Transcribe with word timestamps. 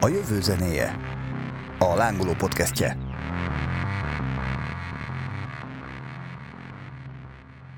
A 0.00 0.08
jövő 0.08 0.40
zenéje. 0.40 0.98
A 1.78 1.94
lángoló 1.94 2.32
podcastje. 2.32 2.96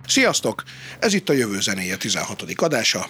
Sziasztok! 0.06 0.62
Ez 0.99 1.15
itt 1.15 1.29
a 1.29 1.33
Jövő 1.33 1.61
zenéje 1.61 1.96
16. 1.96 2.43
adása. 2.57 3.07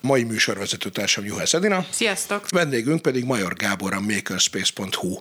Mai 0.00 0.22
műsorvezető 0.22 0.90
társam 0.90 1.24
Juhász 1.24 1.54
Edina. 1.54 1.86
Sziasztok! 1.90 2.48
Vendégünk 2.48 3.02
pedig 3.02 3.24
Major 3.24 3.54
Gábor 3.54 3.92
a 3.92 4.00
makerspace.hu 4.00 5.18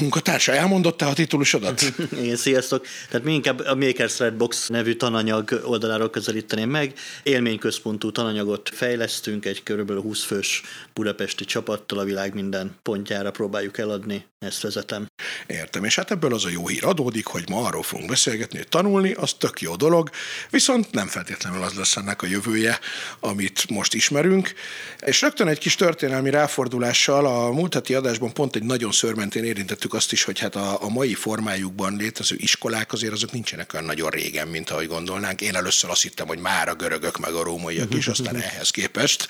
munkatársa. 0.00 0.52
Elmondotta 0.52 1.06
a 1.06 1.12
titulusodat? 1.12 1.82
Igen, 2.22 2.36
sziasztok. 2.36 2.86
Tehát 3.10 3.26
mi 3.26 3.32
inkább 3.32 3.60
a 3.60 3.74
Makers 3.74 4.18
Redbox 4.18 4.68
nevű 4.68 4.94
tananyag 4.94 5.60
oldaláról 5.64 6.10
közelíteném 6.10 6.70
meg. 6.70 6.92
Élményközpontú 7.22 8.10
tananyagot 8.10 8.70
fejlesztünk, 8.74 9.44
egy 9.44 9.62
körülbelül 9.62 10.02
20 10.02 10.24
fős 10.24 10.62
budapesti 10.92 11.44
csapattal 11.44 11.98
a 11.98 12.04
világ 12.04 12.34
minden 12.34 12.76
pontjára 12.82 13.30
próbáljuk 13.30 13.78
eladni. 13.78 14.24
Ezt 14.44 14.62
vezetem. 14.62 15.06
Értem, 15.46 15.84
és 15.84 15.94
hát 15.94 16.10
ebből 16.10 16.34
az 16.34 16.44
a 16.44 16.48
jó 16.48 16.68
hír 16.68 16.84
adódik, 16.84 17.26
hogy 17.26 17.48
ma 17.48 17.64
arról 17.66 17.82
fogunk 17.82 18.08
beszélgetni, 18.08 18.58
hogy 18.58 18.68
tanulni, 18.68 19.12
az 19.12 19.32
tök 19.32 19.60
jó 19.60 19.76
dolog, 19.76 20.10
viszont 20.50 20.92
nem 20.92 21.06
feltétlenül 21.06 21.62
az 21.62 21.72
lesz 21.72 21.96
ennek 21.96 22.22
a 22.22 22.26
jövője, 22.26 22.78
amit 23.20 23.70
most 23.70 23.94
ismerünk. 23.94 24.52
És 25.00 25.20
rögtön 25.20 25.48
egy 25.48 25.58
kis 25.58 25.74
történelmi 25.74 26.30
ráfordulással 26.30 27.26
a 27.26 27.52
múlt 27.52 27.74
heti 27.74 27.94
adásban 27.94 28.32
pont 28.32 28.56
egy 28.56 28.62
nagyon 28.62 28.92
szörmentén 28.92 29.44
érintettük 29.44 29.94
azt 29.94 30.12
is, 30.12 30.24
hogy 30.24 30.38
hát 30.38 30.56
a, 30.56 30.82
a 30.82 30.88
mai 30.88 31.14
formájukban 31.14 31.96
létező 31.96 32.36
iskolák 32.38 32.92
azért 32.92 33.12
azok 33.12 33.32
nincsenek 33.32 33.72
olyan 33.72 33.86
nagyon 33.86 34.10
régen, 34.10 34.48
mint 34.48 34.70
ahogy 34.70 34.86
gondolnánk. 34.86 35.40
Én 35.40 35.54
először 35.54 35.90
azt 35.90 36.02
hittem, 36.02 36.26
hogy 36.26 36.38
már 36.38 36.68
a 36.68 36.74
görögök 36.74 37.18
meg 37.18 37.32
a 37.32 37.42
rómaiak 37.42 37.94
is, 37.94 38.08
aztán 38.08 38.36
ehhez 38.36 38.70
képest 38.70 39.28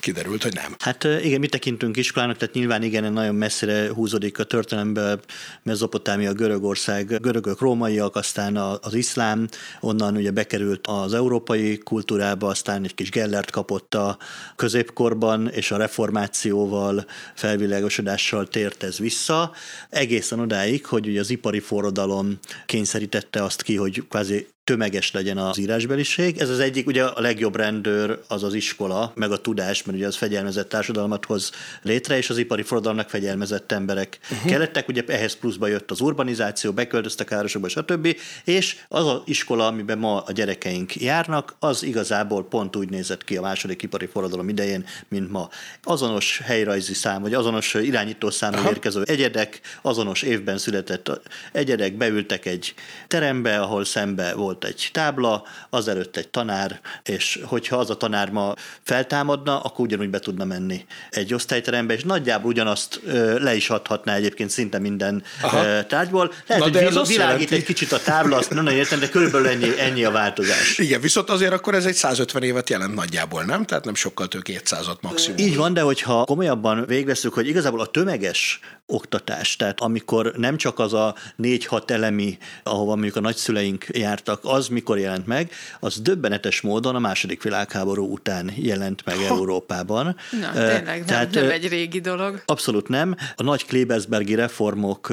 kiderült, 0.00 0.42
hogy 0.42 0.54
nem. 0.54 0.74
Hát 0.78 1.04
igen, 1.04 1.40
mi 1.40 1.46
tekintünk 1.46 1.96
iskolának, 1.96 2.36
tehát 2.36 2.54
nyilván 2.54 2.82
igen, 2.82 3.12
nagyon 3.12 3.34
messzire 3.34 3.88
húzódik 3.88 4.32
a 4.44 4.46
történelemben 4.46 5.20
Mezopotámia, 5.62 6.32
Görögország, 6.32 7.20
görögök, 7.20 7.60
rómaiak, 7.60 8.16
aztán 8.16 8.56
az 8.56 8.94
iszlám, 8.94 9.48
onnan 9.80 10.16
ugye 10.16 10.30
bekerült 10.30 10.86
az 10.86 11.14
európai 11.14 11.78
kultúrába, 11.78 12.48
aztán 12.48 12.84
egy 12.84 12.94
kis 12.94 13.10
Gellert 13.10 13.50
kapott 13.50 13.94
a 13.94 14.18
középkorban, 14.56 15.48
és 15.48 15.70
a 15.70 15.76
reformációval, 15.76 17.04
felvilágosodással 17.34 18.48
tért 18.48 18.82
ez 18.82 18.98
vissza, 18.98 19.52
egészen 19.90 20.40
odáig, 20.40 20.86
hogy 20.86 21.08
ugye 21.08 21.20
az 21.20 21.30
ipari 21.30 21.60
forradalom 21.60 22.38
kényszerítette 22.66 23.42
azt 23.42 23.62
ki, 23.62 23.76
hogy 23.76 24.02
kvázi 24.08 24.46
tömeges 24.64 25.12
legyen 25.12 25.38
az 25.38 25.58
írásbeliség. 25.58 26.38
Ez 26.38 26.48
az 26.48 26.58
egyik, 26.58 26.86
ugye 26.86 27.04
a 27.04 27.20
legjobb 27.20 27.56
rendőr 27.56 28.18
az 28.28 28.42
az 28.42 28.54
iskola, 28.54 29.12
meg 29.14 29.32
a 29.32 29.36
tudás, 29.36 29.82
mert 29.82 29.98
ugye 29.98 30.06
az 30.06 30.16
fegyelmezett 30.16 30.68
társadalmat 30.68 31.24
hoz 31.24 31.50
létre, 31.82 32.16
és 32.16 32.30
az 32.30 32.38
ipari 32.38 32.62
forradalomnak 32.62 33.08
fegyelmezett 33.08 33.72
emberek 33.72 34.18
uh-huh. 34.30 34.50
kellettek, 34.50 34.88
ugye 34.88 35.02
ehhez 35.06 35.34
pluszba 35.34 35.66
jött 35.66 35.90
az 35.90 36.00
urbanizáció, 36.00 36.72
beköltöztek 36.72 37.30
a 37.30 37.34
városokba, 37.34 37.68
stb. 37.68 38.16
És 38.44 38.76
az 38.88 39.06
az 39.06 39.20
iskola, 39.24 39.66
amiben 39.66 39.98
ma 39.98 40.20
a 40.20 40.32
gyerekeink 40.32 40.96
járnak, 40.96 41.54
az 41.58 41.82
igazából 41.82 42.44
pont 42.44 42.76
úgy 42.76 42.90
nézett 42.90 43.24
ki 43.24 43.36
a 43.36 43.40
második 43.40 43.82
ipari 43.82 44.06
forradalom 44.06 44.48
idején, 44.48 44.84
mint 45.08 45.30
ma. 45.30 45.48
Azonos 45.82 46.40
helyrajzi 46.44 46.94
szám, 46.94 47.22
vagy 47.22 47.34
azonos 47.34 47.74
irányító 47.74 48.30
számú 48.30 48.68
érkező 48.68 49.02
egyedek, 49.02 49.60
azonos 49.82 50.22
évben 50.22 50.58
született 50.58 51.20
egyedek 51.52 51.96
beültek 51.96 52.46
egy 52.46 52.74
terembe, 53.08 53.60
ahol 53.60 53.84
szembe 53.84 54.34
volt 54.34 54.53
volt 54.60 54.74
egy 54.74 54.88
tábla, 54.92 55.44
azelőtt 55.70 56.16
egy 56.16 56.28
tanár, 56.28 56.80
és 57.04 57.40
hogyha 57.44 57.76
az 57.76 57.90
a 57.90 57.96
tanár 57.96 58.30
ma 58.30 58.54
feltámadna, 58.82 59.60
akkor 59.60 59.84
ugyanúgy 59.84 60.10
be 60.10 60.18
tudna 60.18 60.44
menni 60.44 60.84
egy 61.10 61.34
osztályterembe, 61.34 61.94
és 61.94 62.02
nagyjából 62.02 62.50
ugyanazt 62.50 63.00
le 63.38 63.54
is 63.54 63.70
adhatná 63.70 64.14
egyébként 64.14 64.50
szinte 64.50 64.78
minden 64.78 65.22
Aha. 65.42 65.86
tárgyból. 65.86 66.32
Lehet, 66.46 66.64
Na, 66.64 66.70
hogy 66.70 66.72
vil- 66.72 67.06
világít 67.06 67.16
jelenti... 67.16 67.54
egy 67.54 67.64
kicsit 67.64 67.92
a 67.92 68.00
tábla, 68.00 68.36
azt 68.36 68.50
nem 68.50 68.66
értem, 68.66 68.98
de 68.98 69.08
körülbelül 69.08 69.48
ennyi, 69.48 69.80
ennyi 69.80 70.04
a 70.04 70.10
változás. 70.10 70.78
Igen, 70.78 71.00
viszont 71.00 71.30
azért 71.30 71.52
akkor 71.52 71.74
ez 71.74 71.84
egy 71.84 71.94
150 71.94 72.42
évet 72.42 72.70
jelent 72.70 72.94
nagyjából, 72.94 73.44
nem? 73.44 73.64
Tehát 73.64 73.84
nem 73.84 73.94
sokkal 73.94 74.28
több 74.28 74.42
200-at 74.44 75.00
maximum. 75.00 75.38
Így 75.38 75.56
van, 75.56 75.74
de 75.74 75.80
hogyha 75.80 76.24
komolyabban 76.24 76.84
végveszünk, 76.86 77.34
hogy 77.34 77.48
igazából 77.48 77.80
a 77.80 77.86
tömeges 77.86 78.60
oktatás, 78.86 79.56
tehát 79.56 79.80
amikor 79.80 80.32
nem 80.36 80.56
csak 80.56 80.78
az 80.78 80.92
a 80.92 81.14
négy-hat 81.36 81.90
elemi, 81.90 82.38
ahova 82.62 82.94
mondjuk 82.94 83.16
a 83.16 83.20
nagyszüleink 83.20 83.86
jártak, 83.92 84.43
az 84.46 84.68
mikor 84.68 84.98
jelent 84.98 85.26
meg, 85.26 85.50
az 85.80 86.00
döbbenetes 86.00 86.60
módon 86.60 86.94
a 86.94 86.98
második 86.98 87.42
világháború 87.42 88.12
után 88.12 88.52
jelent 88.56 89.04
meg 89.04 89.16
ha. 89.16 89.24
Európában. 89.24 90.16
Na, 90.40 90.52
tényleg, 90.52 91.04
Tehát, 91.04 91.30
nem, 91.30 91.42
nem 91.42 91.52
egy 91.52 91.68
régi 91.68 92.00
dolog. 92.00 92.42
Abszolút 92.46 92.88
nem. 92.88 93.16
A 93.36 93.42
nagy 93.42 93.66
Klebersbergi 93.66 94.34
reformok 94.34 95.12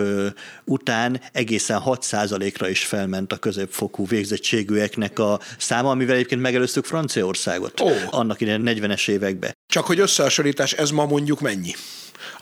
után 0.63 1.21
egészen 1.31 1.81
6%-ra 1.85 2.69
is 2.69 2.85
felment 2.85 3.33
a 3.33 3.37
középfokú 3.37 4.07
végzettségűeknek 4.07 5.19
a 5.19 5.39
száma, 5.57 5.89
amivel 5.89 6.15
egyébként 6.15 6.41
megelőztük 6.41 6.85
Franciaországot 6.85 7.79
oh. 7.79 7.91
annak 8.09 8.41
idején 8.41 8.63
40-es 8.65 9.09
években. 9.09 9.55
Csak 9.67 9.85
hogy 9.85 9.99
összehasonlítás, 9.99 10.73
ez 10.73 10.89
ma 10.89 11.05
mondjuk 11.05 11.39
mennyi? 11.39 11.71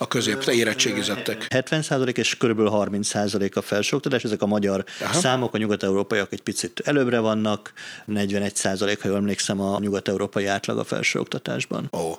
A 0.01 0.07
közép 0.07 0.43
érettségizettek. 0.43 1.45
70% 1.49 2.17
és 2.17 2.37
kb. 2.37 2.59
30% 2.59 3.53
a 3.53 3.61
felsőoktatás, 3.61 4.23
ezek 4.23 4.41
a 4.41 4.45
magyar 4.45 4.83
Aha. 5.01 5.13
számok, 5.13 5.53
a 5.53 5.57
nyugat-európaiak 5.57 6.33
egy 6.33 6.41
picit 6.41 6.79
előbbre 6.79 7.19
vannak, 7.19 7.73
41 8.05 8.61
ha 9.01 9.07
jól 9.07 9.15
emlékszem, 9.17 9.61
a 9.61 9.79
nyugat-európai 9.79 10.45
átlag 10.45 10.77
a 10.77 10.83
felsőoktatásban. 10.83 11.89
Ó. 11.91 11.97
Oh. 11.97 12.17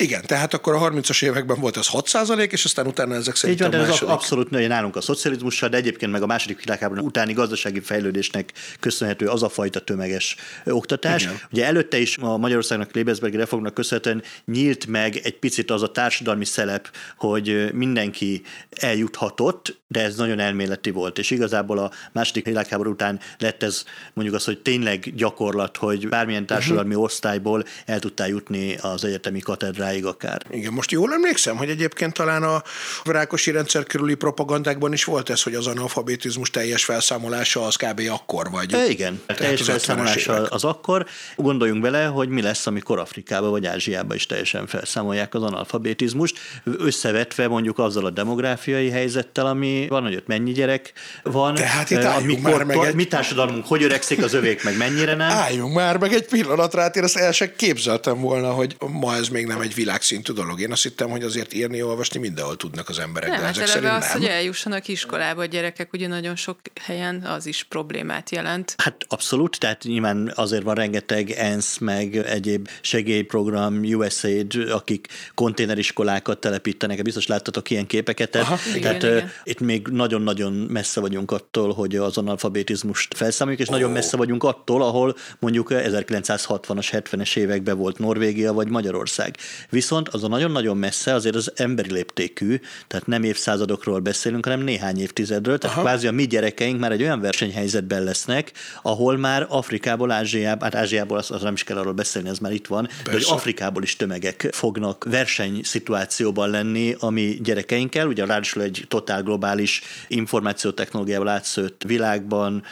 Igen, 0.00 0.22
tehát 0.26 0.54
akkor 0.54 0.74
a 0.74 0.78
30-as 0.78 1.22
években 1.22 1.60
volt 1.60 1.76
az 1.76 1.88
6% 1.92 2.50
és 2.50 2.64
aztán 2.64 2.86
utána 2.86 3.14
ezek 3.14 3.34
szerint 3.34 3.60
Így 3.60 3.70
van, 3.70 3.80
de 3.80 3.86
ez 3.86 4.00
abszolút 4.00 4.50
nője 4.50 4.68
nálunk 4.68 4.96
a 4.96 5.00
szocializmussal, 5.00 5.68
de 5.68 5.76
egyébként 5.76 6.12
meg 6.12 6.22
a 6.22 6.26
második 6.26 6.64
világháború 6.64 7.04
utáni 7.04 7.32
gazdasági 7.32 7.80
fejlődésnek 7.80 8.52
köszönhető 8.80 9.26
az 9.26 9.42
a 9.42 9.48
fajta 9.48 9.80
tömeges 9.80 10.36
oktatás. 10.64 11.22
Igen. 11.22 11.40
Ugye 11.52 11.64
előtte 11.64 11.98
is 11.98 12.16
a 12.16 12.36
Magyarországnak 12.36 12.94
Lébezbergi 12.94 13.36
reformnak 13.36 13.74
köszönhetően 13.74 14.22
nyílt 14.44 14.86
meg 14.86 15.16
egy 15.16 15.38
picit 15.38 15.70
az 15.70 15.82
a 15.82 15.90
társadalmi 15.90 16.44
szelep, 16.44 16.90
hogy 17.16 17.70
mindenki 17.72 18.42
eljuthatott, 18.70 19.78
de 19.88 20.02
ez 20.02 20.16
nagyon 20.16 20.38
elméleti 20.38 20.90
volt, 20.90 21.18
és 21.18 21.30
igazából 21.30 21.78
a 21.78 21.90
második 22.12 22.44
világháború 22.44 22.90
után 22.90 23.20
lett 23.38 23.62
ez 23.62 23.84
mondjuk 24.12 24.36
az, 24.36 24.44
hogy 24.44 24.58
tényleg 24.58 25.12
gyakorlat, 25.16 25.76
hogy 25.76 26.08
bármilyen 26.08 26.46
társadalmi 26.46 26.88
uh-huh. 26.88 27.04
osztályból 27.04 27.64
el 27.86 27.98
tudtál 27.98 28.28
jutni 28.28 28.76
az 28.80 29.04
egyetemi 29.04 29.38
katedrára 29.38 29.88
sokáig 29.90 30.04
akár. 30.04 30.42
Igen, 30.50 30.72
most 30.72 30.90
jól 30.90 31.12
emlékszem, 31.12 31.56
hogy 31.56 31.68
egyébként 31.68 32.12
talán 32.12 32.42
a 32.42 32.62
Rákosi 33.04 33.50
rendszer 33.50 33.84
körüli 33.84 34.14
propagandákban 34.14 34.92
is 34.92 35.04
volt 35.04 35.30
ez, 35.30 35.42
hogy 35.42 35.54
az 35.54 35.66
analfabetizmus 35.66 36.50
teljes 36.50 36.84
felszámolása 36.84 37.66
az 37.66 37.76
kb. 37.76 38.00
akkor 38.10 38.50
vagy. 38.50 38.72
E, 38.72 38.86
igen, 38.86 39.20
Tehát 39.26 39.42
teljes 39.42 39.62
felszámolása 39.62 40.32
az 40.32 40.64
akkor. 40.64 41.06
Gondoljunk 41.36 41.82
bele, 41.82 42.04
hogy 42.04 42.28
mi 42.28 42.42
lesz, 42.42 42.66
amikor 42.66 42.98
Afrikába 42.98 43.48
vagy 43.48 43.66
Ázsiába 43.66 44.14
is 44.14 44.26
teljesen 44.26 44.66
felszámolják 44.66 45.34
az 45.34 45.42
analfabetizmust, 45.42 46.38
összevetve 46.64 47.48
mondjuk 47.48 47.78
azzal 47.78 48.04
a 48.04 48.10
demográfiai 48.10 48.90
helyzettel, 48.90 49.46
ami 49.46 49.86
van, 49.88 50.02
hogy 50.02 50.14
ott 50.14 50.26
mennyi 50.26 50.52
gyerek 50.52 50.92
van. 51.22 51.54
Tehát 51.54 51.90
itt 51.90 52.04
amikor, 52.04 52.64
már 52.64 52.64
meg 52.64 52.86
egy... 52.86 52.94
mi 52.94 53.04
társadalmunk 53.04 53.66
hogy 53.66 53.82
öregszik, 53.82 54.22
az 54.22 54.34
övék 54.34 54.64
meg 54.64 54.76
mennyire 54.76 55.14
nem. 55.14 55.30
Álljunk 55.30 55.74
már 55.74 55.96
meg 55.96 56.12
egy 56.12 56.26
pillanatra, 56.26 56.80
hát 56.80 56.96
én 56.96 57.02
ezt 57.02 57.16
el 57.16 57.32
sem 57.32 57.50
képzeltem 57.56 58.20
volna, 58.20 58.50
hogy 58.50 58.76
ma 59.00 59.14
ez 59.14 59.28
még 59.28 59.46
nem 59.46 59.60
egy 59.60 59.74
világszintű 59.80 60.32
dolog. 60.32 60.60
Én 60.60 60.72
azt 60.72 60.82
hittem, 60.82 61.10
hogy 61.10 61.22
azért 61.22 61.52
írni, 61.52 61.82
olvasni 61.82 62.20
mindenhol 62.20 62.56
tudnak 62.56 62.88
az 62.88 62.98
emberek, 62.98 63.28
nem, 63.28 63.38
de 63.38 63.44
hát 63.44 63.54
ezek 63.54 63.66
szerint 63.66 63.92
az, 63.92 64.02
nem. 64.02 64.12
hogy 64.12 64.24
eljussanak 64.24 64.88
iskolába 64.88 65.40
a 65.40 65.44
gyerekek, 65.44 65.92
ugye 65.92 66.08
nagyon 66.08 66.36
sok 66.36 66.58
helyen 66.80 67.22
az 67.22 67.46
is 67.46 67.64
problémát 67.64 68.30
jelent. 68.30 68.74
Hát 68.76 69.04
abszolút, 69.08 69.58
tehát 69.58 69.82
nyilván 69.82 70.32
azért 70.34 70.62
van 70.62 70.74
rengeteg 70.74 71.30
ENSZ, 71.30 71.78
meg 71.78 72.16
egyéb 72.16 72.68
segélyprogram, 72.80 73.82
USAID, 73.82 74.54
akik 74.70 75.08
konténeriskolákat 75.34 76.38
telepítenek, 76.38 77.02
biztos 77.02 77.26
láttatok 77.26 77.70
ilyen 77.70 77.86
képeket, 77.86 78.30
tehát, 78.30 78.46
Aha, 78.46 78.56
tehát 78.80 79.02
igen, 79.02 79.16
igen. 79.16 79.30
itt 79.44 79.60
még 79.60 79.86
nagyon-nagyon 79.86 80.52
messze 80.52 81.00
vagyunk 81.00 81.30
attól, 81.30 81.72
hogy 81.72 81.96
az 81.96 82.16
analfabetizmust 82.16 83.14
felszámoljuk, 83.14 83.62
és 83.62 83.68
oh. 83.68 83.74
nagyon 83.74 83.90
messze 83.90 84.16
vagyunk 84.16 84.44
attól, 84.44 84.82
ahol 84.82 85.16
mondjuk 85.38 85.68
1960-as, 85.70 86.88
70-es 86.92 87.36
években 87.36 87.76
volt 87.76 87.98
Norvégia 87.98 88.52
vagy 88.52 88.68
Magyarország. 88.68 89.36
Viszont 89.70 90.08
az 90.08 90.24
a 90.24 90.28
nagyon-nagyon 90.28 90.76
messze 90.76 91.14
azért 91.14 91.34
az 91.34 91.52
emberi 91.54 91.92
léptékű, 91.92 92.60
tehát 92.86 93.06
nem 93.06 93.22
évszázadokról 93.22 93.98
beszélünk, 93.98 94.44
hanem 94.44 94.60
néhány 94.60 95.00
évtizedről, 95.00 95.58
tehát 95.58 95.76
Aha. 95.76 95.86
kvázi 95.86 96.06
a 96.06 96.12
mi 96.12 96.26
gyerekeink 96.26 96.80
már 96.80 96.92
egy 96.92 97.02
olyan 97.02 97.20
versenyhelyzetben 97.20 98.02
lesznek, 98.02 98.52
ahol 98.82 99.16
már 99.16 99.46
Afrikából, 99.48 100.10
Ázsiából, 100.10 100.62
hát 100.62 100.74
Ázsiából 100.74 101.18
az, 101.18 101.30
az 101.30 101.42
nem 101.42 101.52
is 101.52 101.64
kell 101.64 101.76
arról 101.76 101.92
beszélni, 101.92 102.28
ez 102.28 102.38
már 102.38 102.52
itt 102.52 102.66
van, 102.66 102.86
Persze. 102.86 103.02
de 103.04 103.10
hogy 103.10 103.26
Afrikából 103.28 103.82
is 103.82 103.96
tömegek 103.96 104.48
fognak 104.52 105.04
versenyszituációban 105.04 106.50
lenni 106.50 106.94
a 106.98 107.10
mi 107.10 107.38
gyerekeinkkel, 107.42 108.06
ugye 108.06 108.24
ráadásul 108.24 108.62
egy 108.62 108.84
totál 108.88 109.22
globális 109.22 109.82
információtechnológiával 110.08 111.28
átszőtt 111.28 111.82
világban, 111.86 112.62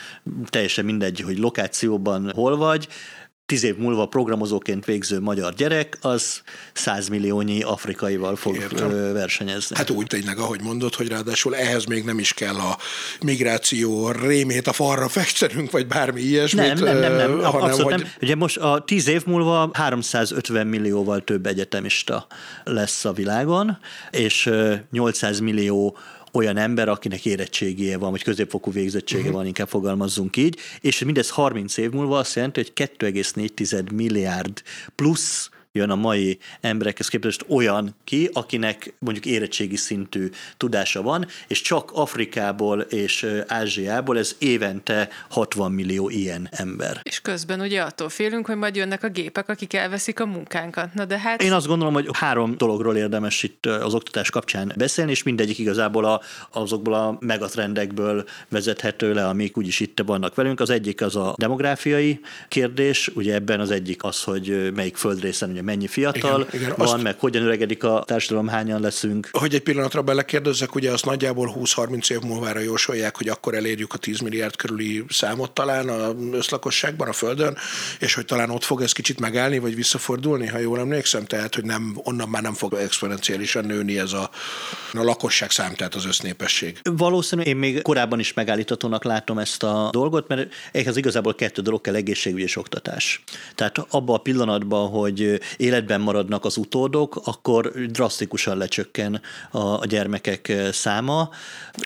teljesen 0.46 0.84
mindegy, 0.84 1.20
hogy 1.20 1.38
lokációban 1.38 2.32
hol 2.34 2.56
vagy, 2.56 2.88
tíz 3.48 3.64
év 3.64 3.76
múlva 3.76 4.06
programozóként 4.06 4.84
végző 4.84 5.20
magyar 5.20 5.54
gyerek, 5.54 5.98
az 6.00 6.42
százmilliónyi 6.72 7.62
afrikaival 7.62 8.36
fog 8.36 8.56
Értem. 8.56 9.12
versenyezni. 9.12 9.76
Hát 9.76 9.90
úgy 9.90 10.06
tényleg, 10.06 10.38
ahogy 10.38 10.62
mondod, 10.62 10.94
hogy 10.94 11.08
ráadásul 11.08 11.56
ehhez 11.56 11.84
még 11.84 12.04
nem 12.04 12.18
is 12.18 12.34
kell 12.34 12.54
a 12.54 12.78
migráció 13.20 14.10
rémét 14.10 14.66
a 14.66 14.72
falra 14.72 15.08
fektenünk, 15.08 15.70
vagy 15.70 15.86
bármi 15.86 16.20
ilyesmit. 16.20 16.74
Nem, 16.74 16.84
nem, 16.84 16.98
nem, 16.98 17.14
nem 17.16 17.30
hanem, 17.30 17.62
abszolút 17.62 17.92
hogy... 17.92 18.00
nem. 18.00 18.12
Ugye 18.22 18.34
most 18.34 18.56
a 18.56 18.82
tíz 18.86 19.08
év 19.08 19.26
múlva 19.26 19.70
350 19.72 20.66
millióval 20.66 21.24
több 21.24 21.46
egyetemista 21.46 22.26
lesz 22.64 23.04
a 23.04 23.12
világon, 23.12 23.78
és 24.10 24.50
800 24.90 25.40
millió 25.40 25.96
olyan 26.38 26.56
ember, 26.56 26.88
akinek 26.88 27.25
érettségije 27.25 27.99
van, 27.99 28.11
vagy 28.11 28.23
középfokú 28.23 28.73
végzettsége 28.73 29.20
uh-huh. 29.20 29.37
van, 29.37 29.46
inkább 29.46 29.69
fogalmazzunk 29.69 30.37
így, 30.37 30.58
és 30.81 31.05
mindez 31.05 31.31
30 31.31 31.76
év 31.76 31.90
múlva 31.90 32.19
azt 32.19 32.35
jelenti, 32.35 32.61
hogy 32.61 32.88
2,4 32.99 33.93
milliárd 33.93 34.62
plusz 34.94 35.50
jön 35.78 35.90
a 35.90 35.94
mai 35.94 36.38
emberekhez 36.60 37.08
képest 37.08 37.44
olyan 37.48 37.94
ki, 38.04 38.30
akinek 38.32 38.94
mondjuk 38.98 39.26
érettségi 39.26 39.76
szintű 39.76 40.30
tudása 40.56 41.02
van, 41.02 41.26
és 41.48 41.60
csak 41.60 41.90
Afrikából 41.92 42.80
és 42.80 43.26
Ázsiából 43.46 44.19
ez 44.19 44.36
évente 44.38 45.08
60 45.28 45.72
millió 45.72 46.08
ilyen 46.08 46.48
ember. 46.50 47.00
És 47.02 47.20
közben 47.20 47.60
ugye 47.60 47.82
attól 47.82 48.08
félünk, 48.08 48.46
hogy 48.46 48.56
majd 48.56 48.76
jönnek 48.76 49.02
a 49.02 49.08
gépek, 49.08 49.48
akik 49.48 49.75
elveszik 49.75 50.20
a 50.20 50.26
munkánkat. 50.26 50.94
Na 50.94 51.04
de 51.04 51.19
hát... 51.19 51.42
Én 51.42 51.52
azt 51.52 51.66
gondolom, 51.66 51.94
hogy 51.94 52.08
három 52.12 52.56
dologról 52.56 52.96
érdemes 52.96 53.42
itt 53.42 53.66
az 53.66 53.94
oktatás 53.94 54.31
kapcsán 54.31 54.72
beszélni, 54.76 55.10
és 55.10 55.22
mindegyik 55.22 55.58
igazából 55.58 56.04
a, 56.04 56.20
azokból 56.50 56.94
a 56.94 57.16
megatrendekből 57.20 58.24
vezethető 58.48 59.14
le, 59.14 59.26
amik 59.26 59.56
úgyis 59.56 59.81
itt 59.81 60.02
vannak 60.06 60.34
velünk. 60.34 60.60
Az 60.60 60.70
egyik 60.70 61.00
az 61.00 61.16
a 61.16 61.34
demográfiai 61.36 62.20
kérdés, 62.48 63.10
ugye 63.14 63.34
ebben 63.34 63.60
az 63.60 63.70
egyik 63.70 64.04
az, 64.04 64.22
hogy 64.22 64.72
melyik 64.74 64.96
földrészen 64.96 65.50
ugye 65.50 65.62
mennyi 65.69 65.87
fiatal 65.87 66.47
igen, 66.49 66.61
igen. 66.61 66.75
van, 66.76 66.88
azt, 66.88 67.03
meg 67.03 67.19
hogyan 67.19 67.43
öregedik 67.43 67.85
a 67.85 68.03
társadalom, 68.06 68.49
hányan 68.49 68.81
leszünk. 68.81 69.29
Hogy 69.32 69.55
egy 69.55 69.62
pillanatra 69.62 70.03
belekérdezzek, 70.03 70.75
ugye 70.75 70.91
azt 70.91 71.05
nagyjából 71.05 71.56
20-30 71.61 72.11
év 72.11 72.20
múlvára 72.20 72.61
jósolják, 72.61 73.17
hogy 73.17 73.29
akkor 73.29 73.55
elérjük 73.55 73.93
a 73.93 73.99
10 73.99 74.20
milliárd 74.20 74.56
körüli 74.56 75.05
számot 75.09 75.50
talán 75.50 75.88
a 75.88 76.15
összlakosságban, 76.32 77.09
a 77.09 77.12
Földön, 77.12 77.56
és 78.00 78.15
hogy 78.15 78.25
talán 78.25 78.50
ott 78.50 78.65
fog 78.65 78.82
ez 78.82 78.93
kicsit 78.93 79.20
megállni, 79.20 79.59
vagy 79.59 79.75
visszafordulni, 79.75 80.47
ha 80.47 80.59
jól 80.59 80.79
emlékszem, 80.79 81.25
tehát 81.25 81.55
hogy 81.55 81.65
nem, 81.65 82.00
onnan 82.03 82.29
már 82.29 82.43
nem 82.43 82.55
fog 82.55 82.75
exponenciálisan 82.75 83.65
nőni 83.65 83.99
ez 83.99 84.12
a, 84.12 84.31
a 84.93 85.03
lakosság 85.03 85.50
szám, 85.50 85.75
tehát 85.75 85.94
az 85.94 86.06
össznépesség. 86.06 86.81
Valószínű, 86.82 87.43
én 87.43 87.56
még 87.56 87.82
korábban 87.82 88.19
is 88.19 88.32
megállítatónak 88.32 89.05
látom 89.05 89.38
ezt 89.38 89.62
a 89.62 89.88
dolgot, 89.93 90.29
mert 90.29 90.55
ehhez 90.73 90.97
igazából 90.97 91.35
kettő 91.35 91.62
dolog 91.62 91.81
kell, 91.81 91.94
egészségügy 91.94 92.41
és 92.41 92.56
oktatás. 92.56 93.23
Tehát 93.55 93.79
abban 93.91 94.15
a 94.17 94.19
pillanatban, 94.19 94.88
hogy 94.88 95.41
életben 95.58 96.00
maradnak 96.00 96.44
az 96.44 96.56
utódok, 96.56 97.20
akkor 97.25 97.72
drasztikusan 97.87 98.56
lecsökken 98.56 99.20
a, 99.50 99.58
a 99.58 99.87
gyermekek 99.87 100.52
száma. 100.72 101.31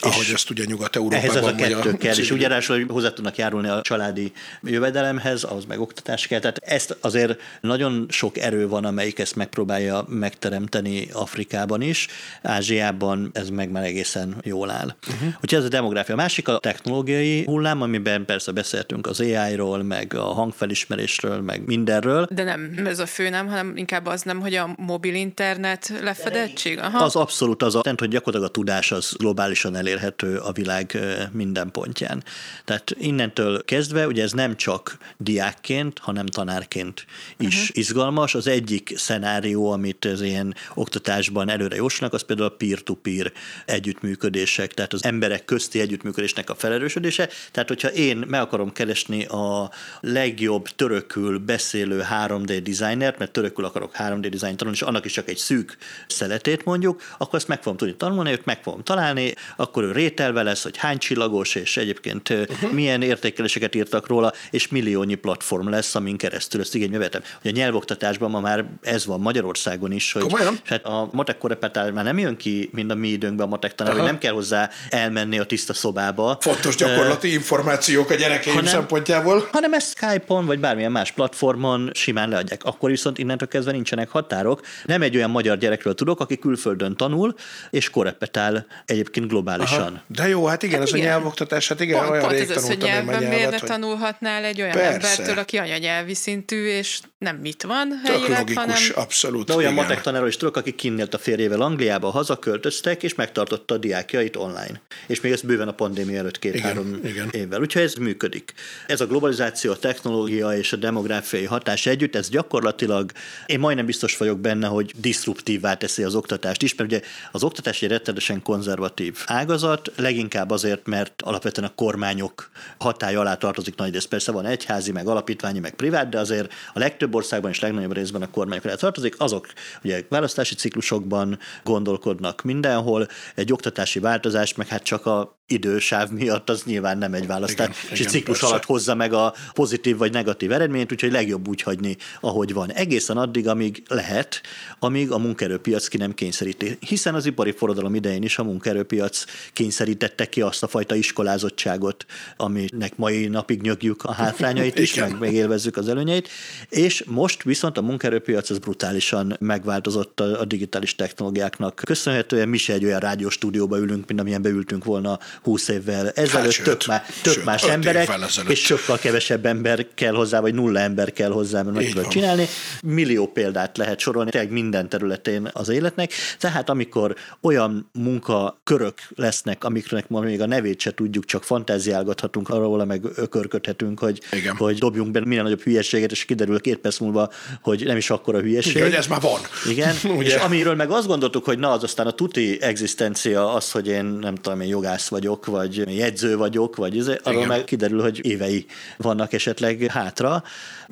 Ahogy 0.01 0.31
ezt 0.35 0.51
ugye 0.51 0.65
Nyugat-Európában 0.65 1.25
Ehhez 1.25 1.37
az 1.37 1.47
a 1.47 1.55
kettő 1.55 1.91
a 1.91 1.97
kell, 1.97 2.17
és 2.17 2.31
ugye 2.31 2.49
ráadásul 2.49 2.87
hozzá 2.89 3.13
tudnak 3.13 3.37
járulni 3.37 3.69
a 3.69 3.81
családi 3.83 4.33
jövedelemhez, 4.63 5.45
az 5.45 5.65
meg 5.65 5.81
oktatás 5.81 6.27
kell. 6.27 6.41
Tehát 6.41 6.59
ezt 6.63 6.97
azért 7.01 7.41
nagyon 7.61 8.07
sok 8.09 8.39
erő 8.39 8.69
van, 8.69 8.85
amelyik 8.85 9.19
ezt 9.19 9.37
megpróbálja 9.37 10.05
megteremteni 10.09 11.09
Afrikában 11.13 11.81
is, 11.81 12.07
Ázsiában 12.43 13.31
ez 13.33 13.49
meg 13.49 13.71
már 13.71 13.85
egészen 13.85 14.37
jól 14.43 14.71
áll. 14.71 14.95
Uh-huh. 15.09 15.29
Úgyhogy 15.41 15.59
ez 15.59 15.65
a 15.65 15.69
demográfia. 15.69 16.15
A 16.15 16.17
másik 16.17 16.49
a 16.49 16.59
technológiai 16.59 17.45
hullám, 17.45 17.83
amiben 17.83 18.25
persze 18.25 18.53
beszéltünk 18.53 19.07
az 19.07 19.21
AI-ról, 19.21 19.83
meg 19.83 20.15
a 20.15 20.25
hangfelismerésről, 20.25 21.41
meg 21.41 21.65
mindenről. 21.67 22.27
De 22.31 22.45
nem 22.45 22.87
ez 22.87 22.99
a 22.99 23.07
fő 23.07 23.29
nem, 23.29 23.49
hanem 23.53 23.77
inkább 23.77 24.07
az 24.07 24.23
nem, 24.23 24.41
hogy 24.41 24.55
a 24.55 24.75
mobil 24.77 25.15
internet 25.15 25.93
lefedettség? 26.03 26.79
Aha. 26.79 27.05
Az 27.05 27.17
abszolút 27.17 27.63
az, 27.63 27.75
a, 27.75 27.81
hogy 27.97 28.09
gyakorlatilag 28.09 28.49
a 28.49 28.53
tudás 28.53 28.93
az 28.93 29.15
globálisan 29.19 29.77
elérhető 29.77 30.37
a 30.37 30.53
világ 30.53 30.99
minden 31.33 31.71
pontján. 31.71 32.25
Tehát 32.65 32.91
innentől 32.99 33.65
kezdve, 33.65 34.07
ugye 34.07 34.23
ez 34.23 34.33
nem 34.33 34.57
csak 34.57 34.97
diákként, 35.17 35.99
hanem 35.99 36.27
tanárként 36.27 37.07
is 37.39 37.61
uh-huh. 37.61 37.77
izgalmas. 37.77 38.35
Az 38.35 38.47
egyik 38.47 38.93
szenárió, 38.97 39.71
amit 39.71 40.05
az 40.05 40.21
ilyen 40.21 40.55
oktatásban 40.75 41.49
előre 41.49 41.77
jósnak, 41.77 42.13
az 42.13 42.23
például 42.23 42.49
a 42.49 42.55
peer-to-peer 42.57 43.33
együttműködések, 43.67 44.75
tehát 44.75 44.93
az 44.93 45.05
emberek 45.05 45.45
közti 45.45 45.81
együttműködésnek 45.81 46.51
a 46.51 46.55
felerősödése. 46.55 47.29
Tehát, 47.51 47.69
hogyha 47.69 47.89
én 47.89 48.25
meg 48.27 48.41
akarom 48.41 48.73
keresni 48.73 49.25
a 49.25 49.71
legjobb 50.01 50.69
törökül 50.69 51.39
beszélő 51.39 52.05
3D 52.11 52.61
designert, 52.63 53.19
mert 53.19 53.33
törökül 53.43 53.65
akarok 53.65 53.93
3D 53.99 54.27
dizájn 54.31 54.57
tanulni, 54.57 54.79
és 54.79 54.87
annak 54.87 55.05
is 55.05 55.13
csak 55.13 55.29
egy 55.29 55.37
szűk 55.37 55.77
szeletét 56.07 56.65
mondjuk, 56.65 57.03
akkor 57.19 57.39
ezt 57.39 57.49
meg 57.49 57.63
fogom 57.63 57.77
tudni 57.77 57.95
tanulni, 57.97 58.31
őt 58.31 58.45
meg 58.45 58.63
fogom 58.63 58.83
találni, 58.83 59.35
akkor 59.57 59.83
ő 59.83 59.93
rételve 59.93 60.43
lesz, 60.43 60.63
hogy 60.63 60.77
hány 60.77 60.99
csillagos, 60.99 61.55
és 61.55 61.77
egyébként 61.77 62.31
uh-huh. 62.31 62.73
milyen 62.73 63.03
értékeléseket 63.03 63.75
írtak 63.75 64.07
róla, 64.07 64.33
és 64.51 64.69
milliónyi 64.69 65.15
platform 65.15 65.69
lesz, 65.69 65.95
amin 65.95 66.17
keresztül 66.17 66.61
ezt 66.61 66.75
igénybe 66.75 66.99
vetem. 66.99 67.23
Ugye 67.41 67.51
a 67.51 67.53
nyelvoktatásban 67.53 68.31
ma 68.31 68.41
már 68.41 68.65
ez 68.83 69.07
van 69.07 69.21
Magyarországon 69.21 69.93
is, 69.93 70.13
hogy 70.13 70.35
hát 70.65 70.85
a 70.85 71.09
matek 71.13 71.39
korrepetál 71.39 71.93
már 71.93 72.05
nem 72.05 72.19
jön 72.19 72.37
ki, 72.37 72.71
mint 72.73 72.91
a 72.91 72.95
mi 72.95 73.09
időnkben 73.09 73.47
a 73.47 73.51
matek 73.51 73.75
tanár, 73.75 73.93
hogy 73.93 74.03
nem 74.03 74.19
kell 74.19 74.33
hozzá 74.33 74.71
elmenni 74.91 75.39
a 75.39 75.45
tiszta 75.45 75.75
szobába. 75.75 76.39
Fontos 76.41 76.77
gyakorlati 76.77 77.29
uh, 77.29 77.35
információk 77.35 78.11
a 78.11 78.15
gyerekeim 78.15 78.57
hanem, 78.57 78.71
szempontjából. 78.71 79.49
Hanem 79.53 79.73
ezt 79.73 79.97
Skype-on 79.97 80.47
vagy 80.47 80.61
bármilyen 80.61 80.93
más 80.93 81.11
platformon 81.11 81.91
simán 81.95 82.29
leadják. 82.29 82.65
Akkor 82.65 82.91
viszont 82.91 83.19
innentől 83.33 83.49
kezdve 83.49 83.73
nincsenek 83.73 84.09
határok. 84.09 84.61
Nem 84.85 85.03
egy 85.03 85.17
olyan 85.17 85.31
magyar 85.31 85.59
gyerekről 85.59 85.95
tudok, 85.95 86.21
aki 86.21 86.39
külföldön 86.39 86.97
tanul, 86.97 87.35
és 87.71 87.91
korepetál 87.91 88.67
egyébként 88.87 89.29
globálisan. 89.29 89.81
Aha. 89.81 90.03
De 90.07 90.29
jó, 90.29 90.47
hát 90.47 90.63
igen, 90.63 90.79
hát 90.79 90.89
ez 90.89 90.95
igen. 90.95 91.07
a 91.07 91.11
nyelvoktatás, 91.11 91.69
hát 91.69 91.81
igen, 91.81 91.99
pont, 91.99 92.11
olyan 92.11 92.23
pont 92.23 92.33
rég 92.33 92.51
ez 92.51 92.57
az, 92.57 92.67
hogy 92.67 92.79
nyelven 92.79 93.23
miért 93.23 93.51
ne 93.51 93.59
tanulhatnál 93.59 94.45
egy 94.45 94.61
olyan 94.61 94.73
Persze. 94.73 94.93
embertől, 94.93 95.39
aki 95.39 95.57
anyanyelvi 95.59 96.15
szintű, 96.15 96.67
és 96.67 97.01
nem 97.19 97.37
mit 97.37 97.63
van 97.63 98.01
helyileg, 98.05 98.39
logikus, 98.39 98.55
hanem... 98.55 98.77
abszolút. 98.95 99.47
De 99.47 99.55
olyan 99.55 99.73
matek 99.73 100.01
tanáról 100.01 100.29
is 100.29 100.37
tudok, 100.37 100.57
aki 100.57 100.75
kinnélt 100.75 101.15
a 101.15 101.19
férjével 101.19 101.61
Angliába, 101.61 102.11
hazaköltöztek, 102.11 103.03
és 103.03 103.15
megtartotta 103.15 103.75
a 103.75 103.79
diákjait 103.79 104.37
online. 104.37 104.81
És 105.07 105.21
még 105.21 105.33
ez 105.33 105.41
bőven 105.41 105.69
a 105.69 105.73
pandémia 105.73 106.19
előtt 106.19 106.39
két-három 106.39 107.01
évvel. 107.31 107.61
Úgyhogy 107.61 107.83
ez 107.83 107.95
működik. 107.95 108.53
Ez 108.87 109.01
a 109.01 109.07
globalizáció, 109.07 109.71
a 109.71 109.77
technológia 109.77 110.57
és 110.57 110.73
a 110.73 110.77
demográfiai 110.77 111.45
hatás 111.45 111.87
együtt, 111.87 112.17
ez 112.17 112.29
gyakorlatilag 112.29 113.13
én 113.47 113.59
majdnem 113.59 113.87
biztos 113.87 114.17
vagyok 114.17 114.41
benne, 114.41 114.67
hogy 114.67 114.93
diszruptívvá 114.97 115.75
teszi 115.75 116.03
az 116.03 116.15
oktatást 116.15 116.63
is, 116.63 116.75
mert 116.75 116.91
ugye 116.91 117.01
az 117.33 117.43
oktatás 117.43 117.83
egy 117.83 117.89
rettenetesen 117.89 118.43
konzervatív 118.43 119.19
ágazat, 119.27 119.93
leginkább 119.97 120.51
azért, 120.51 120.87
mert 120.87 121.23
alapvetően 121.23 121.69
a 121.69 121.75
kormányok 121.75 122.51
hatája 122.79 123.21
alá 123.21 123.35
tartozik 123.35 123.75
nagy 123.77 123.93
rész. 123.93 124.05
Persze 124.05 124.33
van 124.33 124.47
egyházi, 124.47 124.93
meg 124.93 125.07
alapítványi, 125.07 125.59
meg 125.59 125.75
privát, 125.75 126.09
de 126.09 126.19
azért 126.19 126.53
a 126.75 126.79
legtöbb 126.79 127.15
országban 127.15 127.51
és 127.51 127.61
legnagyobb 127.61 127.93
részben 127.93 128.23
a 128.23 128.31
kormányok 128.31 128.65
alá 128.65 128.75
tartozik. 128.75 129.15
Azok 129.19 129.47
ugye 129.85 130.03
választási 130.09 130.55
ciklusokban 130.55 131.39
gondolkodnak 131.65 132.43
mindenhol, 132.43 133.09
egy 133.35 133.53
oktatási 133.53 133.99
változás, 133.99 134.55
meg 134.55 134.67
hát 134.67 134.83
csak 134.83 135.07
a 135.07 135.41
idősáv 135.53 136.11
miatt 136.11 136.51
az 136.51 136.63
nyilván 136.65 136.99
nem 136.99 137.15
egy 137.15 137.27
választási 137.27 137.73
igen, 137.93 138.09
ciklus 138.09 138.39
igen, 138.39 138.51
alatt 138.51 138.65
hozza 138.65 138.95
meg 138.95 139.13
a 139.13 139.35
pozitív 139.53 139.97
vagy 139.97 140.13
negatív 140.13 140.53
eredményt, 140.53 140.93
úgyhogy 140.93 141.13
legjobb 141.13 141.49
úgy 141.49 141.63
hagyni, 141.63 141.97
ahogy 142.21 142.53
van. 142.53 142.73
Egészen 142.73 143.17
addig, 143.17 143.49
amíg 143.49 143.83
lehet, 143.89 144.41
amíg 144.79 145.11
a 145.11 145.19
munkaerőpiac 145.19 145.89
ki 145.89 145.97
nem 145.97 146.15
kényszeríti. 146.15 146.77
Hiszen 146.81 147.15
az 147.15 147.27
ipari 147.27 147.53
forradalom 147.53 147.95
idején 147.95 148.23
is 148.23 148.39
a 148.39 148.45
munkaerőpiac 148.45 149.25
kényszerítette 149.53 150.29
ki 150.29 150.41
azt 150.41 150.63
a 150.63 150.67
fajta 150.67 150.95
iskolázottságot, 150.95 152.07
aminek 152.37 152.97
mai 152.97 153.27
napig 153.27 153.61
nyögjük 153.61 154.05
a 154.05 154.13
hátrányait 154.13 154.79
is, 154.79 154.95
meg 155.01 155.19
megélvezzük 155.19 155.77
az 155.77 155.89
előnyeit, 155.89 156.29
és 156.69 157.05
most 157.07 157.43
viszont 157.43 157.79
a 157.79 157.83
munkaerőpiac 157.83 158.51
az 158.51 158.59
brutálisan 158.59 159.37
megváltozott 159.41 160.21
a, 160.21 160.41
a 160.41 160.45
digitális 160.45 160.95
technológiáknak. 160.95 161.83
Köszönhetően 161.85 162.49
mi 162.49 162.57
se 162.57 162.73
egy 162.73 162.85
olyan 162.85 163.01
rádióstúdióba 163.01 163.79
ülünk, 163.79 164.09
mint 164.09 164.21
amilyen 164.21 164.43
beültünk 164.43 164.85
volna 164.85 165.19
20 165.43 165.69
évvel 165.69 166.11
ezelőtt, 166.11 166.55
hát, 166.55 166.65
tök, 166.65 166.87
má, 166.87 167.03
tök 167.23 167.33
sőt, 167.33 167.45
más 167.45 167.63
emberek, 167.63 168.11
és 168.49 168.61
sokkal 168.61 168.99
kevesebb 168.99 169.47
ember 169.47 169.87
kell 169.95 170.15
hozzá, 170.15 170.41
vagy 170.41 170.55
nulla 170.55 170.81
ember 170.81 171.13
kell 171.13 171.31
hozzá, 171.31 171.63
mert 171.63 171.77
meg 171.77 171.89
tudod 171.89 172.09
csinálni. 172.09 172.47
Millió 172.83 173.27
példát 173.27 173.77
lehet 173.77 173.99
sorolni, 173.99 174.31
tényleg 174.31 174.51
minden 174.51 174.89
területén 174.89 175.51
az 175.53 175.69
életnek. 175.69 176.13
Tehát 176.39 176.71
amikor 176.71 177.17
olyan 177.41 177.91
munkakörök 177.93 178.99
lesznek, 179.15 179.65
amiknek 179.65 180.09
ma 180.09 180.21
még 180.21 180.41
a 180.41 180.47
nevét 180.47 180.81
se 180.81 180.95
tudjuk, 180.95 181.25
csak 181.25 181.45
fantáziálgathatunk 181.45 182.49
arról, 182.49 182.85
meg 182.85 183.05
ökörködhetünk, 183.15 183.99
hogy, 183.99 184.21
Igen. 184.33 184.57
hogy 184.57 184.79
dobjunk 184.79 185.11
be 185.11 185.21
minél 185.21 185.43
nagyobb 185.43 185.63
hülyeséget, 185.63 186.11
és 186.11 186.25
kiderül 186.25 186.61
két 186.61 186.79
perc 186.79 186.99
múlva, 186.99 187.31
hogy 187.63 187.85
nem 187.85 187.97
is 187.97 188.11
akkora 188.11 188.41
hülyeség. 188.41 188.73
Igen, 188.73 188.87
hogy 188.87 188.97
ez 188.97 189.07
már 189.07 189.21
van. 189.21 189.41
Igen, 189.71 189.95
és 190.27 190.35
amiről 190.35 190.75
meg 190.75 190.91
azt 190.91 191.07
gondoltuk, 191.07 191.45
hogy 191.45 191.59
na, 191.59 191.71
az 191.71 191.83
aztán 191.83 192.07
a 192.07 192.11
tuti 192.11 192.61
egzisztencia 192.61 193.55
az, 193.55 193.71
hogy 193.71 193.89
én 193.89 194.05
nem 194.05 194.35
tudom, 194.35 194.61
én 194.61 194.69
jogász 194.69 195.09
vagyok, 195.09 195.32
vagyok, 195.33 195.47
vagy 195.47 195.97
jegyző 195.97 196.37
vagyok, 196.37 196.77
vagy 196.77 196.99
ez, 196.99 197.11
arról 197.23 197.47
meg 197.47 197.65
kiderül, 197.65 198.01
hogy 198.01 198.27
évei 198.27 198.67
vannak 198.97 199.33
esetleg 199.33 199.87
hátra. 199.89 200.43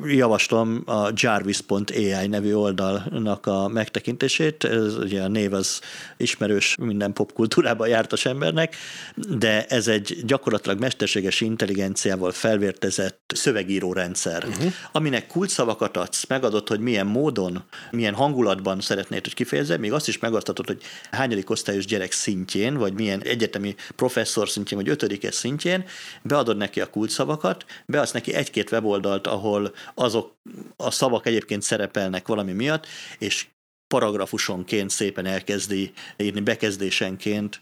Javaslom 0.04 0.82
a 0.86 1.08
jarvis.ai 1.14 2.26
nevű 2.26 2.54
oldalnak 2.54 3.46
a 3.46 3.68
megtekintését, 3.68 4.64
ez 4.64 4.96
ugye 4.96 5.22
a 5.22 5.28
név 5.28 5.52
az 5.52 5.80
ismerős 6.16 6.76
minden 6.80 7.12
popkultúrában 7.12 7.88
jártas 7.88 8.24
embernek, 8.26 8.76
de 9.14 9.66
ez 9.66 9.88
egy 9.88 10.16
gyakorlatilag 10.24 10.78
mesterséges 10.80 11.40
intelligenciával 11.40 12.32
felvértezett 12.32 13.32
szövegíró 13.34 13.92
rendszer, 13.92 14.44
uh-huh. 14.44 14.72
aminek 14.92 15.26
kulcsszavakat 15.26 15.96
adsz, 15.96 16.26
megadott, 16.26 16.68
hogy 16.68 16.80
milyen 16.80 17.06
módon, 17.06 17.62
milyen 17.90 18.14
hangulatban 18.14 18.80
szeretnéd, 18.80 19.22
hogy 19.22 19.34
kifejezze, 19.34 19.76
még 19.76 19.92
azt 19.92 20.08
is 20.08 20.18
megadhatod, 20.18 20.66
hogy 20.66 20.82
hányadik 21.10 21.50
osztályos 21.50 21.86
gyerek 21.86 22.12
szintjén, 22.12 22.74
vagy 22.74 22.92
milyen 22.92 23.22
egyetemi 23.22 23.74
professzor 24.20 24.48
szintjén, 24.48 24.78
vagy 24.78 24.88
ötödikes 24.88 25.34
szintjén, 25.34 25.84
beadod 26.22 26.56
neki 26.56 26.80
a 26.80 26.90
kulcsszavakat, 26.90 27.64
beadsz 27.86 28.12
neki 28.12 28.34
egy-két 28.34 28.70
weboldalt, 28.70 29.26
ahol 29.26 29.74
azok 29.94 30.36
a 30.76 30.90
szavak 30.90 31.26
egyébként 31.26 31.62
szerepelnek 31.62 32.26
valami 32.26 32.52
miatt, 32.52 32.86
és 33.18 33.46
paragrafusonként 33.90 34.90
szépen 34.90 35.26
elkezdi 35.26 35.92
írni 36.16 36.40
bekezdésenként 36.40 37.60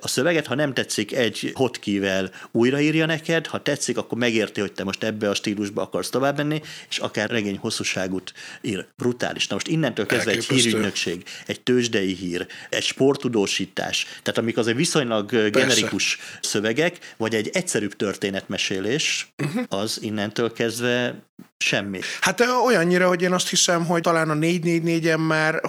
a 0.00 0.08
szöveget. 0.08 0.46
Ha 0.46 0.54
nem 0.54 0.74
tetszik, 0.74 1.12
egy 1.12 1.50
hotkeyvel 1.54 2.30
újraírja 2.50 3.06
neked, 3.06 3.46
ha 3.46 3.62
tetszik, 3.62 3.96
akkor 3.96 4.18
megérti, 4.18 4.60
hogy 4.60 4.72
te 4.72 4.84
most 4.84 5.02
ebbe 5.02 5.28
a 5.28 5.34
stílusba 5.34 5.82
akarsz 5.82 6.10
tovább 6.10 6.36
menni, 6.36 6.62
és 6.88 6.98
akár 6.98 7.30
regény 7.30 7.56
hosszúságút 7.56 8.32
ír. 8.60 8.86
Brutális. 8.96 9.46
Na 9.46 9.54
most 9.54 9.68
innentől 9.68 10.06
kezdve 10.06 10.30
egy 10.30 10.44
hírügynökség, 10.44 11.22
egy 11.46 11.60
tőzsdei 11.60 12.14
hír, 12.14 12.46
egy 12.68 12.82
sporttudósítás, 12.82 14.06
tehát 14.22 14.38
amik 14.38 14.56
azért 14.56 14.76
viszonylag 14.76 15.30
Persze. 15.30 15.50
generikus 15.50 16.18
szövegek, 16.40 17.14
vagy 17.16 17.34
egy 17.34 17.50
egyszerűbb 17.52 17.96
történetmesélés, 17.96 19.32
uh-huh. 19.38 19.64
az 19.68 19.98
innentől 20.02 20.52
kezdve 20.52 21.26
semmi. 21.58 22.00
Hát 22.20 22.40
olyannyira, 22.40 23.08
hogy 23.08 23.22
én 23.22 23.32
azt 23.32 23.48
hiszem, 23.48 23.86
hogy 23.86 24.02
talán 24.02 24.30
a 24.30 24.34
444-en 24.34 25.26
már 25.26 25.60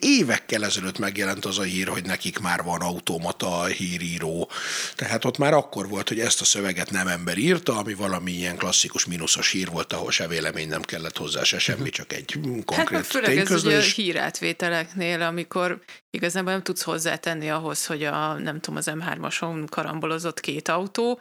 évekkel 0.00 0.64
ezelőtt 0.64 0.98
megjelent 0.98 1.44
az 1.44 1.58
a 1.58 1.62
hír, 1.62 1.88
hogy 1.88 2.04
nekik 2.04 2.38
már 2.38 2.62
van 2.62 2.80
automata 2.80 3.64
híríró. 3.64 4.50
Tehát 4.96 5.24
ott 5.24 5.38
már 5.38 5.52
akkor 5.52 5.88
volt, 5.88 6.08
hogy 6.08 6.20
ezt 6.20 6.40
a 6.40 6.44
szöveget 6.44 6.90
nem 6.90 7.06
ember 7.06 7.38
írta, 7.38 7.76
ami 7.76 7.94
valami 7.94 8.32
ilyen 8.32 8.56
klasszikus 8.56 9.06
mínuszos 9.06 9.50
hír 9.50 9.68
volt, 9.70 9.92
ahol 9.92 10.10
se 10.10 10.26
vélemény 10.26 10.68
nem 10.68 10.82
kellett 10.82 11.16
hozzá, 11.16 11.42
se 11.42 11.58
semmi, 11.58 11.90
csak 11.90 12.12
egy 12.12 12.38
konkrét 12.64 12.98
hát 12.98 13.06
főleg 13.06 13.36
ez 13.36 13.64
ugye 13.64 13.76
a 13.76 13.80
hírátvételeknél, 13.80 15.22
amikor 15.22 15.80
igazából 16.10 16.52
nem 16.52 16.62
tudsz 16.62 16.82
hozzátenni 16.82 17.50
ahhoz, 17.50 17.86
hogy 17.86 18.04
a, 18.04 18.32
nem 18.32 18.60
tudom, 18.60 18.76
az 18.76 18.90
M3-ason 18.90 19.66
karambolozott 19.68 20.40
két 20.40 20.68
autó, 20.68 21.20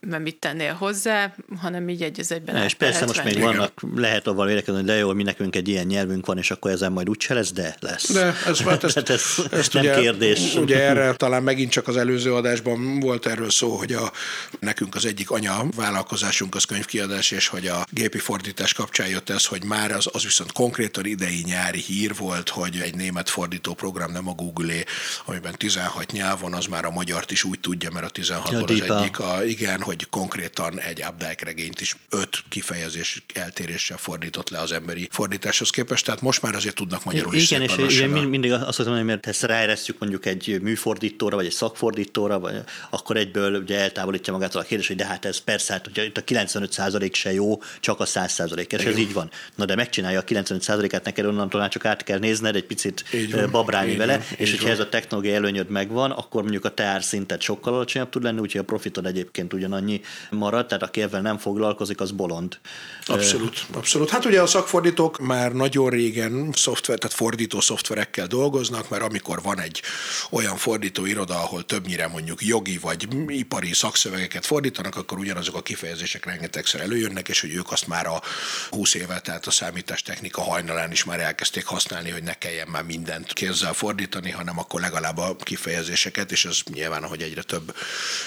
mert 0.00 0.22
mit 0.22 0.36
tennél 0.36 0.72
hozzá, 0.72 1.34
hanem 1.60 1.88
így 1.88 2.02
egy 2.02 2.20
az 2.20 2.32
egyben. 2.32 2.62
És 2.62 2.74
persze 2.74 3.06
most 3.06 3.22
venni. 3.22 3.34
még 3.34 3.44
vannak, 3.44 3.72
lehet 3.94 4.26
avval 4.26 4.46
vélekedni, 4.46 4.74
hogy 4.74 4.84
de 4.84 4.94
jó, 4.94 5.12
mi 5.12 5.22
nekünk 5.22 5.56
egy 5.56 5.68
ilyen 5.68 5.86
nyelvünk 5.86 6.26
van, 6.26 6.38
és 6.38 6.50
akkor 6.50 6.70
ezen 6.70 6.92
majd 6.92 7.08
úgyse 7.08 7.34
lesz, 7.34 7.52
de 7.52 7.76
lesz. 7.80 8.12
De 8.12 8.34
ez, 8.46 8.60
hát 8.60 8.84
ez, 8.84 8.96
ez, 8.96 9.22
ez 9.50 9.68
nem 9.68 9.82
ugye, 9.82 10.00
kérdés. 10.00 10.54
Ugye 10.54 10.82
erre 10.82 11.12
talán 11.12 11.42
megint 11.42 11.70
csak 11.70 11.88
az 11.88 11.96
előző 11.96 12.34
adásban 12.34 13.00
volt 13.00 13.26
erről 13.26 13.50
szó, 13.50 13.76
hogy 13.76 13.92
a, 13.92 14.12
nekünk 14.60 14.94
az 14.94 15.04
egyik 15.04 15.30
anya 15.30 15.64
vállalkozásunk 15.76 16.54
az 16.54 16.64
könyvkiadás, 16.64 17.30
és 17.30 17.48
hogy 17.48 17.66
a 17.66 17.86
gépi 17.90 18.18
fordítás 18.18 18.72
kapcsán 18.72 19.08
jött 19.08 19.30
ez, 19.30 19.44
hogy 19.44 19.64
már 19.64 19.92
az, 19.92 20.08
az 20.12 20.22
viszont 20.22 20.52
konkrétan 20.52 21.04
idei 21.04 21.42
nyári 21.44 21.80
hír 21.80 22.14
volt, 22.14 22.48
hogy 22.48 22.80
egy 22.82 22.94
német 22.94 23.28
fordító 23.28 23.74
program, 23.74 24.12
nem 24.12 24.28
a 24.28 24.32
Google, 24.32 24.84
amiben 25.24 25.54
16 25.56 26.12
nyelv 26.12 26.40
van, 26.40 26.54
az 26.54 26.66
már 26.66 26.84
a 26.84 26.90
magyart 26.90 27.30
is 27.30 27.44
úgy 27.44 27.60
tudja, 27.60 27.90
mert 27.90 28.06
a 28.06 28.20
16-ból 28.20 28.76
ja, 28.76 28.94
az 28.94 29.00
egyik, 29.00 29.18
a, 29.18 29.44
igen, 29.44 29.67
igen, 29.68 29.82
hogy 29.82 30.08
konkrétan 30.10 30.80
egy 30.80 31.04
Updike 31.08 31.44
regényt 31.44 31.80
is 31.80 31.96
öt 32.10 32.44
kifejezés 32.48 33.22
eltéréssel 33.34 33.96
fordított 33.96 34.50
le 34.50 34.58
az 34.58 34.72
emberi 34.72 35.08
fordításhoz 35.10 35.70
képest, 35.70 36.04
tehát 36.04 36.20
most 36.20 36.42
már 36.42 36.54
azért 36.54 36.74
tudnak 36.74 37.04
magyarul 37.04 37.34
is 37.34 37.50
Igen, 37.50 37.62
és 37.62 37.96
igen, 37.96 38.10
mindig 38.10 38.52
azt 38.52 38.78
mondom, 38.78 38.96
hogy 38.96 39.04
mert 39.04 39.26
ezt 39.26 39.42
ráeresztjük 39.42 39.98
mondjuk 39.98 40.26
egy 40.26 40.58
műfordítóra, 40.62 41.36
vagy 41.36 41.46
egy 41.46 41.52
szakfordítóra, 41.52 42.38
vagy 42.38 42.54
akkor 42.90 43.16
egyből 43.16 43.54
ugye 43.54 43.78
eltávolítja 43.78 44.32
magától 44.32 44.60
a 44.60 44.64
kérdés, 44.64 44.86
hogy 44.86 44.96
de 44.96 45.06
hát 45.06 45.24
ez 45.24 45.38
persze, 45.38 45.72
hát 45.72 45.84
hogyha 45.84 46.02
itt 46.02 46.16
a 46.16 46.24
95% 46.24 47.12
se 47.12 47.32
jó, 47.32 47.62
csak 47.80 48.00
a 48.00 48.04
100% 48.04 48.72
és 48.72 48.84
ez 48.84 48.98
így 48.98 49.12
van. 49.12 49.30
Na 49.54 49.64
de 49.64 49.74
megcsinálja 49.74 50.18
a 50.18 50.24
95%-át 50.24 51.04
neked 51.04 51.24
onnantól 51.24 51.60
már 51.60 51.70
csak 51.70 51.84
át 51.84 52.02
kell 52.04 52.18
nézned, 52.18 52.56
egy 52.56 52.64
picit 52.64 53.04
babrálni 53.50 53.96
vele, 53.96 54.16
van, 54.16 54.26
és 54.36 54.50
hogyha 54.50 54.64
van. 54.64 54.72
ez 54.72 54.80
a 54.80 54.88
technológiai 54.88 55.34
előnyöd 55.34 55.70
megvan, 55.70 56.10
akkor 56.10 56.42
mondjuk 56.42 56.64
a 56.64 56.74
teár 56.74 57.02
szintet 57.02 57.40
sokkal 57.40 57.74
alacsonyabb 57.74 58.08
tud 58.08 58.22
lenni, 58.22 58.40
úgyhogy 58.40 58.60
a 58.60 58.64
profitod 58.64 59.06
egyébként 59.06 59.52
ugyanannyi 59.58 60.00
marad, 60.30 60.66
tehát 60.66 60.82
aki 60.82 61.02
ebben 61.02 61.22
nem 61.22 61.38
foglalkozik, 61.38 62.00
az 62.00 62.10
bolond. 62.10 62.58
Abszolút, 63.04 63.66
abszolút. 63.72 64.10
Hát 64.10 64.24
ugye 64.24 64.42
a 64.42 64.46
szakfordítók 64.46 65.18
már 65.18 65.52
nagyon 65.52 65.90
régen 65.90 66.52
szoftver, 66.52 66.98
tehát 66.98 67.16
fordító 67.16 67.60
szoftverekkel 67.60 68.26
dolgoznak, 68.26 68.88
mert 68.88 69.02
amikor 69.02 69.42
van 69.42 69.60
egy 69.60 69.82
olyan 70.30 70.56
fordító 70.56 71.06
iroda, 71.06 71.34
ahol 71.34 71.64
többnyire 71.64 72.08
mondjuk 72.08 72.46
jogi 72.46 72.78
vagy 72.78 73.08
ipari 73.26 73.72
szakszövegeket 73.72 74.46
fordítanak, 74.46 74.96
akkor 74.96 75.18
ugyanazok 75.18 75.54
a 75.54 75.62
kifejezések 75.62 76.24
rengetegszer 76.24 76.80
előjönnek, 76.80 77.28
és 77.28 77.40
hogy 77.40 77.54
ők 77.54 77.72
azt 77.72 77.86
már 77.86 78.06
a 78.06 78.22
20 78.70 78.94
éve, 78.94 79.20
tehát 79.20 79.46
a 79.46 79.50
számítástechnika 79.50 80.42
hajnalán 80.42 80.90
is 80.90 81.04
már 81.04 81.20
elkezdték 81.20 81.66
használni, 81.66 82.10
hogy 82.10 82.22
ne 82.22 82.34
kelljen 82.34 82.68
már 82.68 82.82
mindent 82.82 83.32
kézzel 83.32 83.72
fordítani, 83.72 84.30
hanem 84.30 84.58
akkor 84.58 84.80
legalább 84.80 85.18
a 85.18 85.36
kifejezéseket, 85.36 86.32
és 86.32 86.44
az 86.44 86.62
nyilván, 86.72 87.04
hogy 87.04 87.22
egyre 87.22 87.42
több 87.42 87.76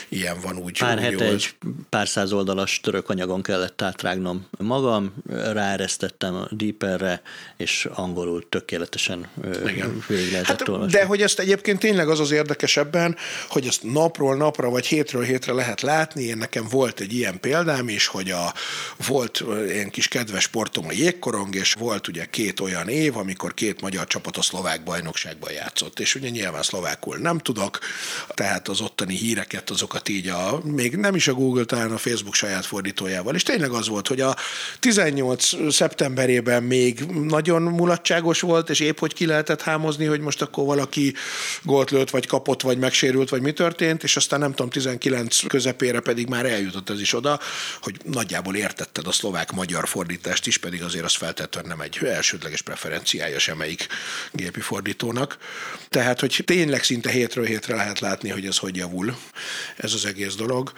ilyen 0.09 0.39
van 0.41 0.57
úgy. 0.57 0.79
Pár 0.79 0.97
úgy 0.97 1.15
hete 1.21 1.33
egy 1.33 1.55
pár 1.89 2.07
száz 2.07 2.31
oldalas 2.31 2.79
török 2.79 3.09
anyagon 3.09 3.41
kellett 3.41 3.81
átrágnom 3.81 4.47
magam, 4.57 5.13
ráeresztettem 5.29 6.35
a 6.35 6.47
Deeperre, 6.51 7.21
és 7.57 7.87
angolul 7.93 8.49
tökéletesen 8.49 9.27
Igen. 9.65 10.03
végig 10.07 10.31
lehetett 10.31 10.59
hát, 10.59 10.67
olvasni. 10.67 10.91
De 10.91 11.05
hogy 11.05 11.21
ezt 11.21 11.39
egyébként 11.39 11.79
tényleg 11.79 12.09
az 12.09 12.19
az 12.19 12.31
érdekesebben, 12.31 13.15
hogy 13.49 13.67
ezt 13.67 13.83
napról 13.83 14.35
napra, 14.35 14.69
vagy 14.69 14.85
hétről 14.85 15.23
hétre 15.23 15.53
lehet 15.53 15.81
látni. 15.81 16.23
Én 16.23 16.37
nekem 16.37 16.67
volt 16.69 16.99
egy 16.99 17.13
ilyen 17.13 17.39
példám 17.39 17.89
is, 17.89 18.07
hogy 18.07 18.31
a, 18.31 18.53
volt 19.07 19.43
ilyen 19.67 19.89
kis 19.89 20.07
kedves 20.07 20.43
sportom 20.43 20.85
a 20.87 20.91
jégkorong, 20.91 21.55
és 21.55 21.73
volt 21.73 22.07
ugye 22.07 22.25
két 22.25 22.59
olyan 22.59 22.87
év, 22.87 23.17
amikor 23.17 23.53
két 23.53 23.81
magyar 23.81 24.07
csapat 24.07 24.37
a 24.37 24.41
szlovák 24.41 24.83
bajnokságban 24.83 25.51
játszott. 25.51 25.99
És 25.99 26.15
ugye 26.15 26.29
nyilván 26.29 26.63
szlovákul 26.63 27.17
nem 27.17 27.37
tudok, 27.37 27.79
tehát 28.27 28.67
az 28.67 28.81
ottani 28.81 29.15
híreket, 29.15 29.69
azokat 29.69 30.09
így 30.09 30.27
a, 30.27 30.61
még 30.63 30.95
nem 30.95 31.10
is 31.15 31.27
a 31.27 31.33
Google, 31.33 31.63
talán 31.63 31.91
a 31.91 31.97
Facebook 31.97 32.35
saját 32.35 32.65
fordítójával. 32.65 33.35
És 33.35 33.43
tényleg 33.43 33.71
az 33.71 33.87
volt, 33.87 34.07
hogy 34.07 34.21
a 34.21 34.35
18 34.79 35.49
szeptemberében 35.73 36.63
még 36.63 36.99
nagyon 37.05 37.61
mulatságos 37.61 38.41
volt, 38.41 38.69
és 38.69 38.79
épp 38.79 38.99
hogy 38.99 39.13
ki 39.13 39.25
lehetett 39.25 39.61
hámozni, 39.61 40.05
hogy 40.05 40.19
most 40.19 40.41
akkor 40.41 40.65
valaki 40.65 41.13
gólt 41.63 41.91
lőtt, 41.91 42.09
vagy 42.09 42.27
kapott, 42.27 42.61
vagy 42.61 42.77
megsérült, 42.77 43.29
vagy 43.29 43.41
mi 43.41 43.51
történt, 43.51 44.03
és 44.03 44.15
aztán 44.15 44.39
nem 44.39 44.51
tudom, 44.51 44.69
19 44.69 45.47
közepére 45.47 45.99
pedig 45.99 46.27
már 46.27 46.45
eljutott 46.45 46.89
ez 46.89 47.01
is 47.01 47.13
oda, 47.13 47.39
hogy 47.81 47.95
nagyjából 48.03 48.55
értetted 48.55 49.07
a 49.07 49.11
szlovák-magyar 49.11 49.87
fordítást 49.87 50.47
is, 50.47 50.57
pedig 50.57 50.83
azért 50.83 51.05
az 51.05 51.15
feltétlenül 51.15 51.69
nem 51.69 51.81
egy 51.81 51.99
elsődleges 52.03 52.61
preferenciája 52.61 53.39
semmelyik 53.39 53.87
gépi 54.31 54.59
fordítónak. 54.59 55.37
Tehát, 55.89 56.19
hogy 56.19 56.41
tényleg 56.45 56.83
szinte 56.83 57.09
hétről 57.09 57.45
hétre 57.45 57.75
lehet 57.75 57.99
látni, 57.99 58.29
hogy 58.29 58.45
ez 58.45 58.57
hogy 58.57 58.75
javul, 58.75 59.17
ez 59.77 59.93
az 59.93 60.05
egész 60.05 60.35
dolog. 60.35 60.71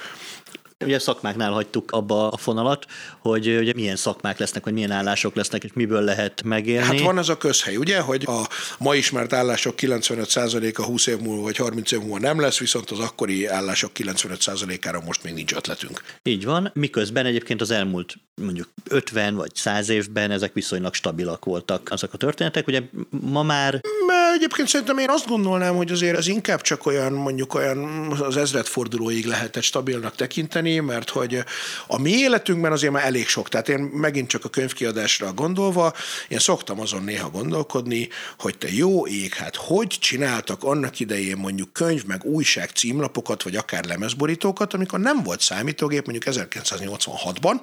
Ugye 0.84 1.00
szakmáknál 1.00 1.52
hagytuk 1.52 1.92
abba 1.92 2.30
a 2.30 2.38
fonalat, 2.38 2.86
hogy 3.20 3.58
ugye 3.58 3.74
milyen 3.76 3.96
szakmák 3.96 4.40
lesznek, 4.40 4.64
vagy 4.64 4.74
milyen 4.74 4.92
állások 4.92 5.36
lesznek, 5.36 5.64
és 5.64 5.70
miből 5.74 6.02
lehet 6.02 6.44
megélni. 6.44 6.86
Hát 6.86 7.00
van 7.00 7.18
ez 7.18 7.30
a 7.30 7.38
közhely, 7.38 7.76
ugye, 7.76 8.00
hogy 8.00 8.24
a 8.26 8.48
ma 8.80 8.96
ismert 8.96 9.34
állások 9.34 9.76
95%-a 9.78 10.84
20 10.84 11.08
év 11.08 11.20
múlva 11.20 11.42
vagy 11.42 11.58
30 11.58 11.92
év 11.92 12.00
múlva 12.00 12.20
nem 12.20 12.40
lesz, 12.40 12.58
viszont 12.60 12.92
az 12.92 13.00
akkori 13.00 13.46
állások 13.46 13.92
95%-ára 13.96 15.02
most 15.06 15.24
még 15.24 15.34
nincs 15.34 15.54
ötletünk. 15.54 16.04
Így 16.24 16.46
van, 16.46 16.72
miközben 16.74 17.26
egyébként 17.26 17.62
az 17.62 17.72
elmúlt 17.72 18.16
mondjuk 18.42 18.70
50 18.90 19.36
vagy 19.36 19.52
100 19.56 19.90
évben 19.90 20.32
ezek 20.32 20.54
viszonylag 20.54 20.94
stabilak 20.94 21.46
voltak 21.46 21.88
azok 21.92 22.14
a 22.14 22.18
történetek. 22.18 22.68
Ugye 22.68 22.82
ma 23.10 23.44
már... 23.44 23.80
Mert 24.08 24.36
egyébként 24.36 24.68
szerintem 24.68 24.98
én 24.98 25.10
azt 25.10 25.28
gondolnám, 25.28 25.76
hogy 25.76 25.92
azért 25.92 26.18
ez 26.18 26.28
inkább 26.28 26.62
csak 26.62 26.86
olyan 26.86 27.14
mondjuk 27.14 27.54
olyan 27.54 28.12
az 28.12 28.38
ezredfordulóig 28.38 29.26
lehetett 29.26 29.64
stabilnak 29.64 30.16
tekinteni, 30.16 30.73
mondani, 30.74 30.94
mert 30.94 31.10
hogy 31.10 31.44
a 31.88 32.00
mi 32.00 32.12
életünkben 32.12 32.72
azért 32.72 32.94
már 32.94 33.06
elég 33.06 33.28
sok. 33.28 33.50
Tehát 33.50 33.70
én 33.70 33.80
megint 33.80 34.28
csak 34.28 34.46
a 34.46 34.50
könyvkiadásra 34.50 35.34
gondolva, 35.34 35.94
én 36.28 36.40
szoktam 36.40 36.80
azon 36.80 37.04
néha 37.04 37.30
gondolkodni, 37.30 38.10
hogy 38.40 38.58
te 38.58 38.68
jó 38.72 39.08
ég, 39.08 39.34
hát 39.34 39.56
hogy 39.56 39.88
csináltak 39.88 40.64
annak 40.64 41.00
idején 41.00 41.38
mondjuk 41.38 41.74
könyv, 41.74 42.06
meg 42.06 42.24
újság 42.26 42.70
címlapokat, 42.70 43.44
vagy 43.44 43.56
akár 43.56 43.86
lemezborítókat, 43.86 44.74
amikor 44.74 45.00
nem 45.00 45.24
volt 45.24 45.42
számítógép, 45.42 46.06
mondjuk 46.06 46.36
1986-ban, 46.36 47.62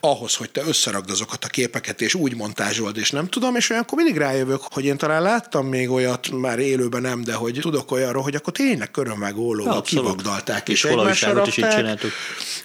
ahhoz, 0.00 0.34
hogy 0.34 0.50
te 0.50 0.62
összeragd 0.66 1.10
azokat 1.10 1.44
a 1.44 1.48
képeket, 1.48 2.00
és 2.00 2.14
úgy 2.14 2.36
montázsold, 2.36 2.96
és 2.96 3.10
nem 3.10 3.28
tudom, 3.28 3.56
és 3.56 3.70
olyankor 3.70 3.96
mindig 3.96 4.16
rájövök, 4.16 4.60
hogy 4.70 4.84
én 4.84 4.96
talán 4.96 5.22
láttam 5.22 5.66
még 5.66 5.90
olyat, 5.90 6.30
már 6.30 6.58
élőben 6.58 7.00
nem, 7.00 7.24
de 7.24 7.34
hogy 7.34 7.58
tudok 7.60 7.90
olyanról, 7.90 8.22
hogy 8.22 8.34
akkor 8.34 8.52
tényleg 8.52 8.90
körömvágó 8.90 9.42
ólóval 9.42 9.82
kivagdalták, 9.82 10.68
és, 10.68 10.84
egymásra 10.84 11.46
is 11.46 11.56
így 11.56 11.68
csináltuk. 11.68 12.10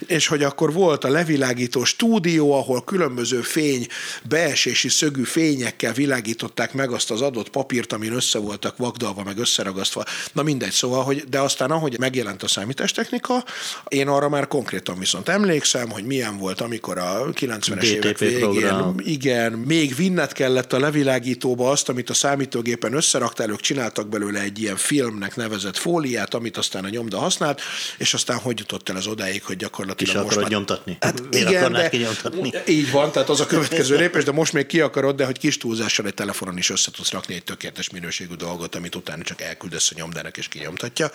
És 0.07 0.27
hogy 0.27 0.43
akkor 0.43 0.73
volt 0.73 1.03
a 1.03 1.09
levilágító 1.09 1.83
stúdió, 1.83 2.53
ahol 2.53 2.83
különböző 2.83 3.41
fény, 3.41 3.87
beesési 4.23 4.89
szögű 4.89 5.23
fényekkel 5.23 5.93
világították 5.93 6.73
meg 6.73 6.91
azt 6.91 7.11
az 7.11 7.21
adott 7.21 7.49
papírt, 7.49 7.93
amin 7.93 8.13
össze 8.13 8.39
voltak 8.39 8.77
vagdalva, 8.77 9.23
meg 9.23 9.37
összeragasztva. 9.37 10.03
Na 10.33 10.43
mindegy, 10.43 10.71
szóval, 10.71 11.03
hogy, 11.03 11.23
de 11.29 11.39
aztán 11.39 11.71
ahogy 11.71 11.99
megjelent 11.99 12.43
a 12.43 12.47
számítástechnika, 12.47 13.43
én 13.87 14.07
arra 14.07 14.29
már 14.29 14.47
konkrétan 14.47 14.99
viszont 14.99 15.29
emlékszem, 15.29 15.89
hogy 15.89 16.05
milyen 16.05 16.37
volt, 16.37 16.61
amikor 16.61 16.97
a 16.97 17.29
90-es 17.29 17.83
évek 17.83 18.17
végén, 18.17 18.39
program. 18.39 18.95
igen, 18.99 19.51
még 19.51 19.95
vinnet 19.95 20.31
kellett 20.33 20.73
a 20.73 20.79
levilágítóba 20.79 21.69
azt, 21.69 21.89
amit 21.89 22.09
a 22.09 22.13
számítógépen 22.13 22.93
összeraktál, 22.93 23.49
ők 23.49 23.59
csináltak 23.59 24.07
belőle 24.07 24.39
egy 24.39 24.61
ilyen 24.61 24.77
filmnek 24.77 25.35
nevezett 25.35 25.77
fóliát, 25.77 26.33
amit 26.33 26.57
aztán 26.57 26.83
a 26.83 26.89
nyomda 26.89 27.19
használt, 27.19 27.61
és 27.97 28.13
aztán 28.13 28.37
hogy 28.37 28.59
jutott 28.59 28.89
el 28.89 28.95
az 28.95 29.07
odáig, 29.07 29.43
hogy 29.43 29.57
gyakorlatilag 29.73 30.15
és 30.15 30.23
most 30.23 30.39
már... 30.39 30.49
nyomtatni? 30.49 30.97
Hát 30.99 31.29
Miért 31.29 31.49
igen, 31.49 31.71
de, 31.71 31.89
kinyomtatni? 31.89 32.51
Így 32.67 32.91
van, 32.91 33.11
tehát 33.11 33.29
az 33.29 33.39
a 33.39 33.45
következő 33.45 33.95
lépés, 34.03 34.23
de 34.23 34.31
most 34.31 34.53
még 34.53 34.65
ki 34.65 34.81
akarod, 34.81 35.15
de 35.15 35.25
hogy 35.25 35.39
kis 35.39 35.57
túlzással 35.57 36.05
egy 36.05 36.13
telefonon 36.13 36.57
is 36.57 36.69
össze 36.69 36.91
tudsz 36.91 37.11
rakni 37.11 37.35
egy 37.35 37.43
tökéletes 37.43 37.89
minőségű 37.89 38.35
dolgot, 38.35 38.75
amit 38.75 38.95
utána 38.95 39.23
csak 39.23 39.41
elküldesz 39.41 39.91
a 39.91 39.93
nyomdának 39.97 40.37
és 40.37 40.47
kinyomtatja, 40.47 41.11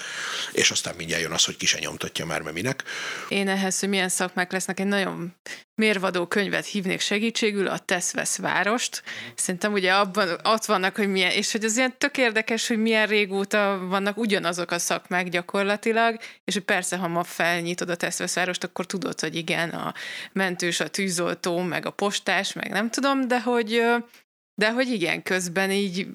és 0.52 0.70
aztán 0.70 0.94
mindjárt 0.96 1.22
jön 1.22 1.32
az, 1.32 1.44
hogy 1.44 1.56
ki 1.56 1.66
se 1.66 1.78
nyomtatja 1.78 2.26
már, 2.26 2.40
mert 2.40 2.54
minek. 2.54 2.84
Én 3.28 3.48
ehhez, 3.48 3.80
hogy 3.80 3.88
milyen 3.88 4.08
szakmák 4.08 4.52
lesznek, 4.52 4.80
egy 4.80 4.86
nagyon 4.86 5.34
mérvadó 5.78 6.26
könyvet 6.26 6.66
hívnék 6.66 7.00
segítségül, 7.00 7.66
a 7.66 7.78
Tesz-Vesz 7.78 8.38
várost. 8.38 9.02
Szerintem 9.34 9.72
ugye 9.72 9.92
abban 9.92 10.28
ott 10.44 10.64
vannak, 10.64 10.96
hogy 10.96 11.08
milyen, 11.08 11.30
és 11.30 11.52
hogy 11.52 11.64
az 11.64 11.76
ilyen 11.76 11.98
tök 11.98 12.18
érdekes, 12.18 12.68
hogy 12.68 12.78
milyen 12.78 13.06
régóta 13.06 13.86
vannak 13.88 14.16
ugyanazok 14.16 14.70
a 14.70 14.78
szakmák 14.78 15.28
gyakorlatilag, 15.28 16.18
és 16.44 16.54
hogy 16.54 16.64
persze, 16.64 16.96
ha 16.96 17.08
ma 17.08 17.22
felnyitod 17.24 17.90
a 17.90 17.96
Tesz-Vesz 17.96 18.34
várost, 18.34 18.64
akkor 18.64 18.86
tudod, 18.86 19.20
hogy 19.20 19.34
igen, 19.34 19.70
a 19.70 19.94
mentős, 20.32 20.80
a 20.80 20.88
tűzoltó, 20.88 21.58
meg 21.58 21.86
a 21.86 21.90
postás, 21.90 22.52
meg 22.52 22.70
nem 22.70 22.90
tudom, 22.90 23.28
de 23.28 23.40
hogy 23.40 23.82
de 24.54 24.72
hogy 24.72 24.88
igen, 24.88 25.22
közben 25.22 25.70
így 25.70 26.06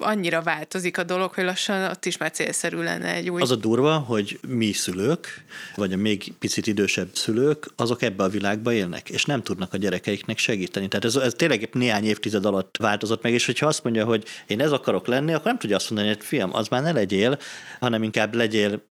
annyira 0.00 0.42
változik 0.42 0.98
a 0.98 1.02
dolog, 1.02 1.32
hogy 1.32 1.44
lassan 1.44 1.90
ott 1.90 2.04
is 2.04 2.16
már 2.16 2.30
célszerű 2.30 2.76
lenne 2.76 3.14
egy 3.14 3.30
új... 3.30 3.40
Az 3.40 3.50
a 3.50 3.56
durva, 3.56 3.98
hogy 3.98 4.38
mi 4.48 4.72
szülők, 4.72 5.44
vagy 5.74 5.92
a 5.92 5.96
még 5.96 6.32
picit 6.38 6.66
idősebb 6.66 7.08
szülők, 7.12 7.66
azok 7.76 8.02
ebbe 8.02 8.24
a 8.24 8.28
világba 8.28 8.72
élnek, 8.72 9.10
és 9.10 9.24
nem 9.24 9.42
tudnak 9.42 9.72
a 9.72 9.76
gyerekeiknek 9.76 10.38
segíteni. 10.38 10.88
Tehát 10.88 11.04
ez, 11.04 11.16
ez 11.16 11.32
tényleg 11.32 11.68
néhány 11.72 12.04
évtized 12.04 12.44
alatt 12.44 12.76
változott 12.76 13.22
meg, 13.22 13.32
és 13.32 13.46
hogyha 13.46 13.66
azt 13.66 13.84
mondja, 13.84 14.04
hogy 14.04 14.24
én 14.46 14.60
ez 14.60 14.72
akarok 14.72 15.06
lenni, 15.06 15.32
akkor 15.32 15.46
nem 15.46 15.58
tudja 15.58 15.76
azt 15.76 15.90
mondani, 15.90 16.14
hogy 16.14 16.24
fiam, 16.24 16.54
az 16.54 16.68
már 16.68 16.82
ne 16.82 16.92
legyél, 16.92 17.38
hanem 17.80 18.02
inkább 18.02 18.34
legyél 18.34 18.82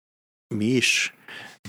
mi 0.54 0.64
is, 0.64 1.14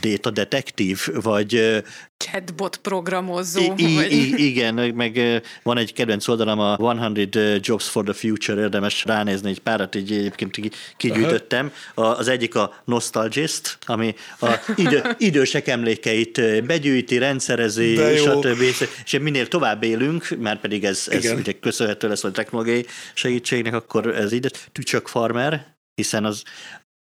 data 0.02 0.30
detektív, 0.30 1.08
vagy 1.14 1.84
chatbot 2.18 2.78
programozó. 2.78 3.74
I- 3.76 3.96
vagy... 3.96 4.12
I- 4.12 4.46
igen, 4.46 4.74
meg 4.96 5.42
van 5.64 5.78
egy 5.78 5.94
kedvenc 5.94 6.28
oldalam, 6.28 6.60
a 6.60 6.78
100 7.14 7.60
Jobs 7.60 7.88
for 7.88 8.04
the 8.04 8.14
Future, 8.14 8.62
érdemes 8.62 9.06
ránézni, 9.06 9.50
egy 9.50 9.60
párat 9.60 9.96
így 9.96 10.12
egyébként 10.12 10.72
kigyűjtöttem. 10.98 11.72
Az 11.94 12.28
egyik 12.28 12.56
a 12.56 12.82
Nostalgist, 12.86 13.78
ami 13.86 14.16
a 14.40 14.74
idő, 14.76 15.02
idősek 15.18 15.68
emlékeit 15.68 16.66
begyűjti, 16.66 17.18
rendszerezi, 17.18 17.96
stb. 18.18 18.62
És 19.06 19.18
minél 19.22 19.48
tovább 19.48 19.84
élünk, 19.84 20.28
már 20.40 20.60
pedig 20.60 20.84
ez, 20.84 21.08
ez 21.10 21.32
ugye 21.32 21.52
köszönhető 21.52 22.08
lesz 22.08 22.24
a 22.24 22.32
technológiai 22.32 22.86
segítségnek, 23.14 23.74
akkor 23.74 24.16
ez 24.16 24.32
így, 24.32 24.52
Tücsök 24.72 25.08
Farmer, 25.08 25.76
hiszen 25.96 26.26
az 26.26 26.44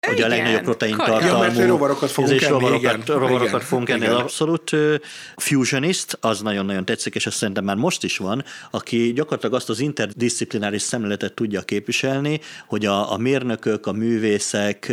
Ugye 0.08 0.24
a 0.24 0.28
legnagyobb 0.28 0.62
protein 0.62 0.96
tartalmú. 0.96 1.60
Ja, 1.60 1.66
rovarokat 1.66 2.10
fogunk 2.10 2.42
enni. 2.42 2.52
Rovarokat, 2.52 2.82
igen, 2.82 3.02
rovarokat 3.06 3.48
igen, 3.48 3.60
fogunk 3.60 3.88
enni, 3.88 4.00
igen. 4.00 4.14
abszolút. 4.14 4.70
Fusionist, 5.36 6.18
az 6.20 6.40
nagyon-nagyon 6.40 6.84
tetszik, 6.84 7.14
és 7.14 7.26
ezt 7.26 7.36
szerintem 7.36 7.64
már 7.64 7.76
most 7.76 8.04
is 8.04 8.16
van, 8.16 8.44
aki 8.70 9.12
gyakorlatilag 9.12 9.54
azt 9.54 9.68
az 9.68 9.80
interdisziplináris 9.80 10.82
szemléletet 10.82 11.32
tudja 11.32 11.60
képviselni, 11.60 12.40
hogy 12.66 12.86
a, 12.86 13.12
a 13.12 13.16
mérnökök, 13.16 13.86
a 13.86 13.92
művészek, 13.92 14.92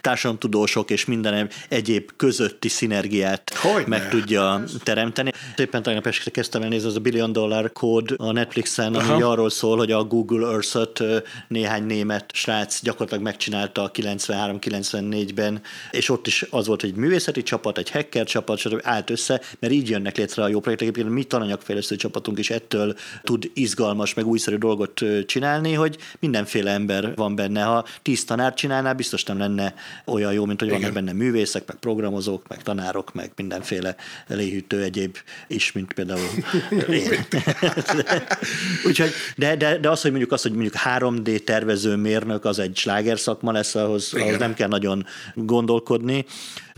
társadalomtudósok 0.00 0.90
és 0.90 1.04
minden 1.04 1.48
egyéb 1.68 2.10
közötti 2.16 2.68
szinergiát 2.68 3.54
Hogyne. 3.54 3.88
meg 3.88 4.08
tudja 4.08 4.62
teremteni. 4.82 5.32
Éppen 5.56 5.82
tegnap 5.82 6.06
este 6.06 6.30
kezdtem 6.30 6.62
el 6.62 6.68
nézni, 6.68 6.88
az 6.88 6.96
a 6.96 7.00
Billion 7.00 7.32
Dollar 7.32 7.72
Code 7.72 8.14
a 8.16 8.32
Netflixen, 8.32 8.94
ami 8.94 9.22
Aha. 9.22 9.30
arról 9.30 9.50
szól, 9.50 9.76
hogy 9.76 9.92
a 9.92 10.04
Google 10.04 10.46
Earth-ot 10.46 11.02
néhány 11.48 11.84
német 11.84 12.30
srác 12.32 12.82
gyakorlatilag 12.82 13.24
megcsinálta 13.24 13.82
a 13.82 13.88
90 13.90 14.28
93-94-ben, 14.30 15.60
és 15.90 16.08
ott 16.08 16.26
is 16.26 16.46
az 16.50 16.66
volt, 16.66 16.80
hogy 16.80 16.90
egy 16.90 16.96
művészeti 16.96 17.42
csapat, 17.42 17.78
egy 17.78 17.90
hacker 17.90 18.26
csapat, 18.26 18.58
stb. 18.58 18.80
állt 18.82 19.10
össze, 19.10 19.40
mert 19.58 19.72
így 19.72 19.88
jönnek 19.88 20.16
létre 20.16 20.42
a 20.42 20.48
jó 20.48 20.60
projektek. 20.60 20.88
Egyébként 20.88 21.14
mi 21.14 21.24
tananyagfejlesztő 21.24 21.96
csapatunk 21.96 22.38
is 22.38 22.50
ettől 22.50 22.96
tud 23.22 23.50
izgalmas, 23.54 24.14
meg 24.14 24.26
újszerű 24.26 24.56
dolgot 24.56 25.04
csinálni, 25.26 25.72
hogy 25.72 25.96
mindenféle 26.20 26.70
ember 26.70 27.14
van 27.14 27.34
benne. 27.34 27.62
Ha 27.62 27.84
tíz 28.02 28.24
tanár 28.24 28.54
csinálná, 28.54 28.92
biztos 28.92 29.24
nem 29.24 29.38
lenne 29.38 29.74
olyan 30.04 30.32
jó, 30.32 30.44
mint 30.44 30.58
hogy 30.58 30.68
Igen. 30.68 30.80
vannak 30.80 30.94
benne 30.94 31.12
művészek, 31.12 31.66
meg 31.66 31.76
programozók, 31.76 32.48
meg 32.48 32.62
tanárok, 32.62 33.14
meg 33.14 33.32
mindenféle 33.36 33.96
léhűtő 34.26 34.82
egyéb 34.82 35.16
is, 35.48 35.72
mint 35.72 35.92
például 35.92 36.20
én. 36.88 37.26
Úgyhogy, 38.86 39.10
de, 39.36 39.56
de, 39.56 39.78
de 39.78 39.90
az, 39.90 40.00
hogy 40.00 40.10
mondjuk 40.10 40.32
azt, 40.32 40.42
hogy 40.42 40.52
mondjuk 40.52 40.74
3D 40.84 41.44
tervező 41.44 41.96
mérnök, 41.96 42.44
az 42.44 42.58
egy 42.58 42.76
sláger 42.76 43.18
szakma 43.18 43.52
lesz, 43.52 43.74
ahhoz, 43.74 44.12
ahhoz 44.20 44.38
nem 44.38 44.54
kell 44.54 44.68
nagyon 44.68 45.06
gondolkodni 45.34 46.24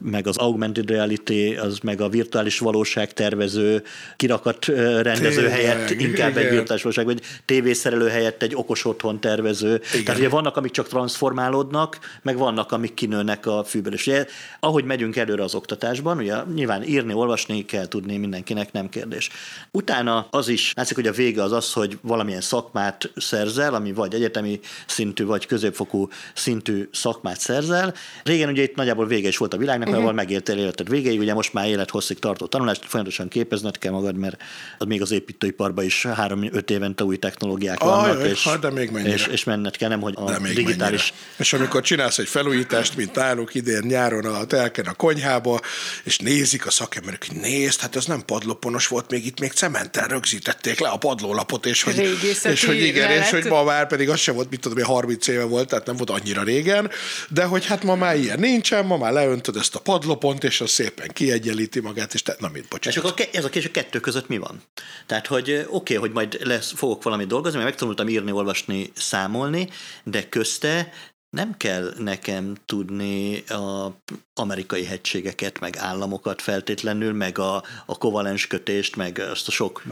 meg 0.04 0.26
az 0.26 0.36
augmented 0.36 0.90
reality, 0.90 1.56
az 1.56 1.78
meg 1.78 2.00
a 2.00 2.08
virtuális 2.08 2.58
valóság 2.58 3.12
tervező, 3.12 3.82
kirakat 4.16 4.66
rendező 4.66 5.34
Tényleg, 5.34 5.52
helyett 5.52 5.90
inkább 5.90 6.30
igen. 6.30 6.44
egy 6.44 6.50
virtuális 6.50 6.82
valóság, 6.82 7.04
vagy 7.04 7.20
tévészerelő 7.44 8.08
helyett 8.08 8.42
egy 8.42 8.54
okos 8.54 8.84
otthon 8.84 9.20
tervező. 9.20 9.80
Igen. 9.92 10.04
Tehát 10.04 10.20
ugye 10.20 10.28
vannak, 10.28 10.56
amik 10.56 10.70
csak 10.70 10.88
transformálódnak, 10.88 11.98
meg 12.22 12.36
vannak, 12.36 12.72
amik 12.72 12.94
kinőnek 12.94 13.46
a 13.46 13.64
fűből. 13.64 13.92
És 13.92 14.06
ugye, 14.06 14.26
ahogy 14.60 14.84
megyünk 14.84 15.16
előre 15.16 15.42
az 15.42 15.54
oktatásban, 15.54 16.18
ugye 16.18 16.34
nyilván 16.54 16.82
írni, 16.82 17.12
olvasni 17.12 17.64
kell 17.64 17.86
tudni 17.88 18.16
mindenkinek, 18.16 18.72
nem 18.72 18.88
kérdés. 18.88 19.30
Utána 19.70 20.26
az 20.30 20.48
is, 20.48 20.72
látszik, 20.76 20.96
hogy 20.96 21.06
a 21.06 21.12
vége 21.12 21.42
az 21.42 21.52
az, 21.52 21.72
hogy 21.72 21.98
valamilyen 22.00 22.40
szakmát 22.40 23.10
szerzel, 23.16 23.74
ami 23.74 23.92
vagy 23.92 24.14
egyetemi 24.14 24.60
szintű, 24.86 25.24
vagy 25.24 25.46
középfokú 25.46 26.08
szintű 26.34 26.88
szakmát 26.92 27.40
szerzel. 27.40 27.94
Régen 28.24 28.48
ugye 28.48 28.62
itt 28.62 28.74
nagyjából 28.74 29.06
vége 29.06 29.28
is 29.28 29.36
volt 29.36 29.54
a 29.54 29.56
világnak, 29.56 29.91
uh-huh. 29.92 30.04
ahol 30.04 30.12
megértél 30.12 30.58
életed 30.58 30.88
végéig, 30.88 31.18
ugye 31.18 31.34
most 31.34 31.52
már 31.52 31.68
élethosszig 31.68 32.18
tartó 32.18 32.46
tanulást, 32.46 32.84
folyamatosan 32.86 33.28
képezned 33.28 33.78
kell 33.78 33.92
magad, 33.92 34.16
mert 34.16 34.42
az 34.78 34.86
még 34.86 35.02
az 35.02 35.10
építőiparban 35.10 35.84
is 35.84 36.06
három-öt 36.06 36.70
évente 36.70 37.04
új 37.04 37.16
technológiák 37.16 37.80
ah, 37.80 37.88
vannak, 37.88 38.18
jaj, 38.18 38.28
és, 38.28 38.44
hát 38.44 38.58
de 38.58 38.70
még 38.70 38.90
és, 39.04 39.26
és 39.26 39.44
menned 39.44 39.76
kell, 39.76 39.88
nem, 39.88 40.00
hogy 40.00 40.14
a 40.16 40.38
digitális... 40.38 40.76
Mennyire. 40.78 41.36
És 41.36 41.52
amikor 41.52 41.80
csinálsz 41.80 42.18
egy 42.18 42.28
felújítást, 42.28 42.96
mint 42.96 43.14
náluk 43.14 43.54
idén 43.54 43.82
nyáron 43.86 44.24
a 44.24 44.44
telken 44.44 44.86
a 44.86 44.92
konyhába, 44.92 45.60
és 46.02 46.18
nézik 46.18 46.66
a 46.66 46.70
szakemberek, 46.70 47.26
hogy 47.28 47.36
nézd, 47.36 47.80
hát 47.80 47.96
ez 47.96 48.04
nem 48.04 48.24
padlóponos 48.24 48.86
volt, 48.86 49.10
még 49.10 49.26
itt 49.26 49.40
még 49.40 49.52
cementtel 49.52 50.06
rögzítették 50.06 50.80
le 50.80 50.88
a 50.88 50.96
padlólapot, 50.96 51.66
és 51.66 51.82
hogy, 51.82 52.18
és 52.42 52.64
hogy 52.64 52.82
igen, 52.82 53.10
és 53.10 53.30
hogy 53.30 53.44
ma 53.44 53.64
már 53.64 53.86
pedig 53.86 54.08
az 54.08 54.18
sem 54.18 54.34
volt, 54.34 54.50
mit 54.50 54.60
tudom, 54.60 54.84
30 54.84 55.26
éve 55.28 55.44
volt, 55.44 55.68
tehát 55.68 55.86
nem 55.86 55.96
volt 55.96 56.10
annyira 56.10 56.42
régen, 56.42 56.90
de 57.28 57.44
hogy 57.44 57.66
hát 57.66 57.82
ma 57.82 57.94
már 57.94 58.16
ilyen 58.16 58.38
nincsen, 58.38 58.86
ma 58.86 58.96
már 58.96 59.12
leöntöd 59.12 59.56
ezt 59.56 59.74
a 59.74 59.78
padlopont, 59.82 60.44
és 60.44 60.60
az 60.60 60.70
szépen 60.70 61.08
kiegyenlíti 61.08 61.80
magát, 61.80 62.14
és 62.14 62.22
te, 62.22 62.36
na 62.38 62.48
mit, 62.48 62.68
bocsánat. 62.68 62.98
És 62.98 63.10
akkor 63.10 63.28
ez 63.32 63.44
a, 63.44 63.48
és 63.48 63.64
a 63.64 63.70
kettő 63.70 64.00
között 64.00 64.28
mi 64.28 64.38
van? 64.38 64.62
Tehát, 65.06 65.26
hogy 65.26 65.50
oké, 65.52 65.66
okay, 65.68 65.96
hogy 65.96 66.12
majd 66.12 66.38
lesz, 66.42 66.72
fogok 66.76 67.02
valamit 67.02 67.26
dolgozni, 67.26 67.58
mert 67.58 67.70
megtanultam 67.70 68.08
írni, 68.08 68.32
olvasni, 68.32 68.90
számolni, 68.94 69.68
de 70.04 70.28
közte 70.28 70.92
nem 71.32 71.56
kell 71.56 71.92
nekem 71.98 72.54
tudni 72.66 73.44
a 73.48 73.96
amerikai 74.34 74.84
hegységeket, 74.84 75.60
meg 75.60 75.76
államokat 75.78 76.42
feltétlenül, 76.42 77.12
meg 77.12 77.38
a, 77.38 77.62
a 77.86 77.98
kovalens 77.98 78.46
kötést, 78.46 78.96
meg 78.96 79.22
azt 79.30 79.48
a 79.48 79.50
sok 79.50 79.82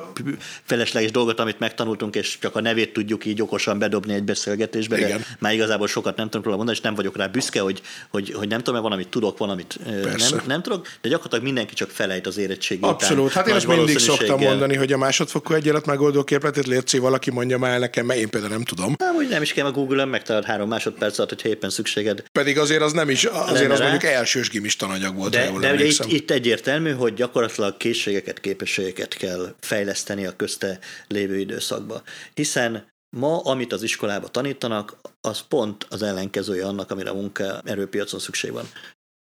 felesleges 0.65 1.11
dolgot, 1.11 1.41
amit 1.41 1.59
megtanultunk, 1.59 2.15
és 2.15 2.39
csak 2.41 2.57
a 2.57 2.61
nevét 2.61 2.93
tudjuk 2.93 3.25
így 3.25 3.43
okosan 3.43 3.79
bedobni 3.79 4.15
egy 4.15 4.23
beszélgetésbe, 4.23 4.99
Igen. 4.99 5.19
de 5.19 5.25
már 5.39 5.53
igazából 5.53 5.87
sokat 5.87 6.17
nem 6.17 6.27
tudom 6.27 6.43
róla 6.43 6.57
mondani, 6.57 6.77
és 6.79 6.85
nem 6.85 6.95
vagyok 6.95 7.17
rá 7.17 7.27
büszke, 7.27 7.61
hogy, 7.61 7.83
hogy, 8.11 8.33
hogy 8.33 8.49
nem 8.49 8.63
tudom, 8.63 8.83
van, 8.83 8.93
amit 8.93 9.09
tudok, 9.09 9.39
van, 9.39 9.51
amit 9.51 9.79
nem, 9.85 10.41
nem 10.47 10.63
tudok, 10.63 10.87
de 11.01 11.09
gyakorlatilag 11.09 11.45
mindenki 11.45 11.75
csak 11.75 11.91
felejt 11.91 12.27
az 12.27 12.39
érettségi 12.39 12.83
Abszolút, 12.83 13.25
után. 13.25 13.37
hát 13.37 13.49
én 13.49 13.55
ezt 13.55 13.67
mindig 13.67 13.99
szoktam 13.99 14.41
mondani, 14.41 14.75
hogy 14.77 14.93
a 14.93 14.99
másodfokú 14.99 15.55
egyenlet 15.55 15.87
megoldó 15.87 16.25
képletét 16.25 16.67
létszi, 16.67 16.99
valaki 16.99 17.31
mondja 17.31 17.59
már 17.59 17.79
nekem, 17.79 18.07
mert 18.07 18.21
én 18.21 18.29
például 18.29 18.53
nem 18.53 18.65
tudom. 18.65 18.95
Nem, 18.99 19.15
hogy 19.15 19.29
nem 19.29 19.43
is 19.43 19.53
kell 19.53 19.67
a 19.67 19.71
Google-ön 19.71 20.09
megtalálod 20.09 20.47
három 20.47 20.69
másodperc 20.69 21.19
hogyha 21.31 21.49
éppen 21.49 21.71
szükséged. 21.71 22.23
Pedig 22.33 22.59
azért 22.59 22.83
az 22.83 22.93
nem 22.93 23.11
is, 23.11 23.25
azért 23.25 23.71
az 23.71 23.79
rá. 23.79 23.89
mondjuk 23.89 24.13
elsős 24.13 24.49
gimis 24.51 24.77
tananyag 24.77 25.17
volt. 25.17 25.31
De, 25.31 25.51
de 25.61 25.73
ugye 25.73 25.85
itt, 25.85 26.05
itt, 26.05 26.31
egyértelmű, 26.31 26.91
hogy 26.91 27.15
gyakorlatilag 27.15 27.77
készségeket, 27.77 28.41
képességeket 28.41 29.15
kell 29.15 29.55
fejleszteni 29.61 30.27
a 30.27 30.37
közte 30.37 30.79
lévő 31.09 31.39
időszakba. 31.39 32.03
Hiszen 32.35 32.89
Ma, 33.17 33.41
amit 33.41 33.73
az 33.73 33.83
iskolába 33.83 34.29
tanítanak, 34.29 34.97
az 35.21 35.41
pont 35.41 35.87
az 35.89 36.03
ellenkezője 36.03 36.67
annak, 36.67 36.91
amire 36.91 37.11
a 37.11 37.15
munka 37.15 37.61
erőpiacon 37.65 38.21
szükség 38.21 38.53
van. 38.53 38.69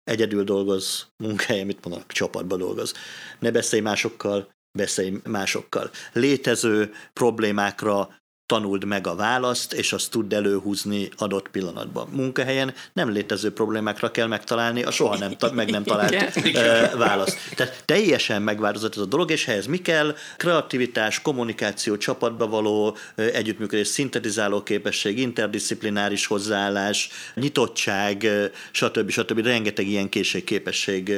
Egyedül 0.04 0.44
dolgoz, 0.44 1.06
munkahelye, 1.16 1.64
mit 1.64 1.84
mondanak, 1.84 2.12
csapatba 2.12 2.56
dolgoz. 2.56 2.92
Ne 3.38 3.50
beszélj 3.50 3.82
másokkal, 3.82 4.54
beszélj 4.78 5.18
másokkal. 5.24 5.90
Létező 6.12 6.92
problémákra 7.12 8.16
tanuld 8.46 8.84
meg 8.84 9.06
a 9.06 9.14
választ, 9.14 9.72
és 9.72 9.92
azt 9.92 10.10
tud 10.10 10.32
előhúzni 10.32 11.08
adott 11.16 11.48
pillanatban. 11.48 12.08
Munkahelyen 12.12 12.74
nem 12.92 13.10
létező 13.10 13.52
problémákra 13.52 14.10
kell 14.10 14.26
megtalálni 14.26 14.82
a 14.82 14.90
soha 14.90 15.18
nem, 15.18 15.36
ta- 15.36 15.52
meg 15.52 15.70
nem 15.70 15.82
talált 15.82 16.36
Igen. 16.36 16.98
választ. 16.98 17.38
Tehát 17.54 17.82
teljesen 17.84 18.42
megváltozott 18.42 18.94
ez 18.94 19.02
a 19.02 19.06
dolog, 19.06 19.30
és 19.30 19.48
ehhez 19.48 19.66
mi 19.66 19.78
kell? 19.78 20.14
Kreativitás, 20.36 21.22
kommunikáció, 21.22 21.96
csapatba 21.96 22.46
való 22.46 22.96
együttműködés, 23.14 23.86
szintetizáló 23.86 24.62
képesség, 24.62 25.18
interdisziplináris 25.18 26.26
hozzáállás, 26.26 27.10
nyitottság, 27.34 28.26
stb. 28.70 29.10
stb. 29.10 29.38
Rengeteg 29.38 29.86
ilyen 29.86 30.08
készségképesség 30.08 31.12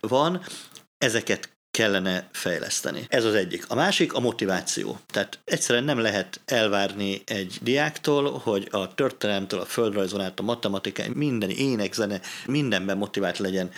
van. 0.00 0.42
Ezeket 0.98 1.51
kellene 1.78 2.28
fejleszteni. 2.32 3.06
Ez 3.08 3.24
az 3.24 3.34
egyik. 3.34 3.64
A 3.68 3.74
másik 3.74 4.14
a 4.14 4.20
motiváció. 4.20 4.98
Tehát 5.06 5.38
egyszerűen 5.44 5.84
nem 5.84 5.98
lehet 5.98 6.40
elvárni 6.44 7.22
egy 7.26 7.58
diáktól, 7.62 8.38
hogy 8.38 8.68
a 8.70 8.94
történelemtől, 8.94 9.60
a 9.60 9.64
földrajzon 9.64 10.20
át, 10.20 10.40
a 10.40 10.42
matematikai, 10.42 11.08
minden 11.14 11.50
ének, 11.50 11.92
zene, 11.92 12.20
mindenben 12.46 12.96
motivált 12.96 13.38
legyen 13.38 13.70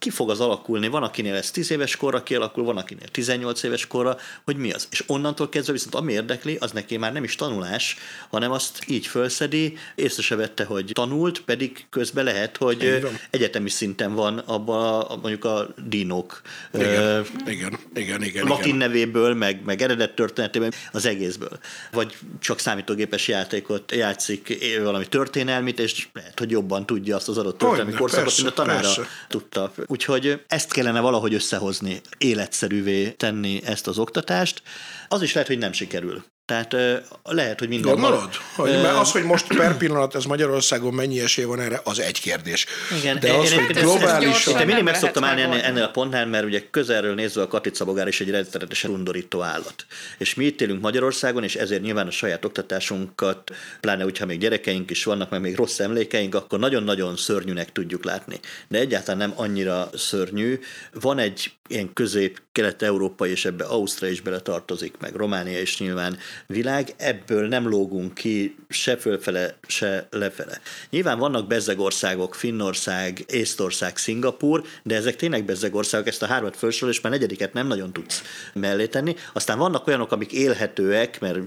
ki 0.00 0.10
fog 0.10 0.30
az 0.30 0.40
alakulni, 0.40 0.88
van 0.88 1.02
akinél 1.02 1.34
ez 1.34 1.50
10 1.50 1.70
éves 1.70 1.96
korra 1.96 2.22
kialakul, 2.22 2.64
van 2.64 2.76
akinél 2.76 3.08
18 3.08 3.62
éves 3.62 3.86
korra, 3.86 4.16
hogy 4.44 4.56
mi 4.56 4.72
az. 4.72 4.86
És 4.90 5.04
onnantól 5.06 5.48
kezdve 5.48 5.72
viszont 5.72 5.94
ami 5.94 6.12
érdekli, 6.12 6.56
az 6.60 6.72
neki 6.72 6.96
már 6.96 7.12
nem 7.12 7.24
is 7.24 7.34
tanulás, 7.34 7.96
hanem 8.30 8.50
azt 8.50 8.84
így 8.86 9.06
fölszedi, 9.06 9.76
észre 9.94 10.22
se 10.22 10.36
vette, 10.36 10.64
hogy 10.64 10.90
tanult, 10.92 11.40
pedig 11.40 11.86
közben 11.90 12.24
lehet, 12.24 12.56
hogy 12.56 13.06
egyetemi 13.30 13.68
szinten 13.68 14.14
van 14.14 14.38
abban 14.38 15.00
a, 15.00 15.16
mondjuk 15.16 15.44
a 15.44 15.68
dinók. 15.86 16.40
Igen, 16.74 17.20
uh, 17.20 17.26
igen, 17.46 17.78
igen, 17.94 18.22
igen. 18.22 18.46
Latin 18.46 18.64
igen. 18.64 18.76
nevéből, 18.76 19.34
meg, 19.34 19.64
meg 19.64 19.82
eredet 19.82 20.14
történetében, 20.14 20.72
az 20.92 21.06
egészből. 21.06 21.58
Vagy 21.92 22.16
csak 22.38 22.58
számítógépes 22.58 23.28
játékot 23.28 23.92
játszik, 23.92 24.58
valami 24.82 25.08
történelmit, 25.08 25.78
és 25.78 26.08
lehet, 26.12 26.38
hogy 26.38 26.50
jobban 26.50 26.86
tudja 26.86 27.16
azt 27.16 27.28
az 27.28 27.38
adott 27.38 27.58
történelmi 27.58 27.92
korszakot, 27.92 28.36
mint 28.36 28.48
a 28.48 28.52
tanára 28.52 28.80
persze. 28.80 29.06
tudta. 29.28 29.72
Úgyhogy 29.90 30.44
ezt 30.46 30.72
kellene 30.72 31.00
valahogy 31.00 31.34
összehozni, 31.34 32.00
életszerűvé 32.18 33.10
tenni 33.10 33.60
ezt 33.64 33.86
az 33.86 33.98
oktatást. 33.98 34.62
Az 35.08 35.22
is 35.22 35.32
lehet, 35.32 35.48
hogy 35.48 35.58
nem 35.58 35.72
sikerül. 35.72 36.24
Tehát 36.50 36.76
lehet, 37.22 37.58
hogy 37.58 37.68
minden... 37.68 37.92
Gondolod? 37.92 38.30
Hogy, 38.54 38.70
mert 38.70 38.98
az, 38.98 39.12
hogy 39.12 39.22
most 39.22 39.56
per 39.56 39.76
pillanat 39.76 40.14
ez 40.14 40.24
Magyarországon 40.24 40.94
mennyi 40.94 41.20
esély 41.20 41.44
van 41.44 41.60
erre, 41.60 41.80
az 41.84 42.00
egy 42.00 42.20
kérdés. 42.20 42.66
Igen, 43.00 43.20
De 43.20 43.32
az, 43.32 43.52
hogy 43.52 43.66
globális... 43.66 44.46
Én 44.46 44.66
mindig 44.66 44.84
meg 44.84 44.94
szoktam 44.94 45.24
állni 45.24 45.40
ennél, 45.40 45.60
ennél 45.60 45.82
a 45.82 45.90
pontnál, 45.90 46.26
mert 46.26 46.44
ugye 46.44 46.62
közelről 46.70 47.14
nézve 47.14 47.42
a 47.42 47.48
katicabogár 47.48 48.08
is 48.08 48.20
egy 48.20 48.30
rettenetesen 48.30 48.90
undorító 48.90 49.42
állat. 49.42 49.86
És 50.18 50.34
mi 50.34 50.44
itt 50.44 50.60
élünk 50.60 50.80
Magyarországon, 50.80 51.44
és 51.44 51.54
ezért 51.56 51.82
nyilván 51.82 52.06
a 52.06 52.10
saját 52.10 52.44
oktatásunkat, 52.44 53.50
pláne 53.80 54.02
hogyha 54.02 54.26
még 54.26 54.38
gyerekeink 54.38 54.90
is 54.90 55.04
vannak, 55.04 55.30
meg 55.30 55.40
még 55.40 55.56
rossz 55.56 55.78
emlékeink, 55.78 56.34
akkor 56.34 56.58
nagyon-nagyon 56.58 57.16
szörnyűnek 57.16 57.72
tudjuk 57.72 58.04
látni. 58.04 58.40
De 58.68 58.78
egyáltalán 58.78 59.18
nem 59.18 59.32
annyira 59.36 59.90
szörnyű. 59.94 60.60
Van 60.92 61.18
egy 61.18 61.52
ilyen 61.70 61.92
közép-kelet-európai, 61.92 63.30
és 63.30 63.44
ebbe 63.44 63.64
Ausztria 63.64 64.10
is 64.10 64.20
bele 64.20 64.40
tartozik, 64.40 64.94
meg 65.00 65.14
Románia 65.14 65.60
is 65.60 65.78
nyilván 65.78 66.18
világ, 66.46 66.94
ebből 66.96 67.48
nem 67.48 67.68
lógunk 67.68 68.14
ki 68.14 68.56
se 68.68 68.96
fölfele, 68.96 69.54
se 69.66 70.06
lefele. 70.10 70.60
Nyilván 70.90 71.18
vannak 71.18 71.46
bezzegországok, 71.46 72.34
Finnország, 72.34 73.24
Észtország, 73.26 73.96
Szingapur, 73.96 74.62
de 74.82 74.94
ezek 74.94 75.16
tényleg 75.16 75.44
bezzegországok, 75.44 76.06
ezt 76.06 76.22
a 76.22 76.26
hármat 76.26 76.56
felsorol, 76.56 76.94
és 76.94 77.00
már 77.00 77.12
negyediket 77.12 77.52
nem 77.52 77.66
nagyon 77.66 77.92
tudsz 77.92 78.22
mellé 78.52 78.86
tenni. 78.86 79.16
Aztán 79.32 79.58
vannak 79.58 79.86
olyanok, 79.86 80.12
amik 80.12 80.32
élhetőek, 80.32 81.20
mert 81.20 81.38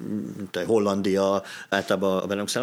Hollandia, 0.66 1.44
általában 1.70 2.18
a 2.18 2.26
Benelux 2.26 2.56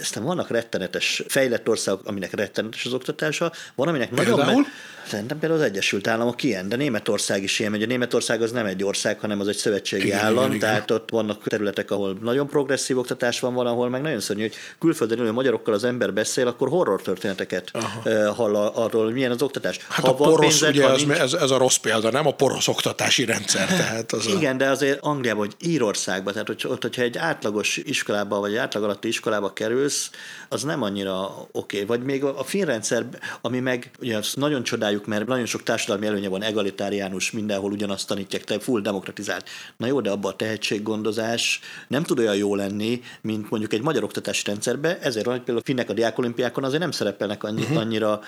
aztán 0.00 0.24
vannak 0.24 0.50
rettenetes 0.50 1.22
fejlett 1.28 1.68
országok, 1.68 2.06
aminek 2.06 2.34
rettenetes 2.34 2.84
az 2.86 2.92
oktatása, 2.92 3.52
van, 3.74 3.88
aminek 3.88 4.08
Például? 4.08 4.36
nagyon... 4.36 4.54
Me- 4.54 4.94
Szerintem 5.06 5.38
például 5.38 5.60
az 5.60 5.66
Egyesült 5.66 6.06
Államok 6.06 6.42
ilyen, 6.42 6.68
de 6.68 6.76
Németország 6.96 7.42
is 7.42 7.58
ilyen, 7.58 7.72
ugye 7.72 7.86
Németország 7.86 8.42
az 8.42 8.50
nem 8.50 8.66
egy 8.66 8.84
ország, 8.84 9.20
hanem 9.20 9.40
az 9.40 9.48
egy 9.48 9.56
szövetségi 9.56 10.06
igen, 10.06 10.18
állam, 10.18 10.46
igen, 10.46 10.58
tehát 10.58 10.82
igen. 10.84 10.96
ott 10.96 11.10
vannak 11.10 11.42
területek, 11.44 11.90
ahol 11.90 12.18
nagyon 12.22 12.46
progresszív 12.46 12.98
oktatás 12.98 13.40
van, 13.40 13.54
van, 13.54 13.66
ahol 13.66 13.88
meg 13.88 14.02
nagyon 14.02 14.20
szörnyű, 14.20 14.42
hogy 14.42 14.54
külföldön 14.78 15.18
ülő 15.18 15.32
magyarokkal 15.32 15.74
az 15.74 15.84
ember 15.84 16.12
beszél, 16.12 16.46
akkor 16.46 16.68
horror 16.68 17.02
történeteket 17.02 17.70
Aha. 17.72 18.32
hall 18.32 18.56
arról, 18.56 19.04
hogy 19.04 19.12
milyen 19.12 19.30
az 19.30 19.42
oktatás. 19.42 19.78
Hát 19.88 20.04
ha 20.04 20.10
a 20.10 20.14
porosz, 20.14 20.40
pénzed, 20.40 20.68
ugye 20.68 20.88
ez, 20.88 21.02
nincs... 21.02 21.18
ez, 21.18 21.32
ez, 21.32 21.50
a 21.50 21.58
rossz 21.58 21.76
példa, 21.76 22.10
nem 22.10 22.26
a 22.26 22.34
porosz 22.34 22.68
oktatási 22.68 23.24
rendszer. 23.24 23.66
Tehát 23.66 24.12
az 24.12 24.26
Igen, 24.26 24.54
a... 24.54 24.58
de 24.58 24.68
azért 24.68 24.98
Angliában, 25.00 25.46
vagy 25.46 25.68
Írországban, 25.70 26.32
tehát 26.32 26.48
hogy, 26.48 26.64
ott, 26.68 26.82
hogyha 26.82 27.02
egy 27.02 27.18
átlagos 27.18 27.76
iskolába, 27.76 28.40
vagy 28.40 28.50
egy 28.50 28.56
átlag 28.56 28.82
alatti 28.82 29.08
iskolába 29.08 29.52
kerülsz, 29.52 30.10
az 30.48 30.62
nem 30.62 30.82
annyira 30.82 31.46
oké. 31.52 31.82
Okay. 31.82 31.96
Vagy 31.96 32.06
még 32.06 32.24
a, 32.24 32.38
a 32.38 32.44
finn 32.44 32.64
rendszer, 32.64 33.06
ami 33.40 33.60
meg, 33.60 33.90
ugye 34.00 34.20
nagyon 34.34 34.62
csodáljuk, 34.62 35.06
mert 35.06 35.26
nagyon 35.26 35.46
sok 35.46 35.62
társadalmi 35.62 36.06
előnye 36.06 36.28
van, 36.28 36.42
egalitáriánus, 36.86 37.30
mindenhol 37.30 37.72
ugyanazt 37.72 38.06
tanítják, 38.06 38.44
te 38.44 38.58
full 38.58 38.80
demokratizált. 38.80 39.48
Na 39.76 39.86
jó, 39.86 40.00
de 40.00 40.10
abban 40.10 40.32
a 40.32 40.36
tehetséggondozás 40.36 41.60
nem 41.88 42.02
tud 42.02 42.18
olyan 42.18 42.36
jó 42.36 42.54
lenni, 42.54 43.02
mint 43.20 43.50
mondjuk 43.50 43.72
egy 43.72 43.82
magyar 43.82 44.04
oktatási 44.04 44.42
rendszerben, 44.46 44.98
ezért 45.00 45.24
van, 45.24 45.34
hogy 45.34 45.44
például 45.44 45.64
a 45.64 45.66
finnek 45.66 45.90
a 45.90 45.92
diákolimpiákon 45.92 46.64
azért 46.64 46.80
nem 46.80 46.90
szerepelnek 46.90 47.44
annyi, 47.44 47.62
uh-huh. 47.62 47.78
annyira 47.78 48.20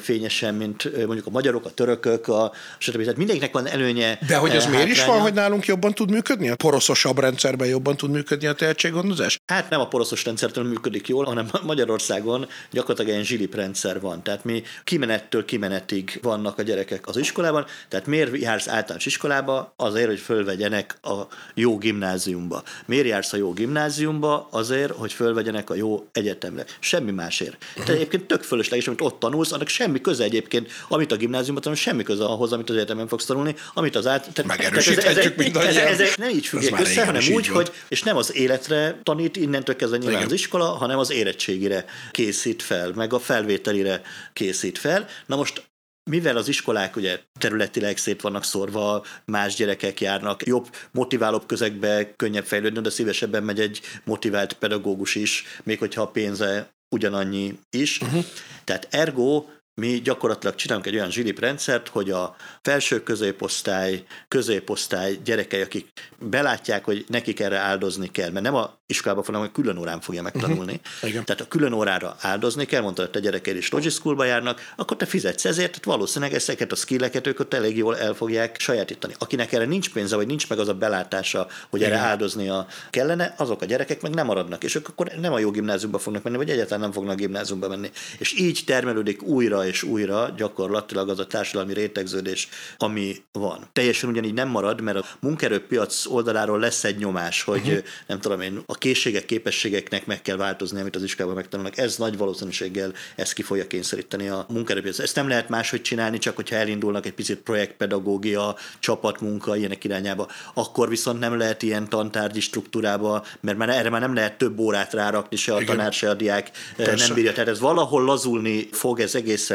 fényesen, 0.00 0.54
mint 0.54 1.06
mondjuk 1.06 1.26
a 1.26 1.30
magyarok, 1.30 1.64
a 1.64 1.70
törökök, 1.70 2.28
a 2.28 2.52
stb. 2.78 3.00
Tehát 3.00 3.16
mindenkinek 3.16 3.52
van 3.52 3.66
előnye. 3.66 4.18
De 4.26 4.36
hogy 4.36 4.56
az 4.56 4.66
miért 4.66 4.88
is 4.88 5.04
van, 5.04 5.20
hogy 5.20 5.34
nálunk 5.34 5.66
jobban 5.66 5.94
tud 5.94 6.10
működni? 6.10 6.48
A 6.48 6.56
poroszosabb 6.56 7.18
rendszerben 7.18 7.68
jobban 7.68 7.96
tud 7.96 8.10
működni 8.10 8.46
a 8.46 8.52
tehetséggondozás? 8.52 9.38
Hát 9.46 9.70
nem 9.70 9.80
a 9.80 9.88
poroszos 9.88 10.24
rendszertől 10.24 10.64
működik 10.64 11.08
jól, 11.08 11.24
hanem 11.24 11.48
Magyarországon 11.62 12.48
gyakorlatilag 12.70 13.18
egy 13.18 13.24
zsilip 13.24 13.54
rendszer 13.54 14.00
van. 14.00 14.22
Tehát 14.22 14.44
mi 14.44 14.62
kimenettől 14.84 15.44
kimenetig 15.44 16.18
vannak 16.22 16.58
a 16.58 16.62
gyerekek 16.62 17.06
az 17.06 17.16
iskolában, 17.16 17.66
tehát 17.88 18.03
miért 18.06 18.36
jársz 18.36 18.68
általános 18.68 19.06
iskolába? 19.06 19.74
Azért, 19.76 20.06
hogy 20.06 20.18
fölvegyenek 20.18 20.98
a 21.02 21.26
jó 21.54 21.78
gimnáziumba. 21.78 22.62
Miért 22.86 23.06
jársz 23.06 23.32
a 23.32 23.36
jó 23.36 23.52
gimnáziumba? 23.52 24.48
Azért, 24.50 24.92
hogy 24.92 25.12
fölvegyenek 25.12 25.70
a 25.70 25.74
jó 25.74 26.06
egyetemre. 26.12 26.64
Semmi 26.78 27.10
másért. 27.10 27.56
Tehát 27.74 27.88
egyébként 27.88 28.26
tök 28.26 28.42
fölösleges, 28.42 28.86
amit 28.86 29.00
ott 29.00 29.18
tanulsz, 29.18 29.52
annak 29.52 29.68
semmi 29.68 30.00
köze 30.00 30.24
egyébként, 30.24 30.70
amit 30.88 31.12
a 31.12 31.16
gimnáziumban 31.16 31.62
tanulsz, 31.62 31.80
semmi 31.80 32.02
köze 32.02 32.24
ahhoz, 32.24 32.52
amit 32.52 32.70
az 32.70 32.76
egyetemen 32.76 33.08
fogsz 33.08 33.24
tanulni, 33.24 33.54
amit 33.74 33.96
az 33.96 34.06
át... 34.06 34.32
Tehát, 34.32 34.56
Megerősíthetjük 34.56 35.56
ez, 35.56 35.76
ez, 35.76 36.00
ez, 36.00 36.14
nem 36.16 36.28
így 36.28 36.46
függnek 36.46 36.80
össze, 36.80 37.04
hanem 37.04 37.22
úgy, 37.32 37.46
hogy, 37.46 37.72
és 37.88 38.02
nem 38.02 38.16
az 38.16 38.36
életre 38.36 38.98
tanít 39.02 39.36
innentől 39.36 39.76
kezdve 39.76 39.96
nyilván 39.96 40.16
Igen. 40.16 40.26
az 40.26 40.34
iskola, 40.34 40.64
hanem 40.64 40.98
az 40.98 41.12
érettségire 41.12 41.84
készít 42.10 42.62
fel, 42.62 42.92
meg 42.94 43.12
a 43.12 43.18
felvételire 43.18 44.02
készít 44.32 44.78
fel. 44.78 45.06
Na 45.26 45.36
most 45.36 45.62
mivel 46.10 46.36
az 46.36 46.48
iskolák 46.48 46.96
ugye 46.96 47.20
területileg 47.38 47.96
szét 47.96 48.20
vannak 48.20 48.44
szorva, 48.44 49.04
más 49.24 49.54
gyerekek 49.54 50.00
járnak, 50.00 50.46
jobb, 50.46 50.76
motiválóbb 50.90 51.46
közegbe 51.46 52.14
könnyebb 52.16 52.44
fejlődni, 52.44 52.80
de 52.80 52.90
szívesebben 52.90 53.42
megy 53.42 53.60
egy 53.60 53.80
motivált 54.04 54.52
pedagógus 54.52 55.14
is, 55.14 55.44
még 55.62 55.78
hogyha 55.78 56.02
a 56.02 56.08
pénze 56.08 56.72
ugyanannyi 56.88 57.58
is. 57.70 58.00
Uh-huh. 58.00 58.24
Tehát 58.64 58.88
ergo 58.90 59.44
mi 59.74 60.00
gyakorlatilag 60.00 60.54
csinálunk 60.54 60.86
egy 60.86 60.94
olyan 60.94 61.10
zsilip 61.10 61.38
rendszert, 61.38 61.88
hogy 61.88 62.10
a 62.10 62.36
felső 62.62 63.02
középosztály, 63.02 64.04
középosztály 64.28 65.18
gyerekei, 65.24 65.60
akik 65.60 65.88
belátják, 66.18 66.84
hogy 66.84 67.04
nekik 67.08 67.40
erre 67.40 67.58
áldozni 67.58 68.10
kell, 68.10 68.30
mert 68.30 68.44
nem 68.44 68.54
a 68.54 68.78
iskolába 68.86 69.22
fognak, 69.22 69.40
hanem 69.40 69.54
külön 69.54 69.78
órán 69.78 70.00
fogja 70.00 70.22
megtanulni. 70.22 70.80
Uh-huh. 70.84 71.10
Igen. 71.10 71.24
Tehát 71.24 71.40
a 71.40 71.48
külön 71.48 71.72
órára 71.72 72.16
áldozni 72.20 72.64
kell, 72.64 72.82
mondta, 72.82 73.02
hogy 73.02 73.10
te 73.10 73.20
gyerekeid 73.20 73.56
is 73.56 73.70
Logi 73.70 73.88
Schoolba 73.88 74.24
járnak, 74.24 74.72
akkor 74.76 74.96
te 74.96 75.06
fizetsz 75.06 75.44
ezért, 75.44 75.68
tehát 75.68 75.84
valószínűleg 75.84 76.34
ezeket 76.34 76.72
a 76.72 76.76
skilleket 76.76 77.26
ők 77.26 77.40
ott 77.40 77.54
elég 77.54 77.76
jól 77.76 77.98
el 77.98 78.14
fogják 78.14 78.60
sajátítani. 78.60 79.14
Akinek 79.18 79.52
erre 79.52 79.64
nincs 79.64 79.92
pénze, 79.92 80.16
vagy 80.16 80.26
nincs 80.26 80.48
meg 80.48 80.58
az 80.58 80.68
a 80.68 80.74
belátása, 80.74 81.46
hogy 81.70 81.80
Igen. 81.80 81.92
erre 81.92 82.00
áldoznia 82.00 82.66
kellene, 82.90 83.34
azok 83.36 83.62
a 83.62 83.64
gyerekek 83.64 84.02
meg 84.02 84.14
nem 84.14 84.26
maradnak, 84.26 84.64
és 84.64 84.74
ők 84.74 84.88
akkor 84.88 85.12
nem 85.20 85.32
a 85.32 85.38
jó 85.38 85.50
gimnáziumba 85.50 85.98
fognak 85.98 86.22
menni, 86.22 86.36
vagy 86.36 86.50
egyáltalán 86.50 86.80
nem 86.80 86.92
fognak 86.92 87.16
gimnáziumba 87.16 87.68
menni. 87.68 87.90
És 88.18 88.38
így 88.38 88.62
termelődik 88.66 89.22
újra 89.22 89.63
és 89.66 89.82
újra 89.82 90.34
gyakorlatilag 90.36 91.08
az 91.08 91.18
a 91.18 91.26
társadalmi 91.26 91.72
rétegződés, 91.72 92.48
ami 92.76 93.16
van. 93.32 93.68
Teljesen 93.72 94.10
ugyanígy 94.10 94.34
nem 94.34 94.48
marad, 94.48 94.80
mert 94.80 94.96
a 94.96 95.04
munkerőpiac 95.20 96.06
oldaláról 96.06 96.58
lesz 96.58 96.84
egy 96.84 96.96
nyomás, 96.96 97.42
hogy 97.42 97.60
uh-huh. 97.60 97.84
nem 98.06 98.20
tudom 98.20 98.40
én, 98.40 98.62
a 98.66 98.74
készségek, 98.74 99.24
képességeknek 99.24 100.06
meg 100.06 100.22
kell 100.22 100.36
változni, 100.36 100.80
amit 100.80 100.96
az 100.96 101.02
iskolában 101.02 101.36
megtanulnak. 101.36 101.78
Ez 101.78 101.96
nagy 101.96 102.16
valószínűséggel 102.16 102.92
ezt 103.16 103.32
ki 103.32 103.42
fogja 103.42 103.66
kényszeríteni 103.66 104.28
a 104.28 104.46
munkerőpiac. 104.48 104.98
Ezt 104.98 105.16
nem 105.16 105.28
lehet 105.28 105.48
máshogy 105.48 105.82
csinálni, 105.82 106.18
csak 106.18 106.36
hogyha 106.36 106.56
elindulnak 106.56 107.06
egy 107.06 107.12
picit 107.12 107.38
projektpedagógia, 107.38 108.56
csapatmunka, 108.78 109.56
ilyenek 109.56 109.84
irányába. 109.84 110.28
Akkor 110.54 110.88
viszont 110.88 111.18
nem 111.18 111.38
lehet 111.38 111.62
ilyen 111.62 111.88
tantárgyi 111.88 112.40
struktúrába, 112.40 113.24
mert 113.40 113.58
már 113.58 113.68
erre 113.68 113.90
már 113.90 114.00
nem 114.00 114.14
lehet 114.14 114.38
több 114.38 114.58
órát 114.58 114.92
rárakni, 114.92 115.36
se 115.36 115.54
a 115.54 115.60
Igen. 115.60 115.76
tanár, 115.76 115.92
se 115.92 116.10
a 116.10 116.14
diák 116.14 116.50
eh, 116.76 116.84
Persze. 116.84 117.06
nem 117.06 117.14
bírja. 117.14 117.32
Tehát 117.32 117.48
ez 117.48 117.60
valahol 117.60 118.04
lazulni 118.04 118.68
fog, 118.72 119.00
ez 119.00 119.14
egészen 119.14 119.53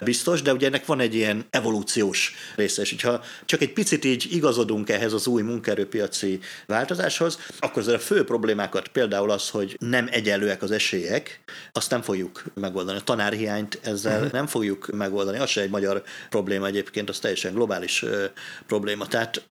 biztos, 0.00 0.42
de 0.42 0.52
ugye 0.52 0.66
ennek 0.66 0.86
van 0.86 1.00
egy 1.00 1.14
ilyen 1.14 1.46
evolúciós 1.50 2.34
része, 2.56 2.82
és 2.82 2.90
hogyha 2.90 3.24
csak 3.44 3.60
egy 3.60 3.72
picit 3.72 4.04
így 4.04 4.26
igazodunk 4.30 4.88
ehhez 4.88 5.12
az 5.12 5.26
új 5.26 5.42
munkaerőpiaci 5.42 6.40
változáshoz, 6.66 7.38
akkor 7.58 7.82
az 7.82 7.88
a 7.88 7.98
fő 7.98 8.24
problémákat, 8.24 8.88
például 8.88 9.30
az, 9.30 9.48
hogy 9.48 9.76
nem 9.80 10.08
egyenlőek 10.10 10.62
az 10.62 10.70
esélyek, 10.70 11.40
azt 11.72 11.90
nem 11.90 12.02
fogjuk 12.02 12.44
megoldani. 12.54 12.98
A 12.98 13.02
tanárhiányt 13.02 13.78
ezzel 13.82 14.16
uh-huh. 14.16 14.32
nem 14.32 14.46
fogjuk 14.46 14.86
megoldani. 14.86 15.38
Az 15.38 15.50
se 15.50 15.60
egy 15.60 15.70
magyar 15.70 16.02
probléma 16.28 16.66
egyébként, 16.66 17.08
az 17.08 17.18
teljesen 17.18 17.54
globális 17.54 18.02
ö, 18.02 18.24
probléma. 18.66 19.06
Tehát 19.06 19.48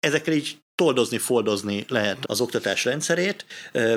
ezekkel 0.00 0.34
így 0.34 0.58
toldozni, 0.74 1.18
foldozni 1.18 1.84
lehet 1.88 2.18
az 2.26 2.40
oktatás 2.40 2.84
rendszerét, 2.84 3.44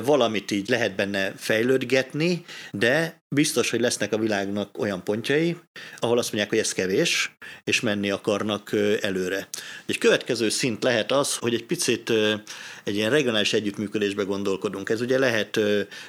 valamit 0.04 0.52
így 0.52 0.70
lehet 0.70 0.96
benne 0.96 1.32
fejlődgetni, 1.36 2.46
de 2.72 3.19
biztos, 3.36 3.70
hogy 3.70 3.80
lesznek 3.80 4.14
a 4.14 4.18
világnak 4.18 4.78
olyan 4.78 5.04
pontjai, 5.04 5.58
ahol 6.00 6.18
azt 6.18 6.28
mondják, 6.28 6.50
hogy 6.50 6.60
ez 6.60 6.72
kevés, 6.72 7.38
és 7.64 7.80
menni 7.80 8.12
akarnak 8.12 8.76
előre. 9.02 9.48
Egy 9.86 9.98
következő 9.98 10.50
szint 10.50 10.84
lehet 10.84 11.12
az, 11.12 11.36
hogy 11.36 11.54
egy 11.54 11.66
picit 11.66 12.14
egy 12.84 12.96
ilyen 12.96 13.10
regionális 13.10 13.54
együttműködésbe 13.54 14.24
gondolkodunk. 14.24 14.90
Ez 14.90 15.02
ugye 15.02 15.20
lehet 15.20 15.60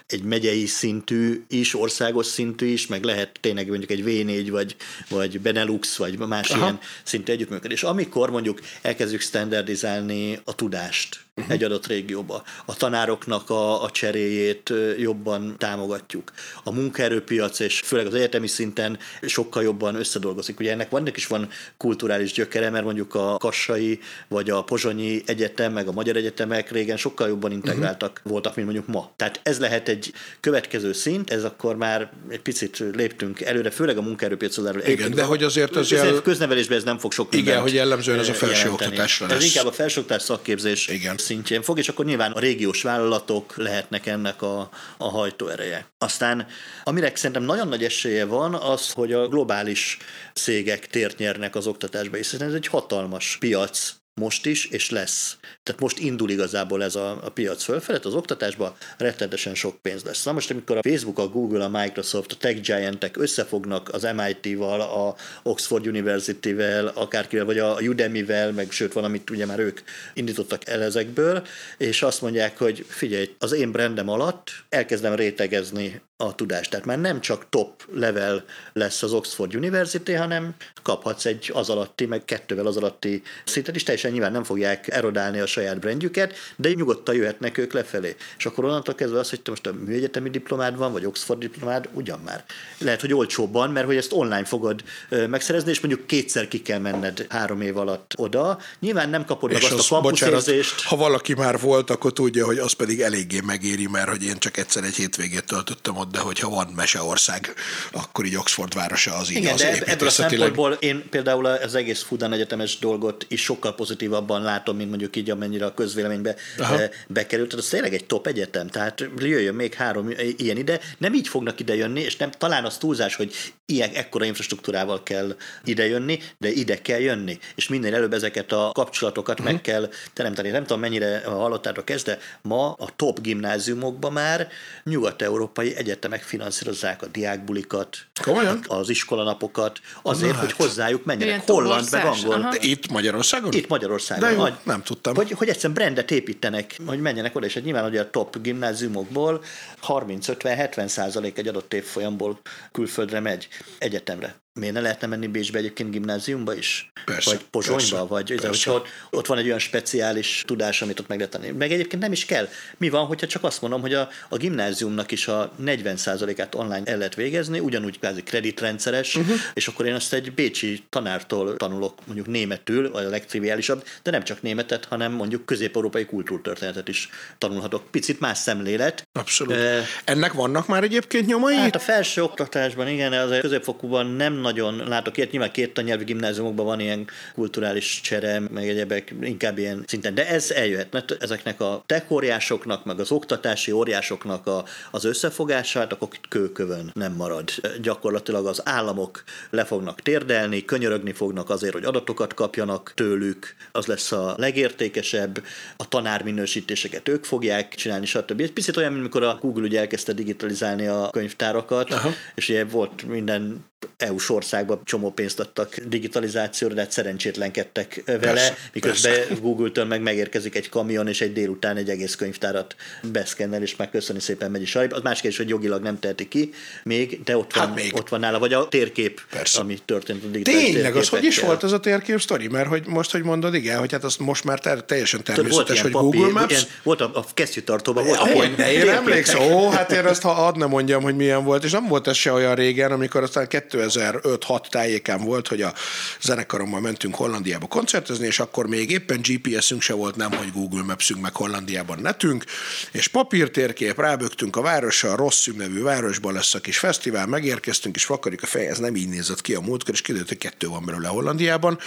egy 0.07 0.23
megyei 0.23 0.67
szintű 0.67 1.45
is, 1.49 1.75
országos 1.75 2.27
szintű 2.27 2.67
is, 2.67 2.87
meg 2.87 3.05
lehet 3.05 3.39
tényleg 3.41 3.69
mondjuk 3.69 3.91
egy 3.91 4.03
V4 4.07 4.47
vagy, 4.51 4.77
vagy 5.09 5.41
Benelux, 5.41 5.97
vagy 5.97 6.19
más 6.19 6.51
Aha. 6.51 6.61
ilyen 6.61 6.79
szintű 7.03 7.33
együttműködés. 7.33 7.83
Amikor 7.83 8.31
mondjuk 8.31 8.61
elkezdjük 8.83 9.21
standardizálni 9.21 10.41
a 10.45 10.55
tudást, 10.55 11.21
uh-huh. 11.37 11.53
egy 11.53 11.65
adott 11.65 11.87
régióba. 11.87 12.43
A 12.65 12.77
tanároknak 12.77 13.51
a, 13.51 13.83
a 13.83 13.91
cseréjét 13.91 14.73
jobban 14.99 15.55
támogatjuk. 15.59 16.33
A 16.65 16.73
munkaerőpiac 16.73 17.59
és 17.59 17.81
főleg 17.81 18.07
az 18.07 18.15
egyetemi 18.15 18.47
szinten 18.47 18.99
sokkal 19.23 19.63
jobban 19.63 19.95
összedolgozik. 19.95 20.61
Ugye 20.61 20.73
ennek 20.73 20.91
vannak 20.91 21.17
is 21.17 21.27
van 21.27 21.49
kulturális 21.77 22.33
gyökere, 22.33 22.71
mert 22.71 22.85
mondjuk 22.85 23.15
a 23.15 23.37
Kassai 23.37 24.01
vagy 24.29 24.51
a 24.51 24.63
Pozsonyi 24.63 25.23
Egyetem, 25.27 25.73
meg 25.73 25.89
a 25.89 25.93
Magyar 25.93 26.17
Egyetemek 26.17 26.71
régen 26.71 26.97
sokkal 26.97 27.29
jobban 27.29 27.53
integráltak 27.53 28.11
uh-huh. 28.11 28.33
voltak, 28.33 28.55
mint 28.55 28.67
mondjuk 28.67 28.89
ma. 28.89 29.13
Tehát 29.17 29.41
ez 29.43 29.59
lehet 29.59 29.89
egy 29.89 30.13
következő 30.41 30.93
szint, 30.93 31.31
ez 31.31 31.45
akkor 31.45 31.77
már 31.77 32.13
egy 32.29 32.41
picit 32.41 32.85
léptünk 32.93 33.41
előre, 33.41 33.71
főleg 33.71 33.99
a 33.99 34.03
munkaerőpiac 34.03 34.59
oldaláról. 34.59 34.89
Igen, 34.89 35.11
de 35.11 35.23
hogy 35.23 35.43
azért 35.43 35.77
az 35.77 35.91
jel... 35.91 36.23
köznevelésben 36.23 36.77
ez 36.77 36.85
nem 36.85 36.99
fog 36.99 37.13
sok 37.13 37.35
Igen, 37.35 37.61
hogy 37.61 37.75
jellemzően 37.75 38.19
ez 38.19 38.29
a 38.29 38.35
felsőoktatásra 38.35 39.27
lesz. 39.27 39.37
Ez 39.37 39.45
inkább 39.45 39.67
a 39.67 39.73
felsőoktatás 39.73 40.23
szakképzés 40.23 40.89
Igen 40.89 41.17
szintjén 41.21 41.63
fog, 41.63 41.79
és 41.79 41.89
akkor 41.89 42.05
nyilván 42.05 42.33
a 42.33 42.39
régiós 42.39 42.83
vállalatok 42.83 43.57
lehetnek 43.57 44.07
ennek 44.07 44.43
a, 44.43 44.71
a 44.97 45.09
hajtóereje. 45.09 45.87
Aztán, 45.99 46.47
amire 46.85 47.13
szerintem 47.15 47.43
nagyon 47.43 47.69
nagy 47.69 47.85
esélye 47.85 48.25
van, 48.25 48.55
az, 48.55 48.93
hogy 48.93 49.13
a 49.13 49.29
globális 49.29 49.99
cégek 50.35 50.87
tért 50.87 51.19
nyernek 51.19 51.55
az 51.55 51.67
oktatásba, 51.67 52.17
hiszen 52.17 52.43
ez 52.43 52.53
egy 52.53 52.67
hatalmas 52.67 53.37
piac, 53.41 54.00
most 54.21 54.47
is, 54.47 54.65
és 54.65 54.91
lesz. 54.91 55.37
Tehát 55.63 55.81
most 55.81 55.99
indul 55.99 56.31
igazából 56.31 56.83
ez 56.83 56.95
a, 56.95 57.11
a 57.25 57.31
piac 57.31 57.63
fölfelé, 57.63 57.99
az 58.03 58.15
oktatásban 58.15 58.75
rettenetesen 58.99 59.55
sok 59.55 59.77
pénz 59.83 60.03
lesz. 60.03 60.25
Na 60.25 60.33
most, 60.33 60.51
amikor 60.51 60.77
a 60.77 60.83
Facebook, 60.83 61.19
a 61.19 61.29
Google, 61.29 61.65
a 61.65 61.69
Microsoft, 61.69 62.33
a 62.33 62.37
tech 62.37 62.61
giantek 62.61 63.17
összefognak 63.17 63.89
az 63.93 64.09
MIT-val, 64.17 64.81
a 64.81 65.15
Oxford 65.43 65.87
University-vel, 65.87 66.87
akárkivel, 66.87 67.45
vagy 67.45 67.59
a 67.59 67.81
Udemy-vel, 67.81 68.53
meg 68.53 68.71
sőt 68.71 68.93
valamit 68.93 69.31
ugye 69.31 69.47
már 69.47 69.59
ők 69.59 69.81
indítottak 70.15 70.69
el 70.69 70.83
ezekből, 70.83 71.47
és 71.79 72.03
azt 72.03 72.23
mondják, 72.23 72.59
hogy 72.59 72.85
figyelj, 72.89 73.35
az 73.39 73.53
én 73.53 73.73
brandem 73.73 74.09
alatt 74.09 74.51
elkezdem 74.69 75.15
rétegezni 75.15 76.01
a 76.21 76.35
tudást. 76.35 76.71
Tehát 76.71 76.87
már 76.87 77.01
nem 77.01 77.21
csak 77.21 77.47
top 77.49 77.83
level 77.95 78.45
lesz 78.73 79.03
az 79.03 79.13
Oxford 79.13 79.55
University, 79.55 80.13
hanem 80.13 80.55
kaphatsz 80.83 81.25
egy 81.25 81.51
az 81.55 81.69
alatti, 81.69 82.07
meg 82.07 82.25
kettővel 82.25 82.67
az 82.67 82.77
alatti 82.77 83.23
szintet 83.45 83.77
is, 83.77 83.83
teljesen 83.83 84.11
nyilván 84.11 84.33
nem 84.33 84.45
fogják 84.45 84.89
erodálni 84.89 85.41
a 85.41 85.47
saját 85.47 85.79
brandjüket, 85.79 86.35
de 86.57 86.73
nyugodtan 86.73 87.15
jöhetnek 87.15 87.59
ők 87.59 87.73
lefelé. 87.73 88.17
És 88.39 88.47
akkor 88.47 88.65
onnantól 88.65 88.95
kezdve 88.95 89.19
az, 89.19 89.31
hogy 89.31 89.41
te 89.41 89.51
most 89.51 89.67
a 89.67 89.73
műegyetemi 89.73 90.31
diplomád 90.31 90.77
van, 90.77 90.93
vagy 90.93 91.07
Oxford 91.07 91.41
diplomád, 91.41 91.89
ugyan 91.93 92.21
már. 92.25 92.45
Lehet, 92.79 93.01
hogy 93.01 93.15
olcsóbban, 93.15 93.71
mert 93.71 93.87
hogy 93.87 93.97
ezt 93.97 94.13
online 94.13 94.45
fogod 94.45 94.83
megszerezni, 95.29 95.71
és 95.71 95.81
mondjuk 95.81 96.07
kétszer 96.07 96.49
ki 96.49 96.63
kell 96.63 96.79
menned 96.79 97.27
három 97.29 97.61
év 97.61 97.77
alatt 97.77 98.13
oda. 98.17 98.59
Nyilván 98.81 99.11
nem 99.11 99.25
kapod 99.25 99.53
meg 99.53 99.63
azt 99.63 99.73
az, 99.73 99.87
a 99.91 99.95
kampuszérzést. 99.95 100.83
Ha 100.83 100.97
valaki 100.97 101.35
már 101.35 101.61
volt, 101.61 101.91
akkor 101.91 102.13
tudja, 102.13 102.47
hogy 102.47 102.59
az 102.59 102.73
pedig 102.73 103.01
eléggé 103.01 103.41
megéri, 103.41 103.87
mert 103.87 104.09
hogy 104.09 104.25
én 104.25 104.39
csak 104.39 104.57
egyszer 104.57 104.85
egy 104.85 104.95
hétvégét 104.95 105.45
töltöttem 105.45 105.97
ott, 105.97 106.10
de 106.11 106.19
hogyha 106.19 106.49
van 106.49 106.67
Meseország, 106.77 107.55
akkor 107.93 108.25
így 108.25 108.37
Oxford 108.37 108.75
városa 108.75 109.15
az 109.15 109.31
így 109.31 109.37
Igen, 109.37 109.53
az 109.53 109.61
de 109.61 109.83
ebből 109.85 110.09
a 110.09 110.11
szempontból 110.11 110.73
én 110.73 111.09
például 111.11 111.47
az 111.47 111.75
egész 111.75 112.03
Fudan 112.03 112.33
egyetemes 112.33 112.79
dolgot 112.79 113.27
is 113.29 113.43
sokkal 113.43 113.75
pozitívabban 113.75 114.43
látom, 114.43 114.77
mint 114.77 114.89
mondjuk 114.89 115.17
így, 115.17 115.31
amennyire 115.31 115.65
a 115.65 115.75
közvéleménybe 115.75 116.35
Aha. 116.59 116.81
Eh, 116.81 116.91
bekerült. 117.09 117.49
Tehát 117.49 117.65
az 117.65 117.71
tényleg 117.71 117.95
egy 117.95 118.05
top 118.05 118.27
egyetem, 118.27 118.69
tehát 118.69 119.09
jöjjön 119.19 119.55
még 119.55 119.75
három 119.75 120.11
ilyen 120.37 120.57
ide. 120.57 120.81
Nem 120.99 121.15
így 121.15 121.29
fognak 121.29 121.61
ide 121.61 121.75
jönni, 121.75 122.01
és 122.01 122.17
nem, 122.17 122.31
talán 122.31 122.65
az 122.65 122.77
túlzás, 122.77 123.15
hogy 123.15 123.35
ilyen 123.67 123.91
ekkora 123.95 124.25
infrastruktúrával 124.25 125.03
kell 125.03 125.37
ide 125.65 125.87
jönni, 125.87 126.19
de 126.39 126.49
ide 126.49 126.83
kell 126.83 127.01
jönni. 127.01 127.39
És 127.55 127.69
minél 127.69 127.95
előbb 127.95 128.13
ezeket 128.13 128.53
a 128.53 128.71
kapcsolatokat 128.75 129.39
uh-huh. 129.39 129.53
meg 129.53 129.63
kell 129.63 129.89
teremteni. 130.13 130.49
Nem 130.51 130.63
tudom, 130.63 130.81
mennyire 130.81 131.23
hallottátok 131.25 131.91
ezt, 131.91 132.05
de 132.05 132.19
ma 132.43 132.73
a 132.73 132.89
top 132.97 133.21
gimnáziumokban 133.21 134.13
már 134.13 134.49
nyugat-európai 134.85 135.77
egyetemek 136.01 136.23
finanszírozzák 136.23 137.03
a 137.03 137.07
diákbulikat, 137.07 137.97
Komolyan? 138.23 138.65
az 138.67 138.89
iskolanapokat, 138.89 139.81
azért, 140.03 140.33
Na, 140.33 140.39
hát. 140.39 140.45
hogy 140.45 140.67
hozzájuk 140.67 141.05
menjenek. 141.05 141.47
Holland, 141.47 141.89
meg 141.91 142.05
angol. 142.05 142.39
De 142.51 142.57
itt 142.61 142.91
Magyarországon? 142.91 143.53
Itt 143.53 143.69
Magyarországon. 143.69 144.29
De 144.29 144.35
jó, 144.35 144.41
hogy, 144.41 144.55
nem 144.63 144.83
tudtam. 144.83 145.15
Hogy, 145.15 145.31
hogy 145.31 145.49
egyszerűen 145.49 145.75
brandet 145.75 146.11
építenek, 146.11 146.77
hogy 146.87 147.01
menjenek 147.01 147.37
oda, 147.37 147.47
és 147.47 147.55
hát 147.55 147.65
nyilván 147.65 147.85
ugye 147.85 148.01
a 148.01 148.11
top 148.11 148.41
gimnáziumokból 148.41 149.45
30-50-70 149.87 150.87
százalék 150.87 151.39
egy 151.39 151.49
adott 151.49 151.75
évfolyamból 151.75 152.41
külföldre 152.73 153.21
megy 153.21 153.49
egyetemre 153.79 154.35
miért 154.53 154.75
ne 154.75 154.81
lehetne 154.81 155.07
menni 155.07 155.27
Bécsbe 155.27 155.59
egyébként 155.59 155.91
gimnáziumba 155.91 156.55
is? 156.55 156.91
Persze, 157.05 157.31
vagy 157.31 157.41
Pozsonyba? 157.51 157.77
Persze, 157.79 157.99
vagy 157.99 158.29
persze. 158.29 158.47
Hogyha 158.49 158.73
ott, 158.73 158.87
ott 159.11 159.27
van 159.27 159.39
egy 159.39 159.47
olyan 159.47 159.59
speciális 159.59 160.43
tudás, 160.47 160.83
amit 160.83 161.01
ott 161.01 161.09
meg 161.09 161.19
lehet 161.19 161.33
tenni. 161.33 161.51
Meg 161.51 161.73
egyébként 161.73 162.03
nem 162.03 162.13
is 162.13 162.25
kell. 162.25 162.49
Mi 162.77 162.89
van, 162.89 163.07
hogyha 163.07 163.27
csak 163.27 163.45
azt 163.45 163.61
mondom, 163.61 163.81
hogy 163.81 163.95
a, 163.95 164.09
a 164.29 164.37
gimnáziumnak 164.37 165.11
is 165.11 165.29
a 165.29 165.53
40%-át 165.63 166.55
online 166.55 166.83
el 166.85 166.97
lehet 166.97 167.15
végezni, 167.15 167.59
ugyanúgy 167.59 167.99
kvázi 167.99 168.23
kreditrendszeres, 168.23 169.17
uh-huh. 169.17 169.37
és 169.55 169.69
akkor 169.69 169.87
én 169.87 169.95
azt 169.95 170.13
egy 170.13 170.33
bécsi 170.33 170.85
tanártól 170.89 171.57
tanulok 171.57 171.95
mondjuk 172.05 172.27
németül, 172.27 172.91
vagy 172.91 173.05
a 173.05 173.09
legtriviálisabb, 173.09 173.85
de 174.03 174.11
nem 174.11 174.23
csak 174.23 174.43
németet, 174.43 174.85
hanem 174.85 175.13
mondjuk 175.13 175.47
közép-európai 175.47 176.05
kultúrtörténetet 176.05 176.89
is 176.89 177.09
tanulhatok. 177.39 177.91
Picit 177.91 178.21
más 178.21 178.39
szemlélet. 178.39 179.03
Abszolút. 179.13 179.55
E, 179.55 179.83
Ennek 180.05 180.33
vannak 180.33 180.67
már 180.67 180.83
egyébként 180.83 181.27
nyomai? 181.27 181.55
Hát 181.55 181.75
a 181.75 181.79
felső 181.79 182.23
oktatásban, 182.23 182.89
igen, 182.89 183.13
az 183.13 183.39
középfokúban 183.41 184.07
nem 184.07 184.40
nagyon 184.41 184.89
látok 184.89 185.17
ilyet. 185.17 185.31
Nyilván 185.31 185.51
két 185.51 185.75
tannyelvű 185.75 186.05
gimnáziumokban 186.05 186.67
van 186.67 186.81
ilyen 186.81 187.07
kulturális 187.35 188.01
csere, 188.01 188.41
meg 188.41 188.69
egyebek, 188.69 189.15
inkább 189.21 189.59
ilyen 189.59 189.85
szinten. 189.87 190.15
De 190.15 190.29
ez 190.29 190.51
eljöhet, 190.51 190.93
mert 190.93 191.23
ezeknek 191.23 191.61
a 191.61 191.83
tech 191.87 192.13
óriásoknak, 192.13 192.85
meg 192.85 193.01
az 193.01 193.11
oktatási 193.11 193.73
óriásoknak 193.73 194.47
a, 194.47 194.65
az 194.91 195.05
összefogását, 195.05 195.93
akkor 195.93 196.09
kőkövön 196.29 196.91
nem 196.95 197.13
marad. 197.13 197.51
Gyakorlatilag 197.83 198.47
az 198.47 198.61
államok 198.65 199.23
le 199.51 199.65
fognak 199.65 200.01
térdelni, 200.01 200.65
könyörögni 200.65 201.13
fognak 201.13 201.51
azért, 201.51 201.73
hogy 201.73 201.85
adatokat 201.85 202.35
kapjanak 202.35 202.93
tőlük, 202.95 203.55
az 203.73 203.87
lesz 203.87 204.13
a 204.13 204.35
legértékesebb, 204.39 205.43
a 205.77 205.89
tanárminősítéseket 205.89 207.09
ők 207.09 207.25
fogják 207.25 207.75
csinálni, 207.75 208.07
stb. 208.07 208.41
Ez 208.41 208.53
picit 208.53 208.77
olyan, 208.77 208.93
mint 208.93 209.01
amikor 209.01 209.23
a 209.23 209.39
Google 209.41 209.63
ugye 209.63 209.79
elkezdte 209.79 210.13
digitalizálni 210.13 210.87
a 210.87 211.09
könyvtárakat, 211.11 211.93
Aha. 211.93 212.11
és 212.35 212.49
ugye 212.49 212.65
volt 212.65 213.03
minden 213.03 213.70
EU-s 213.97 214.31
országban 214.31 214.81
csomó 214.85 215.11
pénzt 215.11 215.41
adtak 215.41 215.77
digitalizációra, 215.77 216.75
de 216.75 216.81
hát 216.81 216.93
szerencsétlenkedtek 216.93 218.03
vele, 218.07 218.19
persze, 218.19 218.57
miközben 218.73 219.13
persze. 219.13 219.35
Google-től 219.43 219.85
meg 219.85 220.03
megérkezik 220.03 220.55
egy 220.55 220.69
kamion, 220.69 221.09
és 221.09 221.21
egy 221.21 221.33
délután 221.33 221.77
egy 221.77 221.89
egész 221.89 222.15
könyvtárat 222.15 222.75
beszkennel, 223.13 223.63
és 223.63 223.77
megköszöni 223.77 224.21
szépen 224.21 224.51
megy 224.51 224.63
is 224.63 224.77
A 224.77 225.01
másik 225.03 225.25
is, 225.25 225.37
hogy 225.37 225.49
jogilag 225.49 225.83
nem 225.83 225.99
teheti 225.99 226.29
ki 226.29 226.53
még, 226.83 227.23
de 227.25 227.37
ott, 227.37 227.53
hát 227.53 227.67
van, 227.67 227.75
még. 227.75 227.95
ott 227.95 228.09
van 228.09 228.21
nála, 228.21 228.39
vagy 228.39 228.53
a 228.53 228.69
térkép, 228.69 229.21
persze. 229.31 229.61
ami 229.61 229.79
történt 229.85 230.25
a 230.25 230.27
digitális 230.27 230.73
Tényleg, 230.73 230.97
az 230.97 231.09
hogy 231.09 231.25
is 231.25 231.41
volt 231.41 231.65
ez 231.65 231.73
a 231.73 231.81
térkép 231.81 232.21
sztori? 232.21 232.49
Mert 232.49 232.69
hogy 232.69 232.87
most, 232.87 233.11
hogy 233.11 233.23
mondod, 233.23 233.55
igen, 233.55 233.79
hogy 233.79 233.93
hát 233.93 234.05
az 234.05 234.17
most 234.17 234.45
már 234.45 234.59
ter- 234.59 234.85
teljesen 234.85 235.25
természetes, 235.25 235.81
hogy 235.81 235.91
papír, 235.91 236.21
Google 236.21 236.41
Maps. 236.41 236.51
Ilyen, 236.51 236.63
volt 236.83 237.01
a, 237.01 237.11
a 237.15 237.25
kesztyűtartóban, 237.35 238.05
volt 238.05 238.19
hogy 238.19 238.55
ne, 238.57 238.73
én 238.73 238.89
emlékszem, 238.89 239.41
ó, 239.41 239.71
hát 239.71 239.93
én 239.93 240.07
ezt 240.07 240.23
ha 240.23 240.31
ad 240.31 240.57
nem 240.57 240.69
mondjam, 240.69 241.03
hogy 241.03 241.17
milyen 241.17 241.45
volt, 241.45 241.65
és 241.65 241.71
nem 241.71 241.87
volt 241.87 242.07
ez 242.07 242.17
se 242.17 242.33
olyan 242.33 242.55
régen, 242.55 242.93
amikor 242.93 243.23
aztán 243.23 243.49
2005-6 243.73 244.69
tájékán 244.69 245.25
volt, 245.25 245.49
hogy 245.49 245.63
a 245.63 245.75
zenekarommal 246.21 246.81
mentünk 246.81 247.15
Hollandiába 247.15 247.67
koncertezni, 247.67 248.27
és 248.27 248.39
akkor 248.39 248.67
még 248.67 248.91
éppen 248.91 249.21
GPS-ünk 249.23 249.83
se 249.83 249.93
volt, 249.93 250.17
nem, 250.17 250.33
hogy 250.33 250.53
Google 250.53 250.83
Maps-ünk 250.83 251.21
meg 251.21 251.35
Hollandiában 251.35 251.99
netünk, 251.99 252.45
és 252.93 253.09
papírtérkép, 253.09 253.99
rábögtünk 253.99 254.57
a 254.57 254.61
városra, 254.61 255.13
a 255.13 255.17
Rossz 255.17 255.47
nevű 255.57 255.83
városban 255.83 256.33
lesz 256.33 256.55
a 256.55 256.61
kis 256.61 256.79
fesztivál, 256.79 257.27
megérkeztünk, 257.27 257.97
és 257.97 258.07
vakarjuk 258.07 258.43
a 258.43 258.47
fej, 258.47 258.67
ez 258.67 258.79
nem 258.79 258.97
így 258.97 259.09
nézett 259.09 259.41
ki 259.41 259.55
a 259.55 259.61
múltkor, 259.61 259.95
és 259.95 260.01
kiderült, 260.01 260.29
hogy 260.29 260.39
kettő 260.39 260.67
van 260.67 260.85
belőle 260.85 261.09
Hollandiában, 261.09 261.79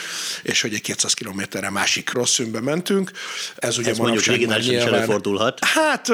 és 0.44 0.62
hogy 0.62 0.74
egy 0.74 0.82
200 0.82 1.14
kilométerre 1.14 1.70
másik 1.70 2.14
rossz 2.14 2.40
mentünk. 2.62 3.12
Ez 3.56 3.78
ugye 3.78 3.90
ez 3.90 3.98
mondjuk 3.98 4.28
is 4.28 4.68
előfordulhat. 4.68 5.66
Hát 5.66 6.10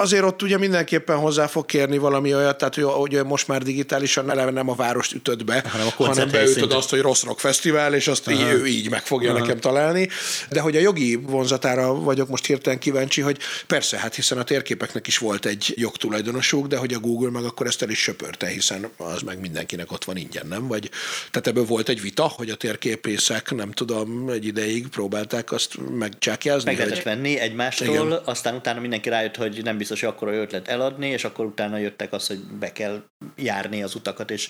azért 0.00 0.24
ott 0.24 0.42
ugye 0.42 0.58
mindenképpen 0.58 1.16
hozzá 1.16 1.46
fog 1.46 1.66
kérni 1.66 1.98
valami 1.98 2.34
olyat, 2.34 2.58
tehát 2.58 2.74
hogy, 2.74 2.84
hogy 2.84 3.24
most 3.24 3.48
már 3.48 3.62
digitálisan 3.62 4.30
eleve 4.30 4.50
nem 4.50 4.68
a 4.68 4.74
várost 5.10 5.14
ütöd 5.14 5.44
be, 5.44 5.64
hanem, 5.68 5.86
a 5.86 6.04
hanem 6.04 6.30
beütöd 6.30 6.72
azt, 6.72 6.90
hogy 6.90 7.00
rossz 7.00 7.22
rock 7.22 7.38
fesztivál, 7.38 7.94
és 7.94 8.08
azt 8.08 8.30
így, 8.30 8.40
ő 8.40 8.66
így 8.66 8.90
meg 8.90 9.02
fogja 9.02 9.30
Aha. 9.30 9.38
nekem 9.38 9.60
találni. 9.60 10.08
De 10.50 10.60
hogy 10.60 10.76
a 10.76 10.80
jogi 10.80 11.14
vonzatára 11.14 11.94
vagyok 11.94 12.28
most 12.28 12.46
hirtelen 12.46 12.78
kíváncsi, 12.78 13.20
hogy 13.20 13.38
persze, 13.66 13.98
hát 13.98 14.14
hiszen 14.14 14.38
a 14.38 14.44
térképeknek 14.44 15.06
is 15.06 15.18
volt 15.18 15.46
egy 15.46 15.72
jogtulajdonosuk, 15.76 16.66
de 16.66 16.76
hogy 16.76 16.92
a 16.92 16.98
Google 16.98 17.30
meg 17.30 17.44
akkor 17.44 17.66
ezt 17.66 17.82
el 17.82 17.90
is 17.90 17.98
söpörte, 17.98 18.46
hiszen 18.46 18.88
az 18.96 19.22
meg 19.22 19.40
mindenkinek 19.40 19.92
ott 19.92 20.04
van 20.04 20.16
ingyen, 20.16 20.46
nem? 20.46 20.66
Vagy, 20.66 20.90
tehát 21.30 21.46
ebből 21.46 21.64
volt 21.64 21.88
egy 21.88 22.00
vita, 22.00 22.22
hogy 22.22 22.50
a 22.50 22.54
térképészek, 22.54 23.54
nem 23.54 23.72
tudom, 23.72 24.28
egy 24.28 24.46
ideig 24.46 24.88
próbálták 24.88 25.52
azt 25.52 25.76
megcsákjázni. 25.90 26.70
Meg 26.70 26.78
lehetett 26.78 27.02
hogy... 27.02 27.12
venni 27.12 27.38
egymástól, 27.38 27.88
Igen. 27.88 28.12
aztán 28.24 28.54
utána 28.54 28.80
mindenki 28.80 29.08
rájött, 29.08 29.36
hogy 29.36 29.60
nem 29.62 29.76
biztos, 29.76 30.00
hogy 30.00 30.08
akkor 30.08 30.28
a 30.28 30.32
ötlet 30.32 30.68
eladni, 30.68 31.08
és 31.08 31.24
akkor 31.24 31.44
utána 31.44 31.78
jöttek 31.78 32.12
az, 32.12 32.26
hogy 32.26 32.38
be 32.38 32.72
kell 32.72 33.02
járni 33.36 33.82
az 33.82 33.94
utakat, 33.94 34.30
és 34.30 34.48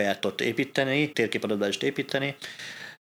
sajátot 0.00 0.40
építeni, 0.40 1.12
térképadatbást 1.12 1.82
építeni. 1.82 2.36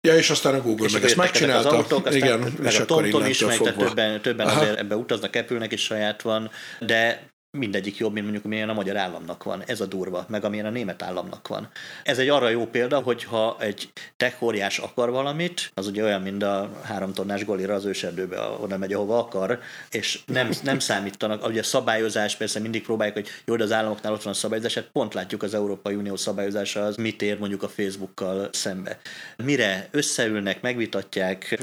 Ja, 0.01 0.17
és 0.17 0.31
aztán 0.31 0.55
a 0.55 0.63
Google 0.63 0.87
és 0.87 0.93
meg 0.93 1.05
ezt 1.05 1.17
megcsinálta. 1.17 1.69
Az 1.69 1.75
autók, 1.75 2.07
aztán 2.07 2.23
Igen, 2.23 2.39
meg 2.39 2.73
és 2.73 2.79
a 2.79 2.85
TomTom 2.85 3.25
is, 3.25 3.41
meg 3.41 3.59
többen, 3.59 4.21
többen 4.21 4.47
azért 4.47 4.79
ebbe 4.79 4.97
utaznak, 4.97 5.35
Apple-nek 5.35 5.73
is 5.73 5.83
saját 5.83 6.23
van, 6.23 6.51
de 6.81 7.31
mindegyik 7.51 7.97
jobb, 7.97 8.13
mint 8.13 8.23
mondjuk 8.23 8.45
amilyen 8.45 8.69
a 8.69 8.73
magyar 8.73 8.97
államnak 8.97 9.45
van. 9.45 9.63
Ez 9.67 9.81
a 9.81 9.87
durva, 9.87 10.27
meg 10.29 10.45
amilyen 10.45 10.67
a 10.67 10.71
német 10.71 11.03
államnak 11.03 11.49
van. 11.49 11.69
Ez 12.05 12.19
egy 12.19 12.29
arra 12.29 12.49
jó 12.49 12.67
példa, 12.67 12.99
hogy 12.99 13.25
ha 13.25 13.57
egy 13.61 13.93
tech 14.17 14.43
óriás 14.43 14.79
akar 14.79 15.11
valamit, 15.11 15.71
az 15.75 15.87
ugye 15.87 16.03
olyan, 16.03 16.23
mint 16.23 16.43
a 16.43 16.71
három 16.83 17.13
tonnás 17.13 17.45
golira 17.45 17.75
az 17.75 17.85
őserdőbe, 17.85 18.41
oda 18.41 18.79
megy, 18.79 18.93
ahova 18.93 19.19
akar, 19.19 19.59
és 19.91 20.21
nem, 20.27 20.51
nem 20.63 20.79
számítanak. 20.79 21.47
Ugye 21.47 21.61
a 21.61 21.63
szabályozás, 21.63 22.37
persze 22.37 22.61
mindig 22.61 22.83
próbáljuk, 22.83 23.17
hogy 23.17 23.29
jó, 23.45 23.57
de 23.57 23.65
az 23.65 23.73
államoknál 23.73 24.13
ott 24.13 24.23
van 24.23 24.33
a 24.33 24.37
szabályozás, 24.37 24.75
hát 24.75 24.89
pont 24.93 25.15
látjuk 25.15 25.43
az 25.43 25.55
Európai 25.55 25.95
Unió 25.95 26.17
szabályozása 26.17 26.85
az 26.85 26.97
mit 26.97 27.23
ér 27.23 27.39
mondjuk 27.39 27.63
a 27.63 27.69
Facebookkal 27.69 28.49
szembe. 28.53 28.99
Mire 29.37 29.89
összeülnek, 29.91 30.61
megvitatják, 30.61 31.59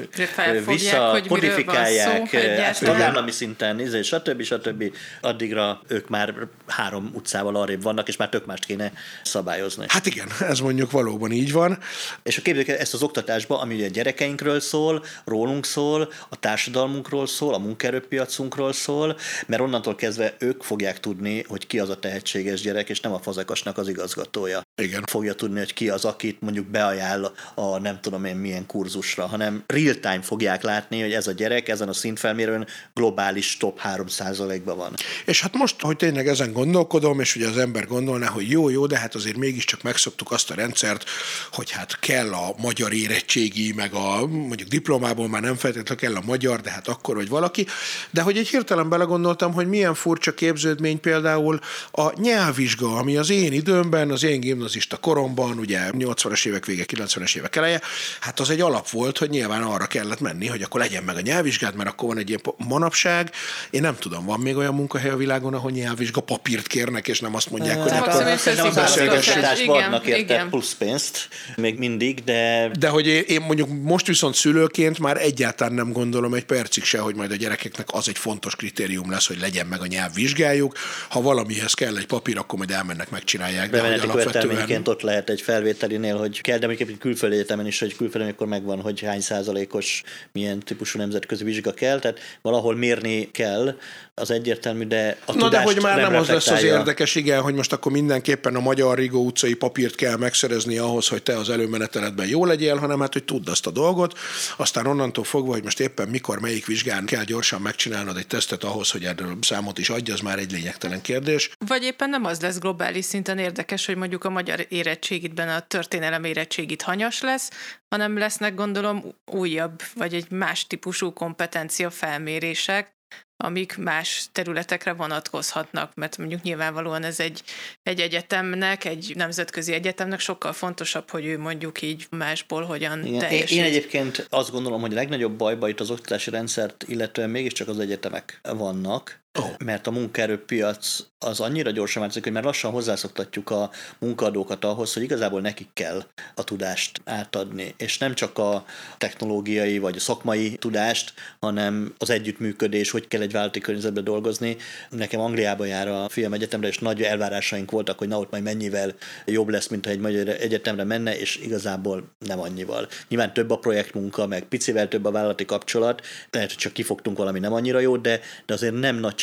vissza, 0.65 1.21
kodifikálják, 1.27 2.33
ezt 2.33 2.83
tagállami 2.83 3.31
szinten, 3.31 3.79
izé, 3.79 4.01
stb. 4.01 4.41
stb. 4.41 4.93
addigra 5.21 5.74
ők 5.87 6.09
már 6.09 6.33
három 6.67 7.11
utcával 7.13 7.55
arrébb 7.55 7.81
vannak, 7.81 8.07
és 8.07 8.17
már 8.17 8.29
tök 8.29 8.45
mást 8.45 8.65
kéne 8.65 8.91
szabályozni. 9.23 9.85
Hát 9.87 10.05
igen, 10.05 10.27
ez 10.39 10.59
mondjuk 10.59 10.91
valóban 10.91 11.31
így 11.31 11.51
van. 11.51 11.79
És 12.23 12.37
a 12.37 12.41
képzeljük 12.41 12.81
ezt 12.81 12.93
az 12.93 13.03
oktatásba, 13.03 13.59
ami 13.59 13.73
ugye 13.75 13.85
a 13.85 13.89
gyerekeinkről 13.89 14.59
szól, 14.59 15.03
rólunk 15.25 15.65
szól, 15.65 16.11
a 16.29 16.39
társadalmunkról 16.39 17.27
szól, 17.27 17.53
a 17.53 17.57
munkaerőpiacunkról 17.57 18.73
szól, 18.73 19.17
mert 19.47 19.61
onnantól 19.61 19.95
kezdve 19.95 20.35
ők 20.39 20.63
fogják 20.63 20.99
tudni, 20.99 21.43
hogy 21.47 21.67
ki 21.67 21.79
az 21.79 21.89
a 21.89 21.99
tehetséges 21.99 22.61
gyerek, 22.61 22.89
és 22.89 22.99
nem 22.99 23.13
a 23.13 23.19
fazekasnak 23.19 23.77
az 23.77 23.87
igazgatója. 23.87 24.64
Igen. 24.81 25.03
Fogja 25.05 25.33
tudni, 25.33 25.57
hogy 25.57 25.73
ki 25.73 25.89
az, 25.89 26.05
akit 26.05 26.41
mondjuk 26.41 26.65
beajánl 26.65 27.31
a 27.55 27.79
nem 27.79 27.99
tudom 28.01 28.25
én 28.25 28.35
milyen 28.35 28.65
kurzusra, 28.65 29.25
hanem 29.25 29.63
real-time 29.67 30.21
fogják 30.21 30.63
látni, 30.63 31.01
hogy 31.01 31.13
ez 31.13 31.27
a 31.27 31.31
gyerek 31.31 31.67
ezen 31.67 31.87
a 31.87 31.93
szintfelmérőn 31.93 32.67
globális 32.93 33.57
top 33.57 33.79
3%-ban 33.83 34.77
van. 34.77 34.93
És 35.25 35.41
hát 35.41 35.55
most, 35.55 35.81
hogy 35.81 35.95
tényleg 35.95 36.27
ezen 36.27 36.53
gondolkodom, 36.53 37.19
és 37.19 37.35
ugye 37.35 37.47
az 37.47 37.57
ember 37.57 37.87
gondolná, 37.87 38.27
hogy 38.27 38.49
jó, 38.49 38.69
jó, 38.69 38.85
de 38.85 38.97
hát 38.97 39.15
azért 39.15 39.37
mégiscsak 39.37 39.81
megszoktuk 39.81 40.31
azt 40.31 40.51
a 40.51 40.55
rendszert, 40.55 41.09
hogy 41.51 41.71
hát 41.71 41.99
kell 41.99 42.33
a 42.33 42.55
magyar 42.57 42.93
érettségi, 42.93 43.73
meg 43.73 43.93
a 43.93 44.27
mondjuk 44.27 44.69
diplomából 44.69 45.27
már 45.27 45.41
nem 45.41 45.55
feltétlenül 45.55 45.97
kell 45.97 46.21
a 46.21 46.25
magyar, 46.25 46.61
de 46.61 46.69
hát 46.69 46.87
akkor, 46.87 47.15
hogy 47.15 47.29
valaki. 47.29 47.65
De 48.11 48.21
hogy 48.21 48.37
egy 48.37 48.47
hirtelen 48.47 48.89
belegondoltam, 48.89 49.53
hogy 49.53 49.67
milyen 49.67 49.93
furcsa 49.93 50.33
képződmény 50.33 50.99
például 50.99 51.59
a 51.91 52.21
nyelvvizsga, 52.21 52.97
ami 52.97 53.17
az 53.17 53.29
én 53.29 53.53
időmben, 53.53 54.11
az 54.11 54.23
én 54.23 54.39
gimnazista 54.65 54.97
koromban, 54.97 55.59
ugye 55.59 55.79
80-as 55.91 56.45
évek 56.45 56.65
vége, 56.65 56.83
90-es 56.87 57.37
évek 57.37 57.55
eleje, 57.55 57.81
hát 58.19 58.39
az 58.39 58.49
egy 58.49 58.61
alap 58.61 58.89
volt, 58.89 59.17
hogy 59.17 59.29
nyilván 59.29 59.61
arra 59.61 59.85
kellett 59.85 60.19
menni, 60.19 60.47
hogy 60.47 60.61
akkor 60.61 60.79
legyen 60.79 61.03
meg 61.03 61.15
a 61.15 61.21
nyelvvizsgát, 61.21 61.75
mert 61.75 61.89
akkor 61.89 62.07
van 62.07 62.17
egy 62.17 62.29
ilyen 62.29 62.41
manapság. 62.57 63.31
Én 63.69 63.81
nem 63.81 63.95
tudom, 63.99 64.25
van 64.25 64.39
még 64.39 64.55
olyan 64.55 64.73
munkahely 64.73 65.09
a 65.09 65.15
világon, 65.15 65.53
ahol 65.53 65.71
nyelvvizsga 65.71 66.21
papírt 66.21 66.67
kérnek, 66.67 67.07
és 67.07 67.19
nem 67.19 67.35
azt 67.35 67.49
mondják, 67.49 67.81
hogy 67.81 67.91
hát, 67.91 68.07
akkor 68.07 68.21
az 68.21 68.47
államoktatásban 68.87 69.83
adnak 69.83 70.05
érte 70.05 70.45
plusz 70.49 70.73
pénzt, 70.73 71.27
még 71.55 71.77
mindig, 71.77 72.23
de... 72.23 72.69
De 72.79 72.87
hogy 72.89 73.07
én, 73.07 73.41
mondjuk 73.41 73.69
most 73.81 74.07
viszont 74.07 74.35
szülőként 74.35 74.99
már 74.99 75.17
egyáltalán 75.21 75.73
nem 75.73 75.91
gondolom 75.91 76.33
egy 76.33 76.45
percig 76.45 76.83
se, 76.83 76.99
hogy 76.99 77.15
majd 77.15 77.31
a 77.31 77.35
gyerekeknek 77.35 77.87
az 77.91 78.07
egy 78.07 78.17
fontos 78.17 78.55
kritérium 78.55 79.11
lesz, 79.11 79.27
hogy 79.27 79.39
legyen 79.39 79.65
meg 79.67 79.81
a 79.81 79.85
nyelvvizsgájuk. 79.85 80.77
Ha 81.09 81.21
valamihez 81.21 81.73
kell 81.73 81.97
egy 81.97 82.05
papír, 82.05 82.37
akkor 82.37 82.57
majd 82.57 82.71
elmennek, 82.71 83.09
megcsinálják. 83.09 83.69
Bemeneti 83.69 84.07
alapvetően... 84.07 84.54
ott 84.87 85.01
lehet 85.01 85.29
egy 85.29 85.41
felvételinél, 85.41 86.17
hogy 86.17 86.41
kell, 86.41 86.57
de 86.57 86.67
mondjuk 86.67 86.89
egy 86.89 86.97
külföldi 86.97 87.35
egyetemen 87.35 87.67
is, 87.67 87.79
hogy 87.79 87.95
külföldön 87.95 88.31
akkor 88.31 88.47
megvan, 88.47 88.81
hogy 88.81 89.01
hány 89.01 89.21
százalékos 89.21 90.03
milyen 90.31 90.59
típusú 90.59 90.99
nemzetközi 90.99 91.43
vizsga 91.43 91.73
kell, 91.73 91.99
tehát 91.99 92.19
valahol 92.41 92.75
mérni 92.75 93.31
kell, 93.31 93.75
az 94.21 94.31
egyértelmű, 94.31 94.83
de 94.83 95.17
a 95.25 95.33
Na 95.33 95.49
de 95.49 95.61
hogy 95.61 95.81
már 95.81 95.97
nem, 95.97 96.11
nem 96.11 96.21
az 96.21 96.27
lesz 96.27 96.47
az 96.47 96.63
érdekes, 96.63 97.15
igen, 97.15 97.41
hogy 97.41 97.53
most 97.53 97.73
akkor 97.73 97.91
mindenképpen 97.91 98.55
a 98.55 98.59
magyar 98.59 98.97
Rigó 98.97 99.25
utcai 99.25 99.53
papírt 99.53 99.95
kell 99.95 100.17
megszerezni 100.17 100.77
ahhoz, 100.77 101.07
hogy 101.07 101.23
te 101.23 101.37
az 101.37 101.49
előmeneteletben 101.49 102.27
jó 102.27 102.45
legyél, 102.45 102.77
hanem 102.77 102.99
hát, 102.99 103.13
hogy 103.13 103.23
tudd 103.23 103.49
azt 103.49 103.67
a 103.67 103.71
dolgot, 103.71 104.17
aztán 104.57 104.85
onnantól 104.85 105.23
fogva, 105.23 105.51
hogy 105.51 105.63
most 105.63 105.79
éppen 105.79 106.07
mikor, 106.07 106.39
melyik 106.39 106.65
vizsgán 106.65 107.05
kell 107.05 107.23
gyorsan 107.23 107.61
megcsinálnod 107.61 108.17
egy 108.17 108.27
tesztet 108.27 108.63
ahhoz, 108.63 108.91
hogy 108.91 109.03
erről 109.03 109.37
számot 109.41 109.77
is 109.77 109.89
adja, 109.89 110.13
az 110.13 110.19
már 110.19 110.39
egy 110.39 110.51
lényegtelen 110.51 111.01
kérdés. 111.01 111.51
Vagy 111.67 111.83
éppen 111.83 112.09
nem 112.09 112.25
az 112.25 112.41
lesz 112.41 112.59
globális 112.59 113.05
szinten 113.05 113.37
érdekes, 113.37 113.85
hogy 113.85 113.95
mondjuk 113.95 114.23
a 114.23 114.29
magyar 114.29 114.65
érettségitben 114.69 115.49
a 115.49 115.59
történelem 115.59 116.23
érettségit 116.23 116.81
hanyas 116.81 117.21
lesz, 117.21 117.49
hanem 117.89 118.17
lesznek 118.17 118.55
gondolom 118.55 119.03
újabb, 119.31 119.81
vagy 119.95 120.13
egy 120.13 120.31
más 120.31 120.67
típusú 120.67 121.13
kompetencia 121.13 121.89
felmérések, 121.89 122.93
amik 123.37 123.77
más 123.77 124.27
területekre 124.31 124.93
vonatkozhatnak, 124.93 125.91
mert 125.95 126.17
mondjuk 126.17 126.41
nyilvánvalóan 126.41 127.03
ez 127.03 127.19
egy, 127.19 127.43
egy 127.83 127.99
egyetemnek, 127.99 128.85
egy 128.85 129.13
nemzetközi 129.15 129.73
egyetemnek 129.73 130.19
sokkal 130.19 130.53
fontosabb, 130.53 131.09
hogy 131.09 131.25
ő 131.25 131.39
mondjuk 131.39 131.81
így 131.81 132.07
másból 132.09 132.63
hogyan 132.63 133.05
Igen, 133.05 133.31
én, 133.31 133.43
én 133.47 133.63
egyébként 133.63 134.27
azt 134.29 134.51
gondolom, 134.51 134.81
hogy 134.81 134.91
a 134.91 134.95
legnagyobb 134.95 135.37
bajba 135.37 135.69
itt 135.69 135.79
az 135.79 135.89
oktatási 135.89 136.29
rendszert 136.29 136.83
illetően 136.87 137.29
mégiscsak 137.29 137.67
az 137.67 137.79
egyetemek 137.79 138.39
vannak, 138.41 139.23
Oh. 139.39 139.51
Mert 139.65 139.87
a 139.87 139.91
munkaerőpiac 139.91 140.99
az 141.19 141.39
annyira 141.39 141.71
gyorsan 141.71 142.01
változik, 142.01 142.23
hogy 142.23 142.33
már 142.33 142.43
lassan 142.43 142.71
hozzászoktatjuk 142.71 143.49
a 143.49 143.69
munkaadókat 143.99 144.65
ahhoz, 144.65 144.93
hogy 144.93 145.03
igazából 145.03 145.41
nekik 145.41 145.67
kell 145.73 146.03
a 146.35 146.43
tudást 146.43 147.01
átadni. 147.05 147.73
És 147.77 147.97
nem 147.97 148.13
csak 148.13 148.37
a 148.37 148.65
technológiai 148.97 149.77
vagy 149.77 149.95
a 149.95 149.99
szakmai 149.99 150.55
tudást, 150.55 151.13
hanem 151.39 151.93
az 151.97 152.09
együttműködés, 152.09 152.91
hogy 152.91 153.07
kell 153.07 153.21
egy 153.25 153.31
vállalati 153.31 153.59
környezetben 153.59 154.03
dolgozni. 154.03 154.57
Nekem 154.89 155.19
Angliában 155.19 155.67
jár 155.67 155.87
a 155.87 156.09
film 156.09 156.33
egyetemre, 156.33 156.67
és 156.67 156.77
nagy 156.77 157.01
elvárásaink 157.01 157.71
voltak, 157.71 157.97
hogy 157.97 158.07
na 158.07 158.19
ott 158.19 158.31
majd 158.31 158.43
mennyivel 158.43 158.93
jobb 159.25 159.49
lesz, 159.49 159.67
mint 159.67 159.85
ha 159.85 159.91
egy 159.91 159.99
magyar 159.99 160.27
egyetemre 160.27 160.83
menne, 160.83 161.19
és 161.19 161.35
igazából 161.35 162.15
nem 162.25 162.39
annyival. 162.39 162.87
Nyilván 163.07 163.33
több 163.33 163.51
a 163.51 163.57
projektmunka, 163.57 164.27
meg 164.27 164.43
picivel 164.43 164.87
több 164.87 165.05
a 165.05 165.11
vállalati 165.11 165.45
kapcsolat, 165.45 166.01
lehet, 166.31 166.49
hogy 166.49 166.57
csak 166.57 166.73
kifogtunk 166.73 167.17
valami 167.17 167.39
nem 167.39 167.53
annyira 167.53 167.79
jó, 167.79 167.97
de, 167.97 168.19
de 168.45 168.53
azért 168.53 168.79
nem 168.79 168.95
nagy 168.95 169.15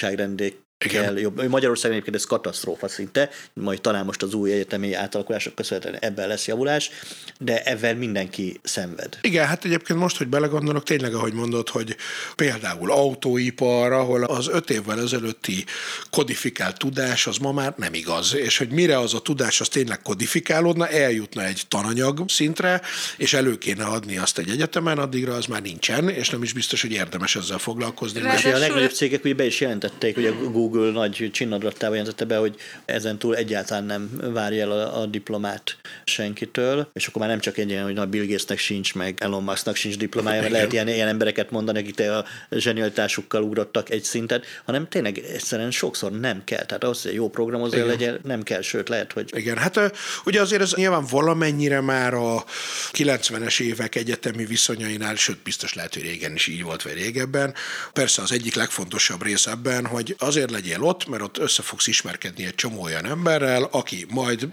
nagyságrendek 0.85 1.23
kell 1.23 1.23
jobb. 1.23 1.51
Magyarországon 1.51 1.93
egyébként 1.93 2.17
ez 2.17 2.25
katasztrófa 2.25 2.89
szinte, 2.89 3.31
majd 3.55 3.81
talán 3.81 4.05
most 4.05 4.23
az 4.23 4.35
új 4.35 4.53
egyetemi 4.53 4.95
átalakulások 4.95 5.55
köszönhetően 5.55 5.99
ebben 6.01 6.29
lesz 6.29 6.47
javulás, 6.47 6.91
de 7.39 7.63
ebben 7.63 7.97
mindenki 7.97 8.61
szenved. 8.63 9.19
Igen, 9.21 9.47
hát 9.47 9.65
egyébként 9.65 9.99
most, 9.99 10.17
hogy 10.17 10.29
belegondolok, 10.29 10.83
tényleg, 10.83 11.15
ahogy 11.15 11.33
mondod, 11.33 11.69
hogy 11.69 11.97
például 12.37 12.91
autóipar, 12.91 13.93
ahol 13.93 14.25
az 14.25 14.49
öt 14.49 14.71
évvel 14.71 15.01
ezelőtti 15.01 15.65
kodifikált 16.11 16.79
tudás, 16.79 17.27
az 17.27 17.37
ma 17.37 17.53
már 17.53 17.75
nem 17.77 17.95
igaz, 17.95 18.35
és 18.35 18.59
hogy 18.59 18.69
mire 18.69 18.99
az 18.99 19.15
a 19.15 19.21
tudás, 19.21 19.61
az 19.61 19.69
tényleg 19.69 20.03
kodifikálódna, 20.03 20.89
eljutna 20.89 21.45
egy 21.45 21.63
tananyag 21.69 22.25
szintre, 22.29 22.81
és 23.17 23.33
elő 23.33 23.59
kéne 23.59 23.85
adni 23.85 24.19
azt 24.19 24.39
egy 24.39 24.51
egyetemen, 24.51 24.99
addigra 24.99 25.35
az 25.35 25.47
már 25.47 25.63
nincsen, 25.63 26.09
és 26.09 26.31
nem 26.31 26.43
is 26.43 26.53
biztos, 26.53 26.83
hogy 26.83 26.93
érdemes 26.93 27.37
ezzel 27.37 27.59
foglalkozni. 27.59 28.21
És 28.37 28.45
a 28.45 28.59
legnagyobb 28.59 28.91
cégek 28.91 29.25
ugye 29.25 29.35
be 29.35 29.45
is 29.45 29.61
jelentették, 29.61 30.15
hogy 30.15 30.27
a 30.27 30.35
Google 30.35 30.72
Google 30.73 30.91
nagy 30.93 31.31
csinnadrattával 31.33 31.97
jelentette 31.97 32.25
be, 32.25 32.37
hogy 32.37 32.55
ezen 32.85 33.19
túl 33.19 33.37
egyáltalán 33.37 33.85
nem 33.85 34.11
várja 34.33 34.63
el 34.63 34.71
a, 34.71 35.01
a 35.01 35.07
diplomát 35.07 35.77
senkitől, 36.05 36.91
és 36.93 37.07
akkor 37.07 37.21
már 37.21 37.31
nem 37.31 37.41
csak 37.41 37.59
egy 37.59 37.71
ilyen, 37.71 37.85
hogy 37.85 37.99
a 37.99 38.07
Bill 38.07 38.27
Gatesnek 38.27 38.59
sincs, 38.59 38.95
meg 38.95 39.17
Elon 39.21 39.43
Musknak 39.43 39.77
sincs 39.77 39.97
diplomája, 39.97 40.41
mert 40.41 40.53
lehet 40.53 40.73
ilyen, 40.73 40.89
ilyen 40.89 41.09
embereket 41.09 41.51
mondani, 41.51 41.79
akik 41.79 42.01
a 42.01 42.25
zsenialitásukkal 42.51 43.43
ugrottak 43.43 43.91
egy 43.91 44.03
szintet, 44.03 44.47
hanem 44.65 44.89
tényleg 44.89 45.19
egyszerűen 45.19 45.71
sokszor 45.71 46.13
nem 46.13 46.45
kell. 46.45 46.65
Tehát 46.65 46.85
ahhoz, 46.85 47.03
hogy 47.03 47.15
jó 47.15 47.31
programozó 47.31 47.87
legyen, 47.87 48.21
nem 48.23 48.43
kell, 48.43 48.61
sőt 48.61 48.89
lehet, 48.89 49.13
hogy... 49.13 49.31
Igen, 49.37 49.57
hát 49.57 49.81
ugye 50.25 50.41
azért 50.41 50.63
ez 50.63 50.75
nyilván 50.75 51.05
valamennyire 51.11 51.81
már 51.81 52.15
a 52.15 52.45
90-es 52.93 53.61
évek 53.61 53.95
egyetemi 53.95 54.45
viszonyainál, 54.45 55.15
sőt 55.15 55.39
biztos 55.39 55.75
lehet, 55.75 55.95
hogy 55.95 56.03
régen 56.03 56.35
is 56.35 56.47
így 56.47 56.63
volt, 56.63 56.83
vagy 56.83 56.93
régebben. 56.93 57.55
Persze 57.93 58.23
az 58.23 58.33
egyik 58.33 58.55
legfontosabb 58.55 59.23
rész 59.23 59.47
ebben, 59.47 59.87
hogy 59.87 60.15
azért 60.19 60.51
legyen 60.51 60.62
legyél 60.63 60.83
ott, 60.83 61.07
mert 61.09 61.23
ott 61.23 61.39
össze 61.39 61.63
fogsz 61.63 61.87
ismerkedni 61.87 62.45
egy 62.45 62.55
csomó 62.55 62.83
olyan 62.83 63.07
emberrel, 63.07 63.69
aki 63.71 64.07
majd 64.11 64.49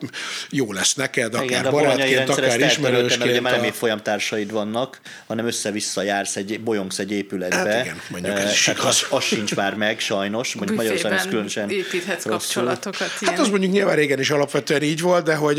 jó 0.50 0.74
lesz 0.74 0.94
neked, 0.94 1.34
akár 1.34 1.46
Igen, 1.46 1.72
barátként, 1.72 2.30
akár 2.30 2.60
ismerősként. 2.60 3.20
Mert 3.20 3.32
ugye 3.32 3.42
már 3.42 3.60
nem 3.60 3.70
a... 3.70 3.74
folyamtársaid 3.74 4.52
vannak, 4.52 5.00
hanem 5.28 5.46
össze-vissza 5.46 6.02
jársz, 6.02 6.36
egy, 6.36 6.62
bolyongsz 6.62 7.00
egy 7.00 7.12
épületbe. 7.12 7.56
Hát 7.56 7.86
igen, 7.86 8.02
mondjuk 8.10 8.38
ez 8.38 8.52
is 8.52 8.68
igaz. 8.68 8.86
Az, 8.86 9.06
az, 9.10 9.24
sincs 9.24 9.56
már 9.56 9.76
meg, 9.76 10.00
sajnos. 10.00 10.54
Mondjuk 10.54 10.78
Magyarországon 10.78 11.18
ez 11.18 11.26
különösen 11.26 11.70
építhetsz 11.70 12.26
kapcsolatokat. 12.26 13.12
Ilyen. 13.20 13.34
Hát 13.34 13.44
az 13.44 13.50
mondjuk 13.50 13.72
nyilván 13.72 13.96
régen 13.96 14.20
is 14.20 14.30
alapvetően 14.30 14.82
így 14.84 15.02
volt, 15.02 15.24
de 15.24 15.36
hogy, 15.36 15.56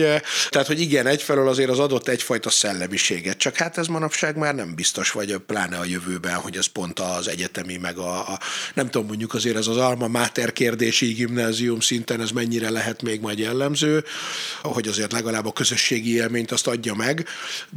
tehát, 0.49 0.67
hogy 0.67 0.81
igen, 0.81 1.07
egyfelől 1.07 1.49
azért 1.49 1.71
az 1.71 1.79
adott 1.79 2.09
egyfajta 2.09 2.51
szellemiséget, 2.51 3.37
csak 3.37 3.57
hát 3.57 3.79
ez 3.79 3.87
manapság 3.87 4.37
már 4.37 4.55
nem 4.55 4.75
biztos, 4.75 5.11
vagy 5.11 5.37
pláne 5.47 5.79
a 5.79 5.85
jövőben, 5.85 6.35
hogy 6.35 6.57
ez 6.57 6.67
pont 6.67 6.99
az 6.99 7.29
egyetemi, 7.29 7.77
meg 7.77 7.99
a, 7.99 8.19
a 8.19 8.39
nem 8.75 8.91
tudom, 8.91 9.07
mondjuk 9.07 9.35
azért 9.35 9.57
ez 9.57 9.67
az 9.67 9.77
alma 9.77 10.09
mater 10.09 10.40
kérdési 10.49 11.13
gimnázium 11.13 11.81
szinten 11.81 12.21
ez 12.21 12.31
mennyire 12.31 12.71
lehet 12.71 13.03
még 13.03 13.21
majd 13.21 13.39
jellemző, 13.39 14.05
hogy 14.63 14.89
azért 14.89 15.13
legalább 15.13 15.47
a 15.47 15.53
közösségi 15.53 16.15
élményt 16.15 16.51
azt 16.51 16.67
adja 16.67 16.95
meg, 16.95 17.27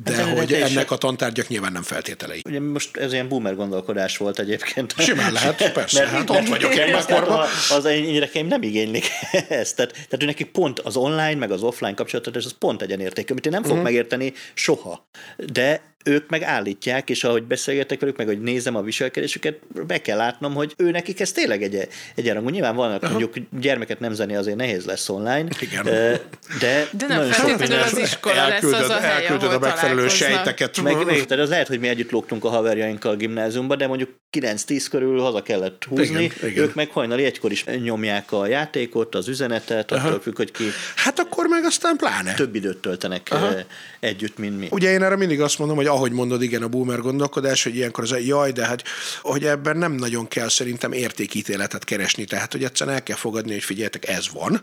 de 0.03 0.14
hát, 0.14 0.38
hogy 0.38 0.53
ennek 0.53 0.91
a 0.91 0.97
tantárgyak 0.97 1.47
nyilván 1.47 1.72
nem 1.72 1.84
feltételei. 1.84 2.41
Ugye 2.45 2.59
most 2.59 2.97
ez 2.97 3.14
ilyen 3.14 3.28
boomer 3.28 3.55
gondolkodás 3.55 4.18
volt 4.18 4.39
egyébként. 4.39 4.95
Simán 4.97 5.32
lehet, 5.32 5.72
persze. 5.72 5.99
Mert 5.99 6.11
hát 6.11 6.30
ott 6.30 6.47
vagyok 6.47 6.76
én 6.76 6.93
akkor 6.93 7.45
Az 7.70 7.86
én 7.86 8.14
gyerekeim 8.14 8.47
nem 8.47 8.61
igénylik 8.61 9.05
ezt. 9.49 9.76
Tehát, 9.76 9.91
tehát 9.91 10.26
nekik 10.26 10.51
pont 10.51 10.80
az 10.80 10.95
online, 10.95 11.36
meg 11.36 11.51
az 11.51 11.61
offline 11.61 11.93
kapcsolatot, 11.93 12.36
ez 12.36 12.57
pont 12.59 12.82
egyenértékű, 12.82 13.32
amit 13.32 13.45
én 13.45 13.51
nem 13.51 13.61
fogok 13.61 13.78
uh-huh. 13.78 13.91
megérteni 13.91 14.34
soha. 14.53 15.07
De 15.51 15.93
ők 16.04 16.30
meg 16.30 16.43
állítják, 16.43 17.10
és 17.10 17.24
ahogy 17.24 17.43
beszélgetek 17.43 17.99
velük, 17.99 18.18
meg 18.18 18.28
hogy 18.28 18.41
nézem 18.41 18.76
a 18.76 18.82
viselkedésüket, 18.82 19.60
be 19.88 20.01
kell 20.01 20.18
látnom, 20.18 20.54
hogy 20.54 20.74
ő 20.78 20.91
nekik 20.91 21.20
ez 21.20 21.32
tényleg 21.32 21.64
egy 21.64 21.88
egyenrangú. 22.16 22.49
Nyilván 22.49 22.76
vannak 22.76 23.04
Aha. 23.04 23.12
mondjuk 23.12 23.45
gyermeket 23.60 23.99
nem 23.99 24.14
zeni, 24.14 24.36
azért 24.36 24.58
nehéz 24.58 24.86
lesz 24.86 25.10
online. 25.10 25.45
Igen. 25.60 25.84
De, 25.84 26.88
de 26.91 27.08
nem 27.08 27.30
feltétlenül 27.30 27.84
az 27.84 27.97
iskola 27.97 28.47
lesz 28.47 28.64
az 28.64 28.89
a 28.89 28.99
hely, 28.99 29.28
ahol 29.28 29.49
a 29.49 29.60
megfelelő 29.60 30.08
sejteket. 30.08 30.82
Meg, 30.82 31.06
meg, 31.06 31.26
tehát 31.26 31.43
az 31.43 31.49
lehet, 31.49 31.68
hogy 31.68 31.80
mi 31.80 31.88
együtt 31.88 32.12
lógtunk 32.12 32.43
a 32.45 32.49
haverjainkkal 32.49 33.12
a 33.12 33.16
gimnáziumban, 33.16 33.78
de 33.78 33.88
mondjuk 33.88 34.10
9-10 34.39 34.86
körül 34.89 35.20
haza 35.20 35.41
kellett 35.41 35.84
húzni, 35.84 36.24
igen, 36.24 36.49
igen. 36.49 36.64
ők 36.64 36.74
meg 36.74 36.89
hajnali 36.89 37.24
egykor 37.24 37.51
is 37.51 37.66
nyomják 37.84 38.32
a 38.32 38.47
játékot, 38.47 39.16
az 39.16 39.28
üzenetet, 39.28 39.91
Aha. 39.91 40.08
attól 40.08 40.22
függ, 40.22 40.38
hogy 40.38 40.51
ki. 40.51 40.64
Hát 40.95 41.20
akkor 41.20 41.47
meg 41.47 41.64
aztán 41.64 41.97
pláne. 41.97 42.34
Több 42.34 42.56
időt 42.56 42.78
töltenek 42.78 43.28
Aha. 43.32 43.54
együtt, 43.99 44.38
mint 44.38 44.60
mi. 44.60 44.68
Ugye 44.72 44.91
én 44.91 45.04
erre 45.04 45.16
mindig 45.16 45.41
azt 45.41 45.60
mondom, 45.60 45.78
hogy 45.78 45.88
ahogy 45.94 46.12
mondod, 46.12 46.41
igen, 46.41 46.64
a 46.64 46.68
boomer 46.68 47.00
gondolkodás, 47.00 47.64
hogy 47.64 47.76
ilyenkor 47.76 48.04
az 48.04 48.12
a 48.12 48.18
jaj, 48.18 48.52
de 48.52 48.66
hát, 48.66 48.84
hogy 49.22 49.46
ebben 49.46 49.78
nem 49.78 49.91
nagyon 49.91 50.28
kell 50.28 50.50
szerintem 50.50 50.91
értékítéletet 50.91 51.84
keresni, 51.84 52.26
tehát 52.26 52.52
hogy 52.52 52.64
egyszerűen 52.64 52.96
el 52.96 53.04
kell 53.04 53.16
fogadni, 53.16 53.52
hogy 53.52 53.64
figyeljetek, 53.64 54.08
ez 54.08 54.32
van, 54.34 54.62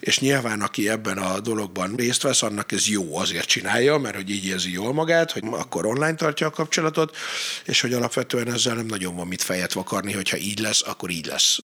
és 0.00 0.18
nyilván 0.18 0.60
aki 0.60 0.88
ebben 0.88 1.18
a 1.18 1.40
dologban 1.40 1.94
részt 1.96 2.22
vesz, 2.22 2.42
annak 2.42 2.72
ez 2.72 2.86
jó, 2.86 3.16
azért 3.16 3.46
csinálja, 3.46 3.98
mert 3.98 4.16
hogy 4.16 4.30
így 4.30 4.46
érzi 4.46 4.72
jól 4.72 4.92
magát, 4.92 5.32
hogy 5.32 5.42
akkor 5.50 5.86
online 5.86 6.14
tartja 6.14 6.46
a 6.46 6.50
kapcsolatot, 6.50 7.16
és 7.64 7.80
hogy 7.80 7.92
alapvetően 7.92 8.52
ezzel 8.52 8.74
nem 8.74 8.86
nagyon 8.86 9.16
van 9.16 9.26
mit 9.26 9.42
fejet 9.42 9.72
vakarni, 9.72 10.12
hogyha 10.12 10.36
így 10.36 10.58
lesz, 10.58 10.82
akkor 10.86 11.10
így 11.10 11.26
lesz. 11.26 11.58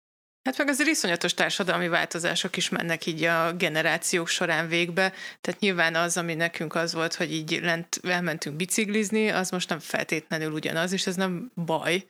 Hát 0.49 0.59
meg 0.59 0.69
azért 0.69 0.89
iszonyatos 0.89 1.35
társadalmi 1.35 1.89
változások 1.89 2.57
is 2.57 2.69
mennek 2.69 3.07
így 3.07 3.25
a 3.25 3.53
generációk 3.53 4.29
során 4.29 4.69
végbe, 4.69 5.13
tehát 5.41 5.61
nyilván 5.61 5.95
az, 5.95 6.17
ami 6.17 6.35
nekünk 6.35 6.75
az 6.75 6.93
volt, 6.93 7.15
hogy 7.15 7.33
így 7.33 7.59
lent 7.63 8.01
elmentünk 8.03 8.57
biciklizni, 8.57 9.29
az 9.29 9.51
most 9.51 9.69
nem 9.69 9.79
feltétlenül 9.79 10.53
ugyanaz, 10.53 10.93
és 10.93 11.07
ez 11.07 11.17
nem 11.17 11.51
baj, 11.55 12.07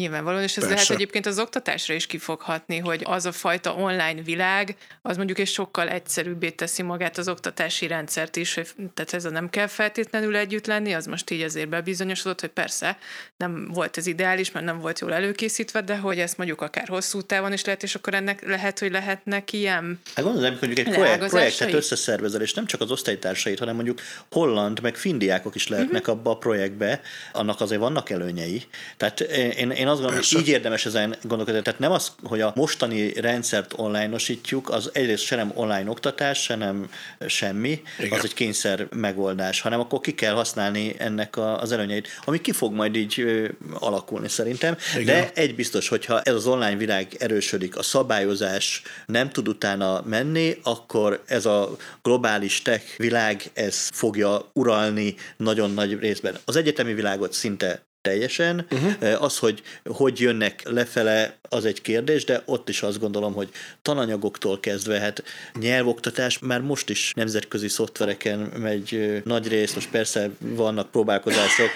Nyilvánvalóan, 0.00 0.42
és 0.42 0.56
ez 0.56 0.62
Persze. 0.62 0.74
lehet 0.74 0.90
egyébként 0.90 1.26
az 1.26 1.38
oktatásra 1.38 1.94
is 1.94 2.06
kifoghatni, 2.06 2.78
hogy 2.78 3.02
az 3.04 3.26
a 3.26 3.32
fajta 3.32 3.74
online 3.74 4.22
világ, 4.22 4.76
az 5.02 5.16
mondjuk 5.16 5.38
egy 5.38 5.48
sokkal 5.48 5.88
egyszerűbbé 5.88 6.50
teszi 6.50 6.82
magát 6.82 7.18
az 7.18 7.28
oktatási 7.28 7.86
rendszert 7.86 8.36
is, 8.36 8.54
hogy, 8.54 8.68
tehát 8.94 9.14
ez 9.14 9.24
a 9.24 9.30
nem 9.30 9.50
kell 9.50 9.66
feltétlenül 9.66 10.36
együtt 10.36 10.66
lenni, 10.66 10.92
az 10.92 11.06
most 11.06 11.30
így 11.30 11.42
azért 11.42 11.68
bebizonyosodott, 11.68 12.40
hogy 12.40 12.50
persze 12.50 12.98
nem 13.36 13.68
volt 13.72 13.96
ez 13.96 14.06
ideális, 14.06 14.50
mert 14.50 14.64
nem 14.64 14.78
volt 14.78 14.98
jól 14.98 15.12
előkészítve, 15.12 15.80
de 15.80 15.96
hogy 15.96 16.18
ezt 16.18 16.36
mondjuk 16.36 16.60
akár 16.60 16.88
hosszú 16.88 17.22
távon 17.22 17.52
is 17.52 17.64
lehet, 17.64 17.82
és 17.82 17.94
akkor 17.94 18.14
ennek 18.14 18.46
lehet, 18.46 18.78
hogy 18.78 18.90
lehetnek 18.90 19.52
ilyen 19.52 20.00
Hát 20.14 20.24
gondolom, 20.24 20.50
hogy 20.50 20.68
mondjuk 20.68 20.86
egy 20.86 20.94
projekt, 20.94 21.26
projektet 21.26 21.72
összeszervezel, 21.72 22.40
és 22.40 22.54
nem 22.54 22.66
csak 22.66 22.80
az 22.80 22.90
osztálytársait, 22.90 23.58
hanem 23.58 23.74
mondjuk 23.74 24.00
holland, 24.30 24.80
meg 24.80 24.96
findiákok 24.96 25.54
is 25.54 25.68
lehetnek 25.68 26.00
uh-huh. 26.00 26.18
abba 26.18 26.30
a 26.30 26.36
projektbe, 26.36 27.00
annak 27.32 27.60
azért 27.60 27.80
vannak 27.80 28.10
előnyei. 28.10 28.62
Tehát 28.96 29.20
én, 29.20 29.70
én 29.70 29.88
azt 29.90 30.00
gondolom, 30.00 30.24
hogy 30.30 30.40
így 30.40 30.48
érdemes 30.48 30.86
ezen 30.86 31.16
gondolkodni. 31.22 31.62
Tehát 31.62 31.80
nem 31.80 31.92
az, 31.92 32.12
hogy 32.22 32.40
a 32.40 32.52
mostani 32.54 33.20
rendszert 33.20 33.72
online-osítjuk, 33.76 34.70
az 34.70 34.90
egyrészt 34.92 35.24
se 35.24 35.36
nem 35.36 35.52
online 35.54 35.90
oktatás, 35.90 36.42
se 36.42 36.56
nem 36.56 36.90
semmi, 37.26 37.82
Igen. 37.98 38.18
az 38.18 38.24
egy 38.24 38.34
kényszer 38.34 38.86
megoldás, 38.96 39.60
hanem 39.60 39.80
akkor 39.80 40.00
ki 40.00 40.14
kell 40.14 40.34
használni 40.34 40.94
ennek 40.98 41.36
a, 41.36 41.60
az 41.60 41.72
előnyeit, 41.72 42.08
ami 42.24 42.40
ki 42.40 42.52
fog 42.52 42.72
majd 42.72 42.96
így 42.96 43.20
ö, 43.20 43.48
alakulni 43.78 44.28
szerintem. 44.28 44.76
Igen. 44.94 45.04
De 45.04 45.30
egy 45.34 45.54
biztos, 45.54 45.88
hogyha 45.88 46.20
ez 46.20 46.34
az 46.34 46.46
online 46.46 46.76
világ 46.76 47.16
erősödik, 47.18 47.76
a 47.76 47.82
szabályozás 47.82 48.82
nem 49.06 49.30
tud 49.30 49.48
utána 49.48 50.02
menni, 50.06 50.56
akkor 50.62 51.22
ez 51.26 51.46
a 51.46 51.76
globális 52.02 52.62
tech 52.62 52.84
világ, 52.96 53.50
ez 53.52 53.88
fogja 53.92 54.50
uralni 54.52 55.14
nagyon 55.36 55.70
nagy 55.70 55.98
részben. 55.98 56.38
Az 56.44 56.56
egyetemi 56.56 56.94
világot 56.94 57.32
szinte 57.32 57.82
teljesen. 58.02 58.66
Uh-huh. 58.70 59.22
Az, 59.22 59.38
hogy 59.38 59.62
hogy 59.84 60.20
jönnek 60.20 60.68
lefele, 60.68 61.38
az 61.52 61.64
egy 61.64 61.82
kérdés, 61.82 62.24
de 62.24 62.42
ott 62.44 62.68
is 62.68 62.82
azt 62.82 62.98
gondolom, 63.00 63.32
hogy 63.32 63.48
tananyagoktól 63.82 64.60
kezdve, 64.60 64.98
hát 64.98 65.22
nyelvoktatás 65.58 66.38
már 66.38 66.60
most 66.60 66.90
is 66.90 67.12
nemzetközi 67.16 67.68
szoftvereken 67.68 68.38
megy 68.38 69.20
nagy 69.24 69.48
rész, 69.48 69.74
most 69.74 69.90
persze 69.90 70.30
vannak 70.38 70.90
próbálkozások 70.90 71.70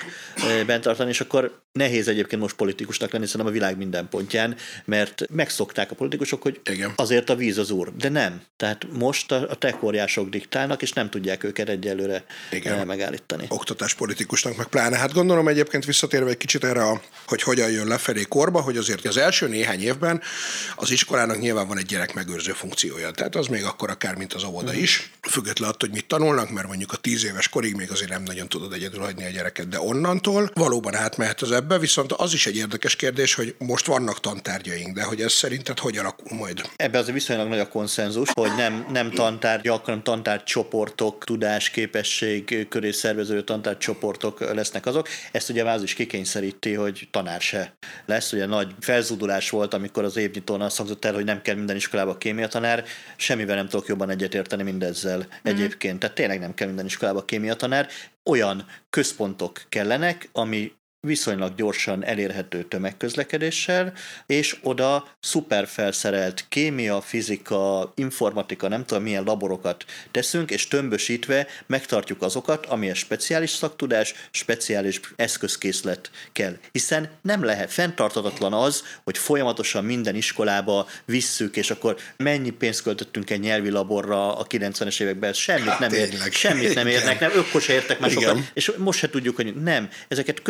bent 0.66 0.82
tartani, 0.82 1.10
és 1.10 1.20
akkor 1.20 1.62
nehéz 1.72 2.08
egyébként 2.08 2.42
most 2.42 2.56
politikusnak 2.56 3.12
lenni, 3.12 3.26
szerintem 3.26 3.50
a 3.50 3.54
világ 3.54 3.76
minden 3.76 4.08
pontján, 4.08 4.56
mert 4.84 5.24
megszokták 5.30 5.90
a 5.90 5.94
politikusok, 5.94 6.42
hogy 6.42 6.60
Igen. 6.70 6.92
azért 6.96 7.30
a 7.30 7.36
víz 7.36 7.58
az 7.58 7.70
úr, 7.70 7.92
de 7.96 8.08
nem. 8.08 8.42
Tehát 8.56 8.86
most 8.92 9.32
a, 9.32 9.50
a 9.50 9.54
tekóriások 9.54 10.28
diktálnak, 10.28 10.82
és 10.82 10.92
nem 10.92 11.10
tudják 11.10 11.44
őket 11.44 11.68
egyelőre 11.68 12.24
Igen. 12.50 12.86
megállítani. 12.86 13.46
Oktatáspolitikusnak 13.48 14.56
meg 14.56 14.66
pláne. 14.66 14.96
Hát 14.96 15.12
gondolom 15.12 15.48
egyébként 15.48 15.84
visszatérve 15.84 16.13
egy 16.22 16.36
kicsit 16.36 16.64
erre, 16.64 16.82
a, 16.82 17.00
hogy 17.26 17.42
hogyan 17.42 17.70
jön 17.70 17.86
lefelé 17.86 18.22
korba, 18.22 18.60
hogy 18.60 18.76
azért 18.76 19.04
az 19.04 19.16
első 19.16 19.48
néhány 19.48 19.80
évben 19.80 20.22
az 20.76 20.90
iskolának 20.90 21.38
nyilván 21.38 21.68
van 21.68 21.78
egy 21.78 21.86
gyerek 21.86 22.14
megőrző 22.14 22.52
funkciója. 22.52 23.10
Tehát 23.10 23.36
az 23.36 23.46
még 23.46 23.64
akkor 23.64 23.90
akár, 23.90 24.14
mint 24.14 24.32
az 24.32 24.44
óvoda 24.44 24.72
is, 24.72 25.10
függetlenül 25.22 25.74
attól, 25.74 25.88
hogy 25.88 25.98
mit 25.98 26.06
tanulnak, 26.06 26.50
mert 26.50 26.66
mondjuk 26.66 26.92
a 26.92 26.96
tíz 26.96 27.24
éves 27.24 27.48
korig 27.48 27.74
még 27.74 27.90
azért 27.90 28.10
nem 28.10 28.22
nagyon 28.22 28.48
tudod 28.48 28.72
egyedül 28.72 29.00
hagyni 29.00 29.24
a 29.24 29.30
gyereket, 29.30 29.68
de 29.68 29.80
onnantól 29.80 30.50
valóban 30.54 30.94
átmehet 30.94 31.42
az 31.42 31.52
ebbe, 31.52 31.78
viszont 31.78 32.12
az 32.12 32.32
is 32.32 32.46
egy 32.46 32.56
érdekes 32.56 32.96
kérdés, 32.96 33.34
hogy 33.34 33.54
most 33.58 33.86
vannak 33.86 34.20
tantárgyaink, 34.20 34.94
de 34.94 35.02
hogy 35.02 35.20
ez 35.20 35.32
szerinted 35.32 35.78
hogy 35.78 35.96
alakul 35.96 36.36
majd? 36.36 36.62
Ebben 36.76 37.00
az 37.00 37.10
viszonylag 37.10 37.48
nagy 37.48 37.58
a 37.58 37.68
konszenzus, 37.68 38.28
hogy 38.32 38.54
nem, 38.56 38.86
nem 38.92 39.10
tantárgyak, 39.10 39.84
hanem 39.84 40.02
tantárcsoportok, 40.02 41.24
tudás, 41.24 41.70
képesség 41.70 42.66
köré 42.68 42.90
szervező 42.90 43.44
tantárcsoportok 43.44 44.40
lesznek 44.54 44.86
azok. 44.86 45.08
Ezt 45.32 45.50
ugye 45.50 45.64
az 45.64 45.82
is 45.82 45.94
kikényszeríti, 46.06 46.74
hogy 46.74 47.08
tanár 47.10 47.40
se 47.40 47.74
lesz. 48.06 48.32
Ugye 48.32 48.46
nagy 48.46 48.74
felzudulás 48.80 49.50
volt, 49.50 49.74
amikor 49.74 50.04
az 50.04 50.16
évnyitón 50.16 50.60
azt 50.60 50.76
hangzott 50.76 51.04
el, 51.04 51.14
hogy 51.14 51.24
nem 51.24 51.42
kell 51.42 51.54
minden 51.54 51.76
iskolába 51.76 52.18
kémia 52.18 52.48
tanár. 52.48 52.84
Semmivel 53.16 53.56
nem 53.56 53.68
tudok 53.68 53.86
jobban 53.86 54.10
egyetérteni 54.10 54.62
mindezzel 54.62 55.18
mm. 55.18 55.22
egyébként. 55.42 55.98
Tehát 55.98 56.14
tényleg 56.14 56.40
nem 56.40 56.54
kell 56.54 56.66
minden 56.66 56.84
iskolába 56.84 57.24
kémia 57.24 57.54
tanár. 57.54 57.88
Olyan 58.24 58.66
központok 58.90 59.62
kellenek, 59.68 60.28
ami 60.32 60.72
viszonylag 61.04 61.54
gyorsan 61.54 62.04
elérhető 62.04 62.62
tömegközlekedéssel, 62.62 63.92
és 64.26 64.56
oda 64.62 65.08
szuper 65.20 65.66
felszerelt 65.66 66.44
kémia, 66.48 67.00
fizika, 67.00 67.92
informatika, 67.94 68.68
nem 68.68 68.84
tudom 68.84 69.02
milyen 69.02 69.24
laborokat 69.24 69.84
teszünk, 70.10 70.50
és 70.50 70.68
tömbösítve 70.68 71.46
megtartjuk 71.66 72.22
azokat, 72.22 72.66
a 72.66 72.94
speciális 72.94 73.50
szaktudás, 73.50 74.14
speciális 74.30 75.00
eszközkészlet 75.16 76.10
kell. 76.32 76.56
Hiszen 76.72 77.08
nem 77.22 77.44
lehet 77.44 77.72
fenntartatatlan 77.72 78.52
az, 78.52 78.84
hogy 79.04 79.18
folyamatosan 79.18 79.84
minden 79.84 80.14
iskolába 80.14 80.86
visszük, 81.04 81.56
és 81.56 81.70
akkor 81.70 81.96
mennyi 82.16 82.50
pénzt 82.50 82.82
költöttünk 82.82 83.30
egy 83.30 83.40
nyelvi 83.40 83.70
laborra 83.70 84.36
a 84.36 84.46
90-es 84.46 85.00
években, 85.00 85.32
semmit 85.32 85.68
hát 85.68 85.78
nem 85.78 85.92
ér, 85.92 86.08
semmit 86.30 86.74
nem 86.74 86.86
érnek, 86.86 87.20
nem, 87.20 87.30
ökkor 87.34 87.60
se 87.60 87.72
értek 87.72 88.00
már 88.00 88.10
sokat, 88.10 88.38
és 88.54 88.72
most 88.76 88.98
se 88.98 89.10
tudjuk, 89.10 89.36
hogy 89.36 89.54
nem, 89.54 89.88
ezeket 90.08 90.42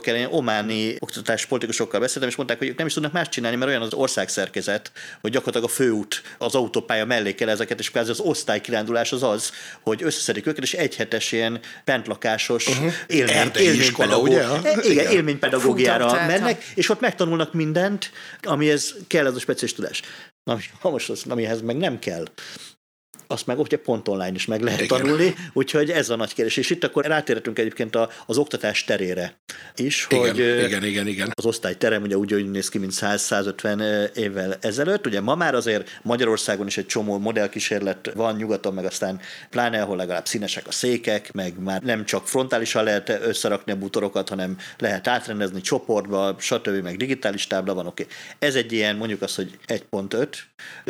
központokba 0.00 0.06
hónapok 0.06 0.06
elején 0.06 0.28
ománi 0.30 0.96
oktatás 0.98 1.46
politikusokkal 1.46 2.00
beszéltem, 2.00 2.28
és 2.28 2.36
mondták, 2.36 2.58
hogy 2.58 2.68
ők 2.68 2.76
nem 2.76 2.86
is 2.86 2.92
tudnak 2.92 3.12
más 3.12 3.28
csinálni, 3.28 3.56
mert 3.56 3.70
olyan 3.70 3.82
az 3.82 3.92
országszerkezet, 3.92 4.92
hogy 5.20 5.30
gyakorlatilag 5.30 5.68
a 5.68 5.72
főút, 5.72 6.22
az 6.38 6.54
autópálya 6.54 7.04
mellé 7.04 7.34
kell 7.34 7.48
ezeket, 7.48 7.78
és 7.78 7.90
kvázi 7.90 8.10
az 8.10 8.20
osztálykirándulás 8.20 9.12
az 9.12 9.22
az, 9.22 9.52
hogy 9.80 10.02
összeszedik 10.02 10.46
őket, 10.46 10.62
és 10.62 10.74
egyhetes 10.74 11.32
ilyen 11.32 11.60
pentlakásos 11.84 12.66
uh-huh. 12.66 12.92
élmény, 13.06 13.50
élménypedagógiára, 13.54 14.58
ugye? 14.58 14.90
Igen, 14.90 15.12
élménypedagógiára 15.12 16.26
mennek, 16.26 16.64
és 16.74 16.88
ott 16.88 17.00
megtanulnak 17.00 17.52
mindent, 17.52 18.10
amihez 18.42 18.94
kell 19.06 19.26
ez 19.26 19.34
a 19.34 19.40
speciális 19.40 19.74
tudás. 19.74 20.02
Na, 20.44 20.58
ha 20.80 20.90
most 20.90 21.10
az, 21.10 21.22
amihez 21.28 21.60
meg 21.60 21.76
nem 21.76 21.98
kell, 21.98 22.24
azt 23.30 23.46
meg 23.46 23.58
ugye 23.58 23.76
pont 23.76 24.08
online 24.08 24.34
is 24.34 24.46
meg 24.46 24.60
lehet 24.60 24.80
igen. 24.80 24.98
tanulni, 24.98 25.34
úgyhogy 25.52 25.90
ez 25.90 26.10
a 26.10 26.16
nagy 26.16 26.34
kérdés. 26.34 26.56
És 26.56 26.70
itt 26.70 26.84
akkor 26.84 27.04
rátérhetünk 27.04 27.58
egyébként 27.58 27.96
a, 27.96 28.10
az 28.26 28.38
oktatás 28.38 28.84
terére 28.84 29.38
is, 29.76 30.06
igen, 30.10 30.22
hogy 30.22 30.38
igen, 30.38 30.84
igen, 30.84 31.06
igen. 31.06 31.32
az 31.34 31.46
osztályterem 31.46 32.02
ugye 32.02 32.16
úgy, 32.16 32.34
úgy 32.34 32.50
néz 32.50 32.68
ki, 32.68 32.78
mint 32.78 32.92
100-150 32.94 34.16
évvel 34.16 34.56
ezelőtt. 34.60 35.06
Ugye 35.06 35.20
ma 35.20 35.34
már 35.34 35.54
azért 35.54 36.00
Magyarországon 36.02 36.66
is 36.66 36.76
egy 36.76 36.86
csomó 36.86 37.18
modellkísérlet 37.18 38.10
van, 38.14 38.36
nyugaton 38.36 38.74
meg 38.74 38.84
aztán 38.84 39.20
pláne, 39.50 39.82
ahol 39.82 39.96
legalább 39.96 40.26
színesek 40.26 40.66
a 40.66 40.72
székek, 40.72 41.32
meg 41.32 41.62
már 41.62 41.82
nem 41.82 42.04
csak 42.04 42.26
frontálisan 42.26 42.84
lehet 42.84 43.08
összerakni 43.08 43.72
a 43.72 43.76
bútorokat, 43.76 44.28
hanem 44.28 44.56
lehet 44.78 45.08
átrendezni 45.08 45.60
csoportba, 45.60 46.36
stb. 46.38 46.82
meg 46.82 46.96
digitális 46.96 47.46
tábla 47.46 47.74
van, 47.74 47.86
oké. 47.86 48.02
Okay. 48.02 48.16
Ez 48.38 48.54
egy 48.54 48.72
ilyen, 48.72 48.96
mondjuk 48.96 49.22
azt, 49.22 49.36
hogy 49.36 49.58
1.5, 49.66 50.28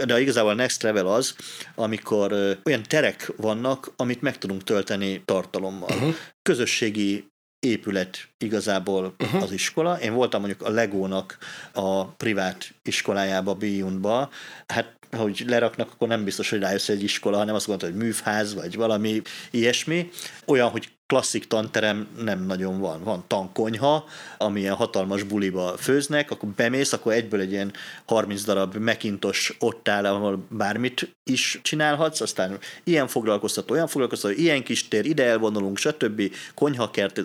de 0.06 0.20
igazából 0.20 0.50
a 0.50 0.54
next 0.54 0.82
level 0.82 1.06
az, 1.06 1.34
amikor 1.74 2.27
amikor 2.32 2.58
olyan 2.64 2.82
terek 2.82 3.32
vannak, 3.36 3.92
amit 3.96 4.22
meg 4.22 4.38
tudunk 4.38 4.64
tölteni 4.64 5.22
tartalommal. 5.24 5.88
Uh-huh. 5.90 6.14
Közösségi 6.42 7.26
épület 7.66 8.28
igazából 8.44 9.14
uh-huh. 9.18 9.42
az 9.42 9.52
iskola. 9.52 10.00
Én 10.00 10.14
voltam 10.14 10.40
mondjuk 10.40 10.62
a 10.62 10.70
Legónak 10.70 11.38
a 11.72 12.04
privát 12.04 12.74
iskolájába, 12.82 13.54
Biyunba. 13.54 14.30
Hát, 14.66 14.96
hogy 15.16 15.44
leraknak, 15.46 15.90
akkor 15.92 16.08
nem 16.08 16.24
biztos, 16.24 16.50
hogy 16.50 16.60
rájössz 16.60 16.88
egy 16.88 17.02
iskola, 17.02 17.36
hanem 17.36 17.54
azt 17.54 17.66
gondolod, 17.66 17.94
hogy 17.94 18.04
műfház, 18.04 18.54
vagy 18.54 18.76
valami 18.76 19.22
ilyesmi. 19.50 20.10
Olyan, 20.46 20.68
hogy 20.68 20.97
klasszik 21.08 21.46
tanterem 21.46 22.08
nem 22.22 22.46
nagyon 22.46 22.80
van. 22.80 23.02
Van 23.02 23.24
tankonyha, 23.26 24.04
amilyen 24.38 24.74
hatalmas 24.74 25.22
buliba 25.22 25.76
főznek, 25.76 26.30
akkor 26.30 26.48
bemész, 26.48 26.92
akkor 26.92 27.12
egyből 27.12 27.40
egy 27.40 27.52
ilyen 27.52 27.72
30 28.06 28.44
darab 28.44 28.74
mekintos 28.74 29.56
ott 29.58 29.88
áll, 29.88 30.04
ahol 30.04 30.46
bármit 30.50 31.16
is 31.24 31.60
csinálhatsz, 31.62 32.20
aztán 32.20 32.58
ilyen 32.84 33.06
foglalkoztató, 33.06 33.74
olyan 33.74 33.86
foglalkoztató, 33.86 34.34
ilyen 34.34 34.62
kis 34.62 34.88
tér, 34.88 35.04
ide 35.04 35.24
elvonulunk, 35.24 35.78
stb. 35.78 36.22
konyhakert, 36.54 37.20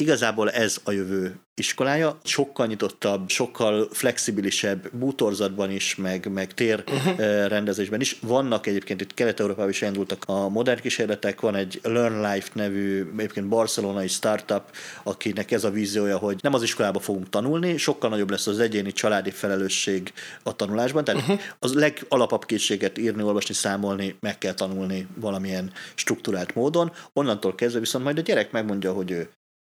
igazából 0.00 0.50
ez 0.50 0.80
a 0.84 0.90
jövő 0.90 1.40
iskolája, 1.60 2.18
sokkal 2.24 2.66
nyitottabb, 2.66 3.28
sokkal 3.28 3.88
flexibilisebb 3.92 4.90
bútorzatban 4.92 5.70
is, 5.70 5.96
meg, 5.96 6.32
meg 6.32 6.54
tér 6.54 6.84
uh-huh. 6.86 7.16
rendezésben 7.46 8.00
is. 8.00 8.18
Vannak 8.22 8.66
egyébként 8.66 9.00
itt 9.00 9.14
Kelet-Európában 9.14 9.70
is 9.70 9.80
indultak 9.80 10.22
a 10.26 10.48
modern 10.48 10.80
kísérletek, 10.80 11.40
van 11.40 11.54
egy 11.54 11.80
Learn 11.82 12.32
Life 12.32 12.48
nevű 12.52 13.10
egyébként 13.16 13.48
barcelonai 13.48 14.08
startup, 14.08 14.62
akinek 15.02 15.50
ez 15.50 15.64
a 15.64 15.70
víziója, 15.70 16.18
hogy 16.18 16.38
nem 16.42 16.54
az 16.54 16.62
iskolába 16.62 17.00
fogunk 17.00 17.28
tanulni, 17.28 17.76
sokkal 17.76 18.10
nagyobb 18.10 18.30
lesz 18.30 18.46
az 18.46 18.58
egyéni 18.58 18.92
családi 18.92 19.30
felelősség 19.30 20.12
a 20.42 20.56
tanulásban, 20.56 21.04
tehát 21.04 21.20
uh-huh. 21.20 21.40
az 21.58 21.74
legalapabb 21.74 22.44
készséget 22.44 22.98
írni, 22.98 23.22
olvasni, 23.22 23.54
számolni 23.54 24.16
meg 24.20 24.38
kell 24.38 24.54
tanulni 24.54 25.06
valamilyen 25.14 25.72
struktúrált 25.94 26.54
módon, 26.54 26.92
onnantól 27.12 27.54
kezdve 27.54 27.80
viszont 27.80 28.04
majd 28.04 28.18
a 28.18 28.22
gyerek 28.22 28.50
megmondja, 28.52 28.92
hogy 28.92 29.10
ő 29.10 29.28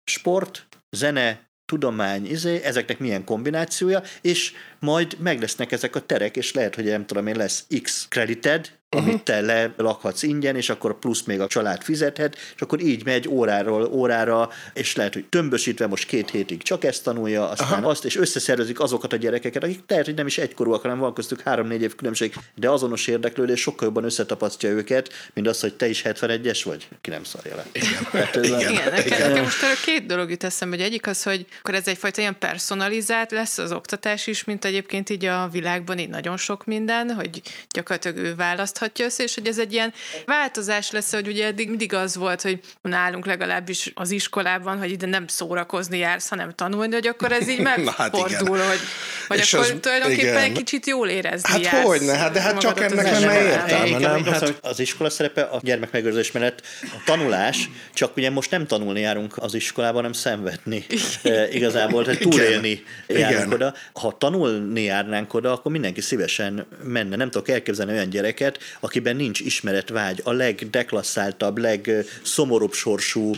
sport, 0.10 0.68
zene, 0.92 1.50
tudomány, 1.66 2.26
izé, 2.26 2.62
ezeknek 2.64 3.00
milyen 3.00 3.24
kombinációja, 3.24 4.02
és 4.22 4.54
majd 4.80 5.18
meg 5.20 5.40
lesznek 5.40 5.72
ezek 5.72 5.96
a 5.96 6.06
terek, 6.06 6.36
és 6.36 6.54
lehet, 6.54 6.76
hogy 6.76 6.84
nem 6.84 7.06
tudom 7.06 7.28
én, 7.28 7.36
lesz 7.36 7.66
X 7.82 8.08
kredited, 8.10 8.77
uh-huh. 8.96 9.10
amit 9.10 9.24
te 9.24 9.42
lelakhatsz 9.42 10.24
ingyen, 10.24 10.56
és 10.56 10.70
akkor 10.70 11.00
plusz 11.00 11.24
még 11.24 11.40
a 11.40 11.48
család 11.48 11.82
fizethet, 11.82 12.36
és 12.56 12.62
akkor 12.62 12.82
így 12.82 13.06
megy 13.06 13.28
óráról 13.28 13.86
órára, 13.86 14.50
és 14.74 14.96
lehet, 14.96 15.14
hogy 15.14 15.26
tömbösítve 15.26 15.88
most 15.88 16.06
két 16.06 16.30
hétig 16.30 16.64
csak 16.64 16.84
ezt 16.84 17.04
tanulja, 17.04 17.50
aztán 17.50 17.80
Aha. 17.80 17.90
azt, 17.90 18.06
és 18.06 18.16
összeszervezik 18.16 18.80
azokat 18.80 19.14
a 19.14 19.16
gyerekeket, 19.16 19.64
akik 19.64 19.80
lehet, 19.88 20.06
hogy 20.06 20.16
nem 20.16 20.28
is 20.28 20.38
egykorúak, 20.38 20.82
hanem 20.82 20.98
van 20.98 21.14
köztük 21.14 21.42
három-négy 21.42 21.82
év 21.82 21.96
különbség, 21.96 22.36
de 22.56 22.70
azonos 22.70 23.08
érdeklődés 23.08 23.62
sokkal 23.62 23.88
jobban 23.88 24.04
összetapasztja 24.04 24.70
őket, 24.70 25.14
mint 25.34 25.48
az, 25.48 25.60
hogy 25.60 25.74
te 25.74 25.88
is 25.88 26.02
71-es 26.06 26.62
vagy, 26.64 26.88
ki 27.02 27.10
nem 27.10 27.24
szarja 27.24 27.56
le. 27.56 27.66
Igen. 27.72 28.06
Hát, 28.18 28.36
igen. 28.36 28.60
igen. 28.60 28.72
igen. 28.72 29.20
Nekem, 29.28 29.44
most 29.44 29.64
a 29.64 29.86
két 29.86 30.06
dolog 30.06 30.30
jut 30.30 30.44
eszembe, 30.44 30.76
hogy 30.76 30.86
egyik 30.86 31.08
az, 31.08 31.24
hogy 31.24 31.46
akkor 31.60 31.76
ez 31.76 31.88
egyfajta 31.88 32.22
ilyen 32.22 32.38
personalizált 32.40 33.32
lesz 33.32 33.58
az 33.58 33.72
oktatás 33.72 34.28
is, 34.28 34.44
mint 34.44 34.66
egyébként 34.66 35.10
így 35.10 35.26
a 35.26 35.48
világban 35.52 36.00
így 36.00 36.10
nagyon 36.10 36.38
sok 36.38 36.66
minden, 36.66 37.14
hogy 37.14 37.42
gyakorlatilag 37.70 38.18
ő 38.18 38.36
választ 38.36 38.77
választhatja 38.78 39.06
össze, 39.06 39.24
és 39.24 39.34
hogy 39.34 39.48
ez 39.48 39.60
egy 39.60 39.74
ilyen 39.74 39.94
változás 40.26 40.92
lesz, 40.92 41.14
hogy 41.14 41.28
ugye 41.28 41.46
eddig 41.46 41.70
mindig 41.70 41.94
az 41.94 42.16
volt, 42.16 42.42
hogy 42.42 42.60
nálunk 42.82 43.26
legalábbis 43.26 43.92
az 43.94 44.12
iskolában, 44.12 44.78
hogy 44.78 44.92
ide 44.92 45.06
nem 45.06 45.28
szórakozni 45.28 45.98
jársz, 45.98 46.28
hanem 46.30 46.52
tanulni, 46.56 46.94
hogy 46.94 47.08
akkor 47.08 47.32
ez 47.32 47.48
így 47.48 47.60
megfordul, 47.72 48.60
hát 48.60 48.68
hogy, 48.68 48.80
hogy 49.28 49.38
és 49.38 49.54
akkor 49.54 49.66
az, 49.66 49.78
tulajdonképpen 49.82 50.28
igen. 50.28 50.44
egy 50.44 50.52
kicsit 50.52 50.86
jól 50.86 51.08
érezni 51.08 51.50
Hát 51.50 51.62
jársz, 51.62 51.86
hogy 51.86 52.02
ne, 52.02 52.14
hát 52.14 52.32
de 52.32 52.42
hát 52.42 52.58
csak 52.58 52.82
ennek 52.82 53.12
lenne 53.12 53.42
értelme, 53.42 53.98
nem? 53.98 54.24
Hát 54.24 54.60
az 54.62 54.80
iskola 54.80 55.10
szerepe 55.10 55.42
a 55.42 55.60
gyermekmegőrzés 55.64 56.32
mellett 56.32 56.62
a 56.82 57.02
tanulás, 57.06 57.70
csak 57.94 58.18
ugye 58.18 58.30
most 58.30 58.52
nem 58.52 58.68
tanulni 58.68 59.00
járunk 59.00 59.38
az 59.38 59.54
iskolában, 59.54 59.96
hanem 59.96 60.14
szenvedni. 60.14 60.86
E, 61.24 61.48
igazából, 61.50 62.04
tehát 62.04 62.20
túlélni 62.20 62.84
járunk 63.08 63.38
igen. 63.38 63.54
oda. 63.54 63.74
Ha 63.94 64.18
tanulni 64.18 64.82
járnánk 64.82 65.34
oda, 65.34 65.52
akkor 65.52 65.72
mindenki 65.72 66.02
szívesen 66.02 66.68
menne. 66.84 67.16
Nem 67.16 67.30
tudok 67.30 67.50
elképzelni 67.50 67.92
olyan 67.92 68.10
gyereket, 68.10 68.60
akiben 68.80 69.16
nincs 69.16 69.40
ismeretvágy, 69.40 70.22
a 70.24 70.32
legdeklasszáltabb, 70.32 71.58
legszomorúbb 71.58 72.74
sorsú, 72.74 73.32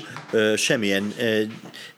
semmilyen 0.56 1.14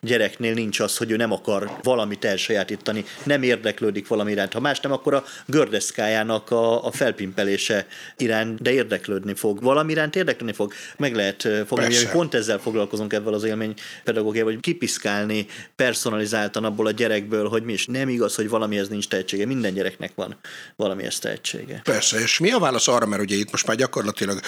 gyereknél 0.02 0.54
nincs 0.54 0.80
az, 0.80 0.98
hogy 0.98 1.12
ő 1.12 1.16
nem 1.16 1.32
akar 1.32 1.72
valamit 1.84 2.26
elsajátítani, 2.26 3.06
nem 3.24 3.44
érdeklődik 3.44 4.08
valami 4.08 4.32
iránt. 4.32 4.54
Ha 4.54 4.60
más 4.60 4.80
nem, 4.80 4.92
akkor 4.92 5.14
a 5.14 5.24
gördeszkájának 5.46 6.52
a, 6.52 6.86
a 6.86 6.92
felpimpelése 6.92 7.88
iránt, 8.18 8.62
de 8.62 8.72
érdeklődni 8.72 9.34
fog. 9.34 9.62
Valami 9.62 9.92
iránt 9.92 10.16
érdeklődni 10.16 10.56
fog. 10.56 10.74
Meg 10.98 11.16
lehet 11.16 11.48
fogni, 11.68 11.96
hogy 11.96 12.10
pont 12.10 12.34
ezzel 12.34 12.58
foglalkozunk 12.60 13.14
ebben 13.14 13.34
az 13.34 13.44
élmény 13.44 13.74
pedagógiával, 14.04 14.52
hogy 14.52 14.62
kipiszkálni 14.62 15.46
personalizáltan 15.76 16.64
abból 16.64 16.88
a 16.88 16.92
gyerekből, 16.92 17.48
hogy 17.48 17.64
mi 17.64 17.74
is 17.74 17.86
nem 17.86 18.10
igaz, 18.10 18.36
hogy 18.36 18.50
valamihez 18.50 18.90
nincs 18.90 19.08
tehetsége. 19.08 19.46
Minden 19.46 19.74
gyereknek 19.74 20.12
van 20.16 20.36
valamihez 20.76 21.20
tehetsége. 21.20 21.82
Persze, 21.84 22.20
és 22.20 22.40
mi 22.40 22.52
a 22.52 22.60
válasz 22.60 22.88
arra, 22.88 23.06
mert 23.06 23.21
ugye 23.22 23.36
itt 23.36 23.52
most 23.52 23.68
már 23.68 23.78
gyakorlatilag 23.78 24.40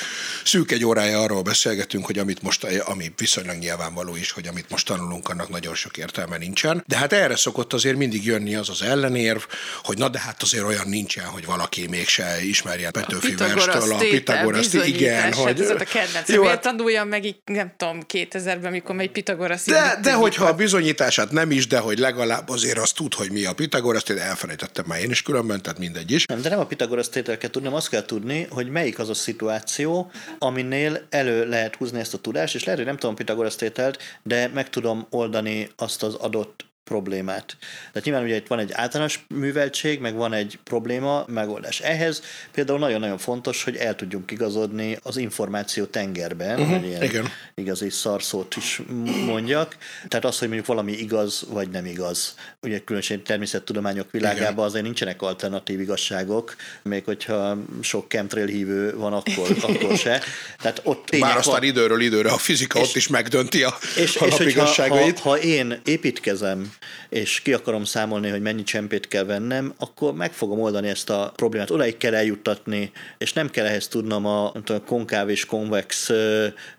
szűk 0.43 0.71
egy 0.71 0.85
órája 0.85 1.21
arról 1.21 1.41
beszélgetünk, 1.41 2.05
hogy 2.05 2.19
amit 2.19 2.41
most, 2.41 2.63
ami 2.63 3.13
viszonylag 3.17 3.57
nyilvánvaló 3.57 4.15
is, 4.15 4.31
hogy 4.31 4.47
amit 4.47 4.69
most 4.69 4.87
tanulunk, 4.87 5.29
annak 5.29 5.49
nagyon 5.49 5.75
sok 5.75 5.97
értelme 5.97 6.37
nincsen. 6.37 6.83
De 6.87 6.97
hát 6.97 7.13
erre 7.13 7.35
szokott 7.35 7.73
azért 7.73 7.97
mindig 7.97 8.25
jönni 8.25 8.55
az 8.55 8.69
az 8.69 8.81
ellenérv, 8.81 9.41
hogy 9.83 9.97
na 9.97 10.09
de 10.09 10.19
hát 10.19 10.41
azért 10.41 10.63
olyan 10.63 10.87
nincsen, 10.87 11.25
hogy 11.25 11.45
valaki 11.45 11.87
mégse 11.87 12.43
ismerje 12.43 12.91
Petőfi 12.91 13.35
verstől 13.35 13.93
a 13.93 13.97
Pitagoras. 13.97 14.73
Igen, 14.73 15.33
hogy... 15.33 15.61
Ez 15.61 15.69
a 15.69 15.75
kedvenc. 15.75 16.29
Jó, 16.29 16.43
hát... 16.43 16.61
tanuljam 16.61 17.07
meg, 17.07 17.35
nem 17.45 17.73
tudom, 17.77 17.99
2000-ben, 18.13 18.71
mikor 18.71 18.95
megy 18.95 19.11
Pitagoras. 19.11 19.63
De, 19.63 19.99
de 20.01 20.13
hogyha 20.13 20.45
a 20.45 20.53
bizonyítását 20.53 21.31
nem 21.31 21.51
is, 21.51 21.67
de 21.67 21.79
hogy 21.79 21.99
legalább 21.99 22.49
azért 22.49 22.77
azt 22.77 22.95
tud, 22.95 23.13
hogy 23.13 23.31
mi 23.31 23.45
a 23.45 23.53
Pitagoras, 23.53 24.03
én 24.03 24.17
elfelejtettem 24.17 24.85
már 24.87 24.99
én 24.99 25.09
is 25.09 25.21
különben, 25.21 25.61
tehát 25.61 25.79
mindegy 25.79 26.11
is. 26.11 26.25
Nem, 26.25 26.41
de 26.41 26.49
nem 26.49 26.59
a 26.59 26.65
Pitagoras 26.65 27.09
tétel 27.09 27.37
kell 27.37 27.49
tudni, 27.49 27.67
azt 27.67 27.89
kell 27.89 28.05
tudni, 28.05 28.47
hogy 28.49 28.62
melyik 28.67 28.99
az 28.99 29.09
a 29.09 29.13
szituáció, 29.13 30.11
aminél 30.39 31.01
elő 31.09 31.47
lehet 31.47 31.75
húzni 31.75 31.99
ezt 31.99 32.13
a 32.13 32.17
tudást, 32.17 32.55
és 32.55 32.63
lehet, 32.63 32.79
hogy 32.79 32.89
nem 32.89 32.97
tudom 32.97 33.15
Pitagoras 33.15 33.55
tételt, 33.55 33.97
de 34.23 34.47
meg 34.47 34.69
tudom 34.69 35.07
oldani 35.09 35.69
azt 35.75 36.03
az 36.03 36.13
adott 36.13 36.65
problémát. 36.83 37.57
Tehát 37.87 38.03
nyilván 38.03 38.23
ugye 38.23 38.35
itt 38.35 38.47
van 38.47 38.59
egy 38.59 38.71
általános 38.71 39.25
műveltség, 39.27 39.99
meg 39.99 40.15
van 40.15 40.33
egy 40.33 40.59
probléma 40.63 41.25
megoldás. 41.27 41.79
Ehhez 41.79 42.21
például 42.51 42.79
nagyon-nagyon 42.79 43.17
fontos, 43.17 43.63
hogy 43.63 43.75
el 43.75 43.95
tudjunk 43.95 44.31
igazodni 44.31 44.97
az 45.03 45.17
információ 45.17 45.85
tengerben, 45.85 46.59
uh-huh, 46.59 46.77
hogy 46.77 46.87
ilyen 46.87 47.03
igen. 47.03 47.29
igazi 47.55 47.89
szarszót 47.89 48.55
is 48.55 48.81
mondjak. 49.25 49.77
Tehát 50.07 50.25
az, 50.25 50.39
hogy 50.39 50.47
mondjuk 50.47 50.67
valami 50.67 50.91
igaz, 50.91 51.45
vagy 51.49 51.69
nem 51.69 51.85
igaz. 51.85 52.35
Ugye 52.61 52.79
különösen 52.79 53.23
természettudományok 53.23 54.11
világában 54.11 54.51
igen. 54.51 54.63
azért 54.63 54.83
nincsenek 54.83 55.21
alternatív 55.21 55.79
igazságok, 55.79 56.55
még 56.81 57.03
hogyha 57.03 57.57
sok 57.81 58.07
chemtrail 58.07 58.47
hívő 58.47 58.95
van, 58.95 59.13
akkor, 59.13 59.55
akkor 59.61 59.97
se. 59.97 60.21
Tehát 60.57 60.81
ott 60.83 61.19
Bár 61.19 61.37
aztán 61.37 61.53
van. 61.53 61.63
időről 61.63 62.01
időre 62.01 62.31
a 62.31 62.37
fizika 62.37 62.79
és, 62.79 62.87
ott 62.87 62.95
is 62.95 63.07
megdönti 63.07 63.63
a 63.63 63.77
és, 63.95 64.01
és 64.01 64.55
ha, 64.55 64.87
ha, 64.87 65.11
ha 65.21 65.39
én 65.39 65.81
építkezem 65.85 66.72
és 67.09 67.41
ki 67.41 67.53
akarom 67.53 67.83
számolni, 67.83 68.29
hogy 68.29 68.41
mennyi 68.41 68.63
csempét 68.63 69.07
kell 69.07 69.23
vennem, 69.23 69.73
akkor 69.77 70.13
meg 70.13 70.33
fogom 70.33 70.59
oldani 70.59 70.87
ezt 70.87 71.09
a 71.09 71.31
problémát. 71.35 71.71
Odaig 71.71 71.97
kell 71.97 72.15
eljuttatni, 72.15 72.91
és 73.17 73.33
nem 73.33 73.49
kell 73.49 73.65
ehhez 73.65 73.87
tudnom 73.87 74.25
a, 74.25 74.45
a 74.45 74.81
konkáv 74.85 75.29
és 75.29 75.45
konvex 75.45 76.09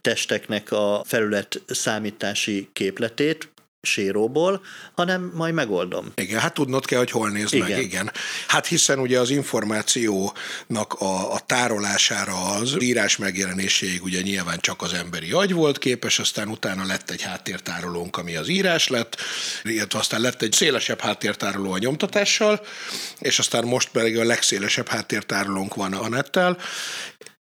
testeknek 0.01 0.73
a 0.73 1.03
felület 1.05 1.63
számítási 1.67 2.69
képletét, 2.73 3.49
séróból, 3.85 4.63
hanem 4.95 5.33
majd 5.35 5.55
megoldom. 5.55 6.13
Igen, 6.15 6.41
hát 6.41 6.55
tudnod 6.55 6.85
kell, 6.85 6.99
hogy 6.99 7.11
hol 7.11 7.31
nézd 7.31 7.55
igen. 7.55 7.69
meg, 7.69 7.83
igen. 7.83 8.13
Hát 8.47 8.67
hiszen 8.67 8.99
ugye 8.99 9.19
az 9.19 9.31
információnak 9.31 10.93
a, 10.99 11.33
a 11.33 11.39
tárolására 11.47 12.45
az 12.45 12.77
írás 12.79 13.17
megjelenéséig 13.17 14.03
ugye 14.03 14.21
nyilván 14.21 14.59
csak 14.61 14.83
az 14.83 14.93
emberi 14.93 15.33
agy 15.33 15.53
volt 15.53 15.79
képes, 15.79 16.19
aztán 16.19 16.49
utána 16.49 16.87
lett 16.87 17.11
egy 17.11 17.23
háttértárolónk, 17.23 18.17
ami 18.17 18.37
az 18.37 18.49
írás 18.49 18.89
lett, 18.89 19.17
illetve 19.63 19.99
aztán 19.99 20.21
lett 20.21 20.43
egy 20.43 20.53
szélesebb 20.53 21.01
háttértároló 21.01 21.73
a 21.73 21.79
nyomtatással, 21.79 22.61
és 23.19 23.39
aztán 23.39 23.65
most 23.65 23.89
pedig 23.89 24.19
a 24.19 24.25
legszélesebb 24.25 24.89
háttértárolónk 24.89 25.75
van 25.75 25.93
a 25.93 26.09
nettel, 26.09 26.59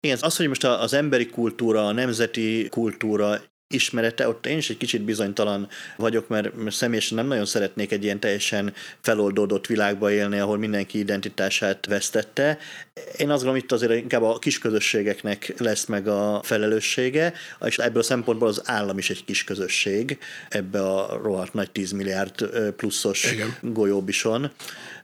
igen, 0.04 0.18
az, 0.20 0.36
hogy 0.36 0.48
most 0.48 0.64
az 0.64 0.92
emberi 0.92 1.26
kultúra, 1.26 1.86
a 1.86 1.92
nemzeti 1.92 2.68
kultúra 2.70 3.40
ismerete, 3.74 4.28
ott 4.28 4.46
én 4.46 4.56
is 4.56 4.70
egy 4.70 4.76
kicsit 4.76 5.02
bizonytalan 5.02 5.68
vagyok, 5.96 6.28
mert 6.28 6.50
személyesen 6.68 7.16
nem 7.16 7.26
nagyon 7.26 7.44
szeretnék 7.44 7.92
egy 7.92 8.04
ilyen 8.04 8.20
teljesen 8.20 8.74
feloldódott 9.00 9.66
világba 9.66 10.10
élni, 10.10 10.38
ahol 10.38 10.58
mindenki 10.58 10.98
identitását 10.98 11.86
vesztette. 11.86 12.58
Én 13.16 13.30
azt 13.30 13.42
gondolom, 13.42 13.56
itt 13.56 13.72
azért 13.72 13.92
inkább 13.92 14.22
a 14.22 14.38
kis 14.38 14.58
közösségeknek 14.58 15.54
lesz 15.58 15.86
meg 15.86 16.08
a 16.08 16.40
felelőssége, 16.42 17.32
és 17.64 17.78
ebből 17.78 18.00
a 18.00 18.04
szempontból 18.04 18.48
az 18.48 18.62
állam 18.64 18.98
is 18.98 19.10
egy 19.10 19.24
kis 19.24 19.44
közösség 19.44 20.18
ebbe 20.48 20.80
a 20.80 21.20
rohadt 21.22 21.52
nagy 21.52 21.70
10 21.70 21.92
milliárd 21.92 22.46
pluszos 22.76 23.32
Igen. 23.32 23.56
golyóbison. 23.60 24.50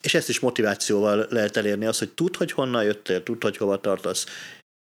És 0.03 0.15
ezt 0.15 0.29
is 0.29 0.41
motivációval 0.41 1.27
lehet 1.31 1.57
elérni, 1.57 1.87
az, 1.87 1.99
hogy 1.99 2.11
tud, 2.11 2.37
hogy 2.37 2.53
honnan 2.53 2.85
jöttél, 2.85 3.23
tud, 3.23 3.43
hogy 3.43 3.57
hova 3.57 3.81
tartasz, 3.81 4.27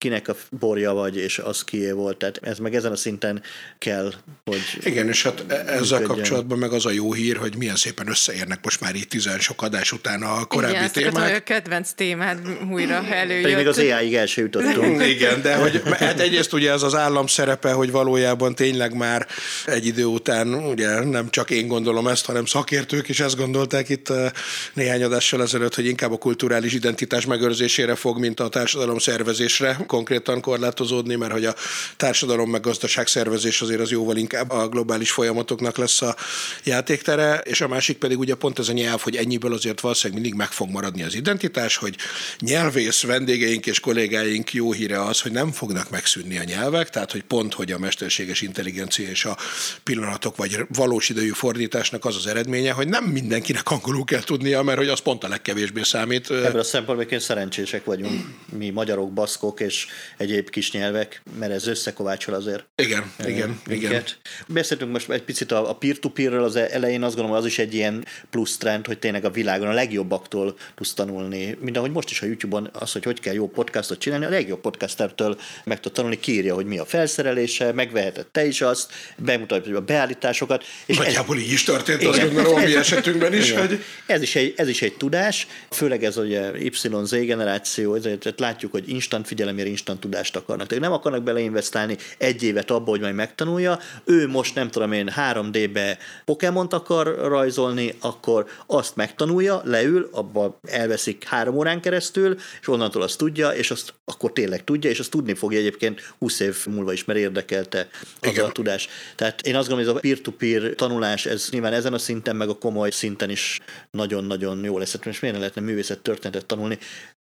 kinek 0.03 0.29
a 0.29 0.37
borja 0.51 0.93
vagy, 0.93 1.17
és 1.17 1.39
az 1.39 1.65
kié 1.65 1.91
volt. 1.91 2.17
Tehát 2.17 2.39
ez 2.43 2.59
meg 2.59 2.75
ezen 2.75 2.93
a 2.93 2.97
szinten 2.97 3.43
kell, 3.79 4.13
hogy... 4.45 4.61
Igen, 4.85 5.09
és 5.09 5.23
hát 5.23 5.45
e- 5.49 5.55
ezzel 5.55 5.75
működjön. 5.77 6.07
kapcsolatban 6.07 6.59
meg 6.59 6.73
az 6.73 6.87
a 6.87 6.91
jó 6.91 7.13
hír, 7.13 7.37
hogy 7.37 7.57
milyen 7.57 7.77
szépen 7.77 8.09
összeérnek 8.09 8.59
most 8.63 8.81
már 8.81 8.95
itt 8.95 9.09
tizen 9.09 9.39
sok 9.39 9.63
adás 9.63 9.93
után 9.93 10.23
a 10.23 10.45
korábbi 10.45 10.75
Igen, 10.75 10.91
témák. 10.91 11.29
Igen, 11.29 11.37
a 11.37 11.43
kedvenc 11.43 11.93
témád 11.93 12.39
újra 12.71 13.05
előjött. 13.11 13.43
Pedig 13.43 13.57
még 13.57 13.67
az 13.67 13.79
AI-ig 13.79 14.15
el 14.15 14.27
jutottunk. 14.35 15.07
Igen, 15.15 15.43
de 15.43 15.55
hogy 15.55 15.83
hát 15.99 16.21
egyrészt 16.21 16.53
ugye 16.53 16.71
ez 16.71 16.83
az 16.83 16.95
állam 16.95 17.27
szerepe, 17.27 17.73
hogy 17.73 17.91
valójában 17.91 18.55
tényleg 18.55 18.97
már 18.97 19.27
egy 19.67 19.87
idő 19.87 20.05
után, 20.05 20.55
ugye 20.55 21.05
nem 21.05 21.31
csak 21.31 21.51
én 21.51 21.67
gondolom 21.67 22.07
ezt, 22.07 22.27
hanem 22.27 22.45
szakértők 22.45 23.09
is 23.09 23.21
ezt 23.21 23.37
gondolták 23.37 23.89
itt 23.89 24.09
e, 24.09 24.33
néhány 24.75 25.03
adással 25.03 25.43
ezelőtt, 25.43 25.75
hogy 25.75 25.87
inkább 25.87 26.13
a 26.13 26.19
kulturális 26.19 26.73
identitás 26.73 27.27
megőrzésére 27.27 27.95
fog, 27.95 28.19
mint 28.19 28.41
a 28.41 28.49
társadalom 28.49 28.99
szervezésre 28.99 29.79
konkrétan 29.93 30.41
korlátozódni, 30.41 31.15
mert 31.15 31.33
hogy 31.33 31.45
a 31.45 31.55
társadalom 31.97 32.51
meg 32.51 32.61
gazdaság 32.61 33.07
szervezés 33.07 33.61
azért 33.61 33.81
az 33.81 33.91
jóval 33.91 34.17
inkább 34.17 34.51
a 34.51 34.69
globális 34.69 35.11
folyamatoknak 35.11 35.77
lesz 35.77 36.03
a 36.03 36.17
játéktere, 36.65 37.39
és 37.45 37.61
a 37.61 37.69
másik 37.69 37.99
pedig 37.99 38.19
ugye 38.19 38.35
pont 38.35 38.59
ez 38.59 38.69
a 38.69 38.73
nyelv, 38.73 39.01
hogy 39.01 39.17
ennyiből 39.17 39.53
azért 39.53 39.81
valószínűleg 39.81 40.23
mindig 40.23 40.39
meg 40.39 40.51
fog 40.51 40.71
maradni 40.71 41.03
az 41.03 41.15
identitás, 41.15 41.77
hogy 41.77 41.97
nyelvész 42.39 43.03
vendégeink 43.03 43.67
és 43.67 43.81
kollégáink 43.81 44.53
jó 44.53 44.73
híre 44.73 45.03
az, 45.03 45.21
hogy 45.21 45.33
nem 45.33 45.51
fognak 45.51 45.91
megszűnni 45.91 46.39
a 46.39 46.45
nyelvek, 46.45 46.91
tehát 46.91 47.13
hogy 47.13 47.23
pont, 47.23 47.55
hogy 47.55 47.73
a 47.73 47.79
mesterséges 47.79 48.41
intelligencia 48.41 49.09
és 49.09 49.25
a 49.25 49.37
pillanatok 49.83 50.37
vagy 50.37 50.59
valós 50.69 51.09
idejű 51.09 51.31
fordításnak 51.31 52.05
az 52.05 52.17
az 52.17 52.27
eredménye, 52.27 52.73
hogy 52.73 52.89
nem 52.89 53.05
mindenkinek 53.05 53.71
angolul 53.71 54.05
kell 54.05 54.23
tudnia, 54.23 54.63
mert 54.63 54.79
hogy 54.79 54.89
az 54.89 55.01
pont 55.01 55.25
a 55.25 55.29
legkevésbé 55.29 55.83
számít. 55.83 56.31
Ebből 56.31 56.61
a 56.61 56.65
szempontból 56.65 57.21
szerencsések 57.21 57.85
vagyunk, 57.85 58.21
mi 58.59 58.71
magyarok, 58.71 59.13
baszkok 59.13 59.61
és 59.61 59.82
egyéb 60.17 60.51
kis 60.51 60.73
nyelvek, 60.73 61.23
mert 61.39 61.53
ez 61.53 61.67
összekovácsol 61.67 62.35
azért. 62.35 62.65
Igen, 62.77 63.13
e, 63.17 63.29
igen, 63.29 63.61
minket. 63.67 63.91
igen. 63.91 64.05
Beszéltünk 64.47 64.93
most 64.93 65.11
egy 65.11 65.23
picit 65.23 65.53
a, 65.53 65.71
a 65.71 65.75
peer-to-peerről 65.75 66.45
az 66.45 66.57
elején, 66.57 67.03
azt 67.03 67.15
gondolom, 67.15 67.41
az 67.41 67.47
is 67.47 67.59
egy 67.59 67.75
ilyen 67.75 68.07
plusz 68.31 68.57
trend, 68.57 68.87
hogy 68.87 68.99
tényleg 68.99 69.25
a 69.25 69.31
világon 69.31 69.69
a 69.69 69.73
legjobbaktól 69.73 70.57
tudsz 70.75 70.95
tanulni. 70.95 71.57
Mint 71.61 71.77
ahogy 71.77 71.91
most 71.91 72.11
is 72.11 72.23
a 72.23 72.27
YouTube-on 72.27 72.71
az, 72.73 72.93
hogy 72.93 73.05
hogy 73.05 73.21
kell 73.21 73.35
jó 73.35 73.49
podcastot 73.49 73.99
csinálni, 73.99 74.25
a 74.25 74.29
legjobb 74.29 74.61
podcastertől 74.61 75.41
meg 75.65 75.81
tud 75.81 75.93
tanulni, 75.93 76.21
kírja, 76.21 76.55
hogy 76.55 76.67
mi 76.67 76.79
a 76.79 76.85
felszerelése, 76.85 77.73
megveheted 77.73 78.27
te 78.27 78.47
is 78.47 78.61
azt, 78.61 78.93
bemutatja 79.17 79.77
a 79.77 79.81
beállításokat. 79.81 80.65
És 80.87 80.97
Nagyjából 80.97 81.37
ez, 81.37 81.43
így 81.43 81.53
is 81.53 81.63
történt, 81.63 82.01
igen, 82.01 82.13
azt 82.13 82.23
gondolom, 82.23 82.55
a 82.55 82.65
mi 82.65 82.77
esetünkben 82.77 83.35
is. 83.35 83.51
Hogy... 83.51 83.85
Ez, 84.07 84.23
is 84.23 84.35
egy, 84.35 84.55
ez 84.57 84.69
is 84.69 84.83
egy 84.83 84.95
tudás, 84.97 85.47
főleg 85.71 86.05
ez 86.05 86.17
ugye 86.17 86.51
YZ 86.59 87.11
generáció, 87.11 87.95
ezért 87.95 88.41
látjuk, 88.41 88.73
hogy 88.73 88.89
instant 88.89 89.27
figyelemért 89.63 89.67
instant 89.67 90.01
tudást 90.01 90.37
akarnak. 90.37 90.67
Tehát 90.67 90.83
nem 90.83 90.93
akarnak 90.93 91.23
beleinvestálni 91.23 91.97
egy 92.19 92.43
évet 92.43 92.71
abba, 92.71 92.91
hogy 92.91 93.01
majd 93.01 93.15
megtanulja. 93.15 93.79
Ő 94.05 94.29
most 94.29 94.55
nem 94.55 94.71
tudom 94.71 94.93
én 94.93 95.13
3D-be 95.17 95.99
Pokémont 96.25 96.73
akar 96.73 97.07
rajzolni, 97.07 97.95
akkor 98.01 98.47
azt 98.67 98.97
megtanulja, 98.97 99.63
leül, 99.65 100.09
abba 100.13 100.59
elveszik 100.63 101.25
három 101.25 101.57
órán 101.57 101.81
keresztül, 101.81 102.37
és 102.61 102.69
onnantól 102.69 103.03
azt 103.03 103.19
tudja, 103.19 103.51
és 103.51 103.71
azt 103.71 103.95
akkor 104.05 104.33
tényleg 104.33 104.65
tudja, 104.65 104.91
és 104.91 104.99
azt 104.99 105.11
tudni 105.11 105.35
fogja 105.35 105.59
egyébként 105.59 106.01
20 106.19 106.41
év 106.41 106.67
múlva 106.67 106.93
is, 106.93 107.05
mert 107.05 107.19
érdekelte 107.19 107.89
az 108.21 108.29
Igen. 108.29 108.45
a 108.45 108.53
tudás. 108.53 108.89
Tehát 109.15 109.41
én 109.41 109.57
azt 109.57 109.69
gondolom, 109.69 109.93
hogy 109.93 110.01
ez 110.01 110.13
a 110.13 110.15
peer-to-peer 110.15 110.75
tanulás, 110.75 111.27
ez 111.27 111.49
nyilván 111.51 111.73
ezen 111.73 111.93
a 111.93 111.99
szinten, 111.99 112.37
meg 112.37 112.49
a 112.49 112.59
komoly 112.59 112.91
szinten 112.91 113.31
is 113.31 113.61
nagyon-nagyon 113.91 114.65
jó 114.65 114.79
lesz. 114.79 114.93
Hát 114.93 115.05
most 115.05 115.21
miért 115.21 115.37
ne 115.37 115.43
lehetne 115.43 115.63
művészet 115.63 115.99
történetet 115.99 116.47
tanulni? 116.47 116.79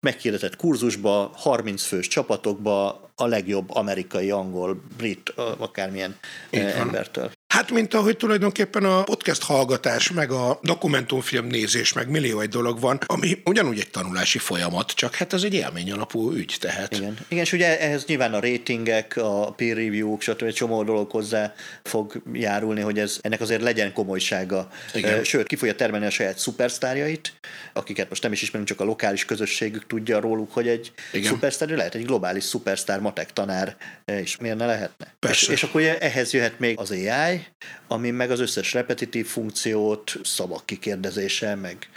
Megkérdezett 0.01 0.57
kurzusba, 0.57 1.31
30 1.35 1.83
fős 1.83 2.09
csapatokba 2.09 2.89
a 3.15 3.27
legjobb 3.27 3.75
amerikai, 3.75 4.31
angol, 4.31 4.83
brit, 4.97 5.29
akármilyen 5.59 6.17
embertől. 6.51 7.31
Hát, 7.59 7.71
mint 7.71 7.95
ahogy 7.95 8.17
tulajdonképpen 8.17 8.85
a 8.85 9.03
podcast 9.03 9.43
hallgatás, 9.43 10.11
meg 10.11 10.31
a 10.31 10.59
dokumentumfilm 10.63 11.47
nézés, 11.47 11.93
meg 11.93 12.09
millió 12.09 12.41
egy 12.41 12.49
dolog 12.49 12.81
van, 12.81 12.99
ami 13.07 13.43
ugyanúgy 13.45 13.79
egy 13.79 13.91
tanulási 13.91 14.39
folyamat, 14.39 14.91
csak 14.91 15.15
hát 15.15 15.33
ez 15.33 15.43
egy 15.43 15.55
élmény 15.55 15.93
alapú 15.93 16.33
ügy, 16.33 16.57
tehát. 16.61 16.97
Igen, 16.97 17.17
Igen 17.29 17.45
és 17.45 17.53
ugye 17.53 17.81
ehhez 17.81 18.05
nyilván 18.05 18.35
a 18.35 18.41
ratingek, 18.41 19.17
a 19.17 19.53
peer 19.53 19.77
review-k, 19.77 20.23
stb. 20.23 20.43
egy 20.43 20.55
csomó 20.55 20.83
dolog 20.83 21.11
hozzá 21.11 21.55
fog 21.83 22.23
járulni, 22.33 22.81
hogy 22.81 22.99
ez 22.99 23.19
ennek 23.21 23.41
azért 23.41 23.63
legyen 23.63 23.93
komolysága. 23.93 24.69
Igen. 24.95 25.25
Sőt, 25.25 25.47
ki 25.47 25.57
fogja 25.57 25.75
termelni 25.75 26.07
a 26.07 26.11
saját 26.11 26.39
szupersztárjait, 26.39 27.33
akiket 27.73 28.09
most 28.09 28.23
nem 28.23 28.33
is 28.33 28.43
ismerünk, 28.43 28.69
csak 28.69 28.81
a 28.81 28.85
lokális 28.85 29.25
közösségük 29.25 29.87
tudja 29.87 30.21
róluk, 30.21 30.53
hogy 30.53 30.69
egy 30.69 30.93
Igen. 31.13 31.33
szupersztár, 31.33 31.69
lehet 31.69 31.95
egy 31.95 32.05
globális 32.05 32.45
szupersztár, 32.45 33.01
matek 33.01 33.33
tanár, 33.33 33.77
és 34.05 34.37
miért 34.37 34.57
ne 34.57 34.67
lehetne? 34.67 35.15
Persze. 35.19 35.53
És, 35.53 35.59
és 35.59 35.63
akkor 35.63 35.81
ugye 35.81 35.99
ehhez 35.99 36.33
jöhet 36.33 36.59
még 36.59 36.79
az 36.79 36.91
AI, 36.91 37.47
ami 37.89 38.11
meg 38.11 38.31
az 38.31 38.41
összes 38.41 38.73
repetitív 38.73 39.27
funkciót, 39.27 40.13
szavak 40.23 40.67
kikérdezése, 40.67 41.55
meg 41.55 41.89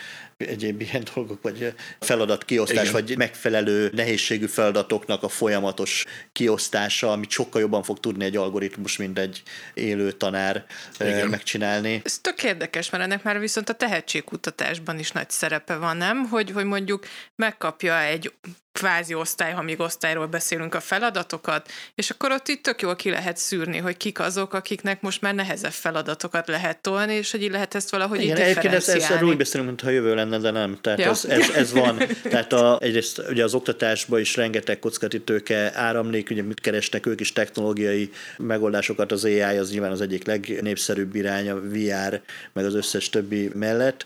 egyéb 0.47 0.81
ilyen 0.81 1.03
dolgok, 1.13 1.41
vagy 1.41 1.73
feladat 1.99 2.45
kiosztás, 2.45 2.89
Igen. 2.89 2.91
vagy 2.91 3.17
megfelelő 3.17 3.89
nehézségű 3.93 4.45
feladatoknak 4.45 5.23
a 5.23 5.29
folyamatos 5.29 6.05
kiosztása, 6.31 7.11
amit 7.11 7.29
sokkal 7.29 7.61
jobban 7.61 7.83
fog 7.83 7.99
tudni 7.99 8.25
egy 8.25 8.35
algoritmus, 8.35 8.97
mint 8.97 9.19
egy 9.19 9.43
élő 9.73 10.11
tanár 10.11 10.65
Igen. 10.99 11.27
megcsinálni. 11.27 12.01
Ez 12.03 12.19
tök 12.19 12.43
érdekes, 12.43 12.89
mert 12.89 13.03
ennek 13.03 13.23
már 13.23 13.39
viszont 13.39 13.69
a 13.69 13.73
tehetségkutatásban 13.73 14.99
is 14.99 15.11
nagy 15.11 15.29
szerepe 15.29 15.75
van, 15.75 15.97
nem? 15.97 16.27
Hogy, 16.29 16.51
hogy 16.51 16.65
mondjuk 16.65 17.05
megkapja 17.35 18.01
egy 18.01 18.33
kvázi 18.71 19.13
osztály, 19.13 19.51
ha 19.51 19.61
még 19.61 19.79
osztályról 19.79 20.25
beszélünk 20.25 20.75
a 20.75 20.79
feladatokat, 20.79 21.71
és 21.95 22.09
akkor 22.09 22.31
ott 22.31 22.47
itt 22.47 22.63
tök 22.63 22.81
jól 22.81 22.95
ki 22.95 23.09
lehet 23.09 23.37
szűrni, 23.37 23.77
hogy 23.77 23.97
kik 23.97 24.19
azok, 24.19 24.53
akiknek 24.53 25.01
most 25.01 25.21
már 25.21 25.35
nehezebb 25.35 25.71
feladatokat 25.71 26.47
lehet 26.47 26.81
tolni, 26.81 27.13
és 27.13 27.31
hogy 27.31 27.43
így 27.43 27.51
lehet 27.51 27.75
ezt 27.75 27.89
valahogy 27.89 28.21
Igen, 28.21 28.37
így 28.37 28.41
egyébként 28.41 28.73
ezt, 28.73 28.89
ezt 28.89 29.21
úgy 29.21 29.37
beszélünk, 29.37 29.67
mintha 29.67 29.89
jövő 29.89 30.15
lenne, 30.15 30.30
de 30.37 30.51
nem. 30.51 30.77
Tehát 30.81 30.99
ja. 30.99 31.09
ez, 31.09 31.25
ez, 31.25 31.49
ez, 31.49 31.71
van. 31.71 31.97
Tehát 32.23 32.53
a, 32.53 32.79
egyrészt 32.81 33.21
ugye 33.29 33.43
az 33.43 33.53
oktatásban 33.53 34.19
is 34.19 34.35
rengeteg 34.35 34.79
kockatítőke 34.79 35.71
áramlik, 35.75 36.29
ugye 36.29 36.43
mit 36.43 36.59
keresnek 36.59 37.05
ők 37.05 37.19
is 37.19 37.33
technológiai 37.33 38.09
megoldásokat, 38.37 39.11
az 39.11 39.23
AI 39.23 39.41
az 39.41 39.71
nyilván 39.71 39.91
az 39.91 40.01
egyik 40.01 40.25
legnépszerűbb 40.25 41.15
irány, 41.15 41.49
a 41.49 41.55
VR, 41.55 42.21
meg 42.53 42.65
az 42.65 42.75
összes 42.75 43.09
többi 43.09 43.49
mellett 43.53 44.05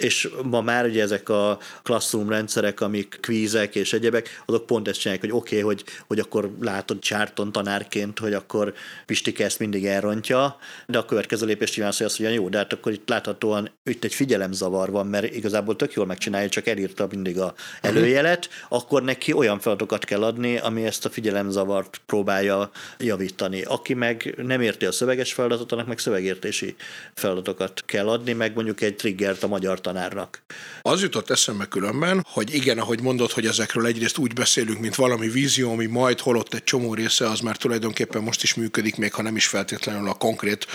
és 0.00 0.28
ma 0.42 0.60
már 0.60 0.84
ugye 0.84 1.02
ezek 1.02 1.28
a 1.28 1.58
classroom 1.82 2.28
rendszerek, 2.28 2.80
amik 2.80 3.18
kvízek 3.20 3.74
és 3.74 3.92
egyebek, 3.92 4.42
azok 4.46 4.66
pont 4.66 4.88
ezt 4.88 5.00
csinálják, 5.00 5.24
hogy 5.24 5.34
oké, 5.34 5.56
okay, 5.56 5.66
hogy, 5.66 5.84
hogy 6.06 6.18
akkor 6.18 6.50
látod 6.60 6.98
Csárton 6.98 7.52
tanárként, 7.52 8.18
hogy 8.18 8.32
akkor 8.32 8.74
Pistike 9.06 9.44
ezt 9.44 9.58
mindig 9.58 9.86
elrontja, 9.86 10.56
de 10.86 10.98
a 10.98 11.04
következő 11.04 11.46
lépés 11.46 11.76
nyilván 11.76 11.94
az, 11.98 12.16
hogy 12.16 12.34
jó, 12.34 12.48
de 12.48 12.58
hát 12.58 12.72
akkor 12.72 12.92
itt 12.92 13.08
láthatóan 13.08 13.70
itt 13.84 14.04
egy 14.04 14.14
figyelemzavar 14.14 14.90
van, 14.90 15.06
mert 15.06 15.34
igazából 15.34 15.76
tök 15.76 15.92
jól 15.92 16.06
megcsinálja, 16.06 16.48
csak 16.48 16.66
elírta 16.66 17.06
mindig 17.10 17.38
a 17.38 17.54
előjelet, 17.80 18.48
akkor 18.68 19.02
neki 19.02 19.32
olyan 19.32 19.58
feladatokat 19.60 20.04
kell 20.04 20.22
adni, 20.22 20.58
ami 20.58 20.84
ezt 20.84 21.04
a 21.04 21.10
figyelemzavart 21.10 22.00
próbálja 22.06 22.70
javítani. 22.98 23.62
Aki 23.62 23.94
meg 23.94 24.34
nem 24.36 24.60
érti 24.60 24.84
a 24.86 24.92
szöveges 24.92 25.32
feladatot, 25.32 25.72
annak 25.72 25.86
meg 25.86 25.98
szövegértési 25.98 26.76
feladatokat 27.14 27.82
kell 27.86 28.08
adni, 28.08 28.32
meg 28.32 28.54
mondjuk 28.54 28.80
egy 28.80 28.96
triggert 28.96 29.42
a 29.42 29.48
magyar 29.48 29.80
tanárnak. 29.92 30.42
Az 30.82 31.02
jutott 31.02 31.30
eszembe 31.30 31.66
különben, 31.66 32.26
hogy 32.28 32.54
igen, 32.54 32.78
ahogy 32.78 33.02
mondod, 33.02 33.30
hogy 33.30 33.46
ezekről 33.46 33.86
egyrészt 33.86 34.18
úgy 34.18 34.32
beszélünk, 34.32 34.80
mint 34.80 34.94
valami 34.94 35.28
vízió, 35.28 35.72
ami 35.72 35.86
majd 35.86 36.20
holott 36.20 36.54
egy 36.54 36.64
csomó 36.64 36.94
része, 36.94 37.28
az 37.28 37.40
már 37.40 37.56
tulajdonképpen 37.56 38.22
most 38.22 38.42
is 38.42 38.54
működik, 38.54 38.96
még 38.96 39.12
ha 39.12 39.22
nem 39.22 39.36
is 39.36 39.46
feltétlenül 39.46 40.08
a 40.08 40.12
konkrét 40.12 40.66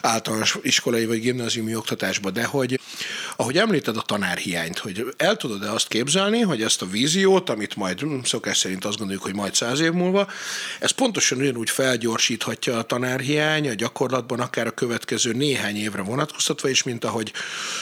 általános 0.00 0.58
iskolai 0.62 1.06
vagy 1.06 1.20
gimnáziumi 1.20 1.74
oktatásban, 1.76 2.32
de 2.32 2.44
hogy 2.44 2.80
ahogy 3.36 3.58
említed 3.58 3.96
a 3.96 4.02
tanárhiányt, 4.02 4.78
hogy 4.78 5.06
el 5.16 5.36
tudod-e 5.36 5.72
azt 5.72 5.88
képzelni, 5.88 6.40
hogy 6.40 6.62
ezt 6.62 6.82
a 6.82 6.86
víziót, 6.86 7.50
amit 7.50 7.76
majd 7.76 8.00
hm, 8.00 8.20
szokás 8.22 8.58
szerint 8.58 8.84
azt 8.84 8.98
gondoljuk, 8.98 9.24
hogy 9.24 9.34
majd 9.34 9.54
száz 9.54 9.80
év 9.80 9.92
múlva, 9.92 10.28
ez 10.80 10.90
pontosan 10.90 11.38
ugyanúgy 11.38 11.70
felgyorsíthatja 11.70 12.78
a 12.78 12.82
tanárhiány 12.82 13.68
a 13.68 13.74
gyakorlatban, 13.74 14.40
akár 14.40 14.66
a 14.66 14.70
következő 14.70 15.32
néhány 15.32 15.76
évre 15.76 16.02
vonatkoztatva 16.02 16.68
is, 16.68 16.82
mint 16.82 17.04
ahogy 17.04 17.32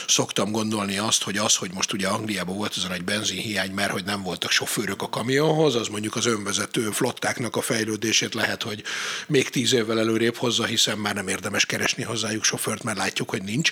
szoktam 0.07 0.51
gondolni 0.51 0.78
gondolni 0.79 1.07
azt, 1.07 1.23
hogy 1.23 1.37
az, 1.37 1.55
hogy 1.55 1.69
most 1.73 1.93
ugye 1.93 2.07
Angliában 2.07 2.57
volt 2.57 2.73
ez 2.77 2.83
a 2.83 2.87
nagy 2.87 3.03
benzinhiány, 3.03 3.71
mert 3.71 3.91
hogy 3.91 4.03
nem 4.05 4.21
voltak 4.21 4.51
sofőrök 4.51 5.01
a 5.01 5.09
kamionhoz, 5.09 5.75
az 5.75 5.87
mondjuk 5.87 6.15
az 6.15 6.25
önvezető 6.25 6.89
flottáknak 6.89 7.55
a 7.55 7.61
fejlődését 7.61 8.33
lehet, 8.33 8.63
hogy 8.63 8.83
még 9.27 9.49
tíz 9.49 9.73
évvel 9.73 9.99
előrébb 9.99 10.35
hozza, 10.35 10.65
hiszen 10.65 10.97
már 10.97 11.15
nem 11.15 11.27
érdemes 11.27 11.65
keresni 11.65 12.03
hozzájuk 12.03 12.43
sofőrt, 12.43 12.83
mert 12.83 12.97
látjuk, 12.97 13.29
hogy 13.29 13.43
nincs. 13.43 13.71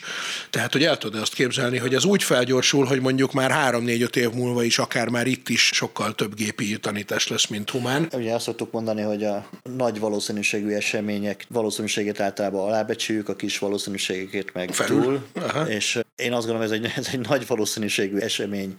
Tehát, 0.50 0.72
hogy 0.72 0.84
el 0.84 0.98
tudod 0.98 1.22
azt 1.22 1.34
képzelni, 1.34 1.78
hogy 1.78 1.94
ez 1.94 2.06
úgy 2.06 2.24
felgyorsul, 2.24 2.86
hogy 2.86 3.02
mondjuk 3.02 3.34
már 3.34 3.52
három-négy-öt 3.52 4.16
év 4.16 4.32
múlva 4.32 4.64
is 4.64 4.80
akár 4.80 5.10
már 5.10 5.28
itt 5.28 5.50
is 5.50 5.70
sokkal 5.74 6.16
több 6.16 6.36
gépi 6.36 6.78
tanítás 6.80 7.28
lesz, 7.28 7.48
mint 7.48 7.70
humán. 7.70 8.08
Ugye 8.14 8.34
azt 8.34 8.44
szoktuk 8.44 8.72
mondani, 8.72 9.02
hogy 9.02 9.24
a 9.24 9.50
nagy 9.76 10.00
valószínűségű 10.00 10.70
események 10.70 11.46
valószínűségét 11.50 12.20
általában 12.20 12.68
alábecsüljük, 12.68 13.30
a 13.30 13.36
kis 13.36 13.60
valószínűségeket 13.60 14.54
meg 14.54 14.74
Felül. 14.74 15.04
túl. 15.04 15.26
Aha. 15.34 15.70
És 15.70 16.00
én 16.16 16.34
azt 16.34 16.48
gondolom, 16.48 16.62
ez 16.62 16.72
egy 16.72 16.82
ez 17.02 17.08
egy 17.12 17.28
nagy 17.28 17.48
valószínűségű 17.48 18.18
esemény. 18.18 18.76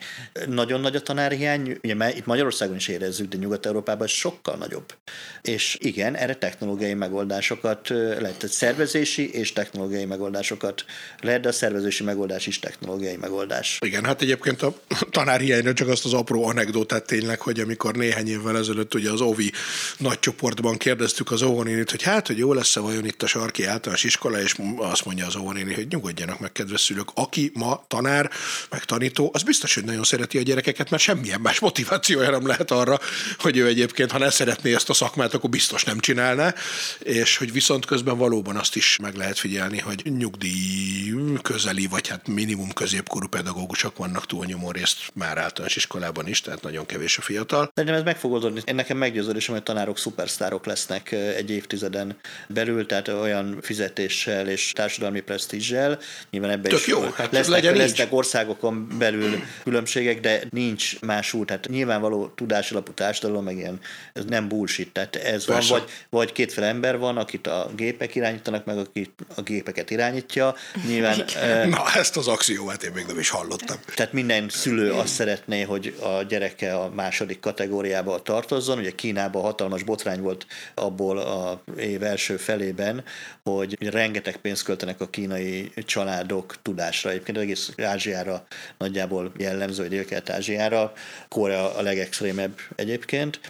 Nagyon 0.47 0.81
nagy 0.81 0.97
a 0.97 1.01
tanárhiány, 1.01 1.79
ugye 1.83 2.17
itt 2.17 2.27
Magyarországon 2.27 2.77
is 2.77 2.89
érezzük, 2.89 3.29
de 3.29 3.37
Nyugat-Európában 3.37 4.07
sokkal 4.07 4.57
nagyobb. 4.57 4.95
És 5.43 5.77
igen, 5.81 6.17
erre 6.17 6.35
technológiai 6.35 6.95
megoldásokat 6.95 7.89
lehet, 7.89 8.19
tehát 8.19 8.51
szervezési 8.51 9.33
és 9.33 9.53
technológiai 9.53 10.05
megoldásokat 10.05 10.85
lehet, 11.21 11.41
de 11.41 11.49
a 11.49 11.53
szervezési 11.53 12.03
megoldás 12.03 12.47
is 12.47 12.59
technológiai 12.59 13.17
megoldás. 13.17 13.79
Igen, 13.81 14.05
hát 14.05 14.23
egyébként 14.23 14.63
a 14.63 14.75
tanárhiányra 15.11 15.73
csak 15.73 15.89
azt 15.89 16.05
az 16.05 16.13
apró 16.13 16.47
anekdotát 16.47 17.07
tényleg, 17.07 17.41
hogy 17.41 17.61
amikor 17.61 17.95
néhány 17.95 18.29
évvel 18.29 18.57
ezelőtt 18.57 18.95
ugye 18.95 19.11
az 19.11 19.21
OVI 19.21 19.53
nagy 19.99 20.19
csoportban 20.19 20.77
kérdeztük 20.77 21.31
az 21.31 21.43
óvonénit, 21.43 21.91
hogy 21.91 22.03
hát, 22.03 22.27
hogy 22.27 22.39
jó 22.39 22.53
lesz-e 22.53 22.81
vajon 22.81 23.05
itt 23.05 23.23
a 23.23 23.27
sarki 23.27 23.65
általános 23.65 24.05
iskola, 24.05 24.41
és 24.41 24.55
azt 24.77 25.05
mondja 25.05 25.27
az 25.27 25.37
óvonéni, 25.37 25.75
hogy 25.75 25.87
nyugodjanak 25.91 26.41
meg, 26.41 26.53
kedves 26.53 26.81
szülők, 26.81 27.09
aki 27.15 27.51
ma 27.55 27.85
tanár 28.03 28.31
meg 28.71 28.85
tanító, 28.85 29.31
az 29.33 29.43
biztos, 29.43 29.75
hogy 29.75 29.85
nagyon 29.85 30.03
szereti 30.03 30.39
a 30.39 30.43
gyerekeket, 30.43 30.91
mert 30.91 31.03
semmilyen 31.03 31.41
más 31.41 31.59
motivációja 31.59 32.31
nem 32.31 32.47
lehet 32.47 32.71
arra, 32.71 32.99
hogy 33.39 33.57
ő 33.57 33.67
egyébként, 33.67 34.11
ha 34.11 34.19
ne 34.19 34.31
szeretné 34.31 34.75
ezt 34.75 34.91
a 34.91 34.95
szakmát, 34.95 35.35
akkor 35.35 35.51
biztos 35.51 35.85
nem 35.85 35.99
csinálná, 35.99 36.55
és 36.99 37.37
hogy 37.37 37.53
viszont 37.53 37.87
közben 37.87 38.19
valóban 38.19 38.57
azt 38.57 38.77
is 38.77 38.99
meg 39.03 39.15
lehet 39.15 39.39
figyelni, 39.39 39.79
hogy 39.79 40.03
nyugdíj 40.19 41.15
közeli, 41.43 41.87
vagy 41.87 42.09
hát 42.09 42.27
minimum 42.29 42.73
középkorú 42.73 43.27
pedagógusok 43.27 43.97
vannak 43.97 44.27
túlnyomó 44.27 44.71
részt 44.71 45.11
már 45.15 45.39
általános 45.39 45.77
iskolában 45.77 46.29
is, 46.29 46.41
tehát 46.41 46.63
nagyon 46.63 46.87
kevés 46.87 47.19
a 47.19 47.23
fiatal. 47.23 47.71
Szerintem 47.75 47.99
ez 47.99 48.05
meg 48.05 48.19
fog 48.19 48.33
oldódni. 48.33 48.61
Én 48.65 48.75
nekem 48.75 48.97
meggyőződésem, 48.97 49.55
hogy 49.55 49.63
tanárok 49.63 49.99
szupersztárok 49.99 50.67
lesznek 50.67 51.13
egy 51.13 51.51
évtizeden 51.51 52.17
belül, 52.49 52.87
tehát 52.87 53.09
olyan 53.09 53.59
fizetéssel 53.63 54.49
és 54.49 54.73
társadalmi 54.73 55.21
presztízsel. 55.21 55.99
Nyilván 56.31 56.51
ebben 56.51 56.71
Tök 56.71 56.79
is 56.79 56.87
jó, 56.87 57.01
hát 57.01 57.33
lesznek, 57.33 57.63
legyen 57.63 57.77
lesznek 57.89 58.13
országokon 58.13 58.89
belül 58.99 59.43
különbségek, 59.63 60.21
de 60.21 60.43
nincs 60.51 61.01
más 61.01 61.33
út. 61.33 61.51
Hát 61.51 61.69
nyilvánvaló 61.69 62.27
tudásalapú 62.27 62.93
társadalom, 62.93 63.45
meg 63.45 63.57
ilyen, 63.57 63.81
ez 64.13 64.25
nem 64.25 64.49
bullshit. 64.49 64.93
Tehát 64.93 65.17
ez 65.17 65.45
Persze. 65.45 65.71
van, 65.71 65.81
vagy, 65.81 65.91
vagy 66.11 66.33
kétféle 66.33 66.67
ember 66.67 66.99
van, 66.99 67.17
akit 67.17 67.47
a 67.47 67.71
gépek 67.77 68.15
irányítanak, 68.15 68.65
meg 68.65 68.79
akit 68.79 69.11
a 69.35 69.43
gépeket 69.43 69.91
irányítja. 69.91 70.55
Nyilván, 70.87 71.25
Na, 71.69 71.95
ezt 71.95 72.17
az 72.17 72.29
axiómát 72.29 72.83
én 72.83 72.93
még 72.95 73.05
nem 73.07 73.19
is 73.19 73.29
hallottam. 73.29 73.77
Tehát 73.95 74.13
minden 74.13 74.49
szülő 74.49 74.93
azt 74.93 75.13
szeretné, 75.13 75.63
hogy 75.63 75.97
a 76.03 76.23
gyereke 76.23 76.75
a 76.75 76.91
második 76.95 77.41
kategóriába 77.41 78.23
tartozzon. 78.23 78.79
Ugye 78.79 78.91
Kínában 78.91 79.43
hatalmas 79.43 79.83
botrány 79.83 80.21
volt 80.21 80.47
abból 80.75 81.19
a 81.19 81.63
év 81.79 82.03
első 82.03 82.37
felében, 82.37 83.05
hogy 83.43 83.91
rengeteg 83.91 84.37
pénzt 84.37 84.63
költenek 84.63 85.01
a 85.01 85.09
kínai 85.09 85.71
családok 85.77 86.57
tudásra. 86.63 87.11
Egyébként 87.11 87.39
egész 87.39 87.73
Ázsiára 87.83 88.47
nagyjából 88.79 89.33
jellemző, 89.37 89.83
vagy 89.83 89.91
Dél-Kelet-Ázsiára. 89.91 90.93
Korea 91.29 91.77
a 91.77 91.83
legextrémebb 91.83 92.59
egyébként. 92.77 93.41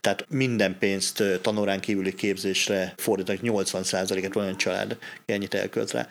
Tehát 0.00 0.26
minden 0.28 0.78
pénzt 0.78 1.22
tanórán 1.42 1.80
kívüli 1.80 2.14
képzésre 2.14 2.94
fordítanak, 2.96 3.40
80%-et 3.44 4.36
olyan 4.36 4.56
család 4.56 4.98
ennyit 5.26 5.54
elkölt 5.54 5.90
rá 5.90 6.08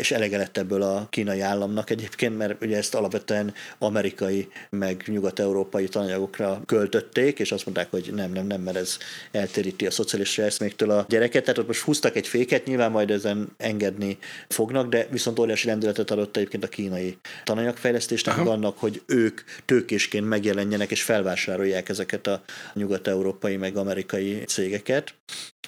és 0.00 0.10
elege 0.10 0.36
lett 0.36 0.56
ebből 0.56 0.82
a 0.82 1.06
kínai 1.10 1.40
államnak 1.40 1.90
egyébként, 1.90 2.36
mert 2.36 2.64
ugye 2.64 2.76
ezt 2.76 2.94
alapvetően 2.94 3.54
amerikai, 3.78 4.48
meg 4.70 5.02
nyugat-európai 5.06 5.88
tananyagokra 5.88 6.62
költötték, 6.66 7.38
és 7.38 7.52
azt 7.52 7.66
mondták, 7.66 7.90
hogy 7.90 8.10
nem, 8.14 8.32
nem, 8.32 8.46
nem, 8.46 8.60
mert 8.60 8.76
ez 8.76 8.98
eltéríti 9.32 9.86
a 9.86 9.90
szocialista 9.90 10.42
eszméktől 10.42 10.90
a 10.90 11.04
gyereket. 11.08 11.42
Tehát 11.42 11.58
ott 11.58 11.66
most 11.66 11.80
húztak 11.80 12.16
egy 12.16 12.28
féket, 12.28 12.66
nyilván 12.66 12.90
majd 12.90 13.10
ezen 13.10 13.48
engedni 13.56 14.18
fognak, 14.48 14.88
de 14.88 15.06
viszont 15.10 15.38
óriási 15.38 15.66
lendületet 15.66 16.10
adott 16.10 16.36
egyébként 16.36 16.64
a 16.64 16.68
kínai 16.68 17.18
tananyagfejlesztésnek, 17.44 18.38
Aha. 18.38 18.50
annak, 18.50 18.78
hogy 18.78 19.02
ők 19.06 19.40
tőkésként 19.64 20.28
megjelenjenek 20.28 20.90
és 20.90 21.02
felvásárolják 21.02 21.88
ezeket 21.88 22.26
a 22.26 22.42
nyugat-európai 22.74 23.56
meg 23.56 23.76
amerikai 23.76 24.42
cégeket. 24.46 25.14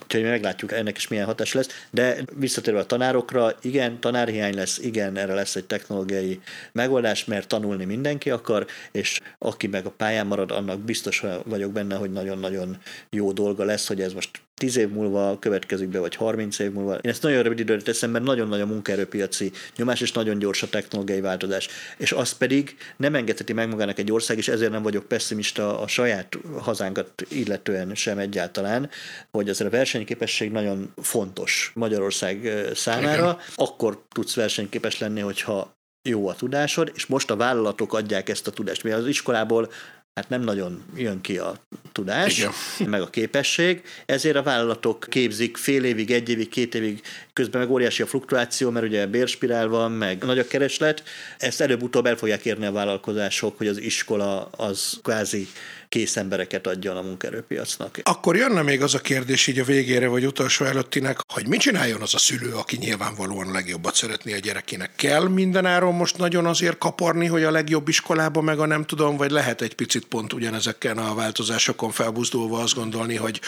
Úgyhogy 0.02 0.22
meglátjuk, 0.22 0.72
ennek 0.72 0.96
is 0.96 1.08
milyen 1.08 1.26
hatás 1.26 1.52
lesz. 1.52 1.86
De 1.90 2.16
visszatérve 2.34 2.80
a 2.80 2.86
tanárokra, 2.86 3.56
igen, 3.62 4.00
tanárhiány 4.00 4.54
lesz, 4.54 4.78
igen, 4.78 5.16
erre 5.16 5.34
lesz 5.34 5.56
egy 5.56 5.64
technológiai 5.64 6.40
megoldás, 6.72 7.24
mert 7.24 7.48
tanulni 7.48 7.84
mindenki 7.84 8.30
akar, 8.30 8.66
és 8.92 9.20
aki 9.38 9.66
meg 9.66 9.86
a 9.86 9.90
pályán 9.90 10.26
marad, 10.26 10.50
annak 10.50 10.80
biztos 10.80 11.22
vagyok 11.44 11.72
benne, 11.72 11.94
hogy 11.94 12.12
nagyon-nagyon 12.12 12.76
jó 13.10 13.32
dolga 13.32 13.64
lesz, 13.64 13.86
hogy 13.86 14.00
ez 14.00 14.12
most 14.12 14.30
10 14.62 14.76
év 14.76 14.88
múlva 14.88 15.38
következik 15.38 15.88
be, 15.88 15.98
vagy 15.98 16.14
30 16.14 16.58
év 16.58 16.72
múlva. 16.72 16.94
Én 16.94 17.10
ezt 17.10 17.22
nagyon 17.22 17.42
rövid 17.42 17.58
időre 17.58 17.82
teszem, 17.82 18.10
mert 18.10 18.24
nagyon 18.24 18.48
nagy 18.48 18.60
a 18.60 18.66
munkaerőpiaci 18.66 19.52
nyomás, 19.76 20.00
és 20.00 20.12
nagyon 20.12 20.38
gyors 20.38 20.62
a 20.62 20.68
technológiai 20.68 21.20
változás. 21.20 21.68
És 21.96 22.12
azt 22.12 22.38
pedig 22.38 22.76
nem 22.96 23.14
engedheti 23.14 23.52
meg 23.52 23.68
magának 23.68 23.98
egy 23.98 24.12
ország, 24.12 24.36
és 24.36 24.48
ezért 24.48 24.70
nem 24.70 24.82
vagyok 24.82 25.08
pessimista 25.08 25.80
a 25.80 25.86
saját 25.86 26.38
hazánkat 26.58 27.22
illetően 27.28 27.94
sem 27.94 28.18
egyáltalán, 28.18 28.90
hogy 29.30 29.48
azért 29.48 29.72
a 29.72 29.76
versenyképesség 29.76 30.50
nagyon 30.50 30.92
fontos 30.96 31.72
Magyarország 31.74 32.64
számára. 32.74 33.38
Akkor 33.54 34.02
tudsz 34.14 34.34
versenyképes 34.34 34.98
lenni, 34.98 35.20
hogyha 35.20 35.74
jó 36.08 36.28
a 36.28 36.34
tudásod, 36.34 36.92
és 36.94 37.06
most 37.06 37.30
a 37.30 37.36
vállalatok 37.36 37.94
adják 37.94 38.28
ezt 38.28 38.46
a 38.46 38.50
tudást. 38.50 38.82
Mi 38.82 38.90
az 38.90 39.06
iskolából 39.06 39.70
hát 40.14 40.28
nem 40.28 40.40
nagyon 40.40 40.82
jön 40.96 41.20
ki 41.20 41.38
a 41.38 41.54
tudás, 41.92 42.38
Igen. 42.38 42.52
meg 42.90 43.00
a 43.00 43.10
képesség, 43.10 43.82
ezért 44.06 44.36
a 44.36 44.42
vállalatok 44.42 45.06
képzik 45.08 45.56
fél 45.56 45.84
évig, 45.84 46.10
egy 46.10 46.28
évig, 46.28 46.48
két 46.48 46.74
évig, 46.74 47.02
közben 47.32 47.60
meg 47.60 47.70
óriási 47.70 48.02
a 48.02 48.06
fluktuáció, 48.06 48.70
mert 48.70 48.86
ugye 48.86 49.06
bérspirál 49.06 49.68
van, 49.68 49.92
meg 49.92 50.24
nagy 50.24 50.38
a 50.38 50.46
kereslet, 50.46 51.02
ezt 51.38 51.60
előbb-utóbb 51.60 52.06
el 52.06 52.16
fogják 52.16 52.44
érni 52.44 52.66
a 52.66 52.72
vállalkozások, 52.72 53.58
hogy 53.58 53.66
az 53.66 53.78
iskola 53.78 54.48
az 54.56 54.98
kvázi 55.02 55.48
kész 55.92 56.16
embereket 56.16 56.66
adjon 56.66 56.96
a 56.96 57.02
munkaerőpiacnak. 57.02 57.98
Akkor 58.02 58.36
jönne 58.36 58.62
még 58.62 58.82
az 58.82 58.94
a 58.94 58.98
kérdés 58.98 59.46
így 59.46 59.58
a 59.58 59.64
végére, 59.64 60.06
vagy 60.06 60.26
utolsó 60.26 60.64
előttinek, 60.64 61.18
hogy 61.28 61.46
mit 61.46 61.60
csináljon 61.60 62.00
az 62.00 62.14
a 62.14 62.18
szülő, 62.18 62.52
aki 62.52 62.76
nyilvánvalóan 62.76 63.50
legjobbat 63.50 63.94
szeretné 63.94 64.34
a 64.34 64.38
gyerekének. 64.38 64.90
Kell 64.96 65.28
mindenáron 65.28 65.94
most 65.94 66.18
nagyon 66.18 66.46
azért 66.46 66.78
kaparni, 66.78 67.26
hogy 67.26 67.42
a 67.42 67.50
legjobb 67.50 67.88
iskolába 67.88 68.40
meg 68.40 68.58
a 68.58 68.66
nem 68.66 68.84
tudom, 68.84 69.16
vagy 69.16 69.30
lehet 69.30 69.60
egy 69.60 69.74
picit 69.74 70.01
pont 70.06 70.32
ugyanezeken 70.32 70.98
a 70.98 71.14
változásokon 71.14 71.90
felbuzdulva 71.90 72.60
azt 72.60 72.74
gondolni, 72.74 73.16
hogy 73.16 73.40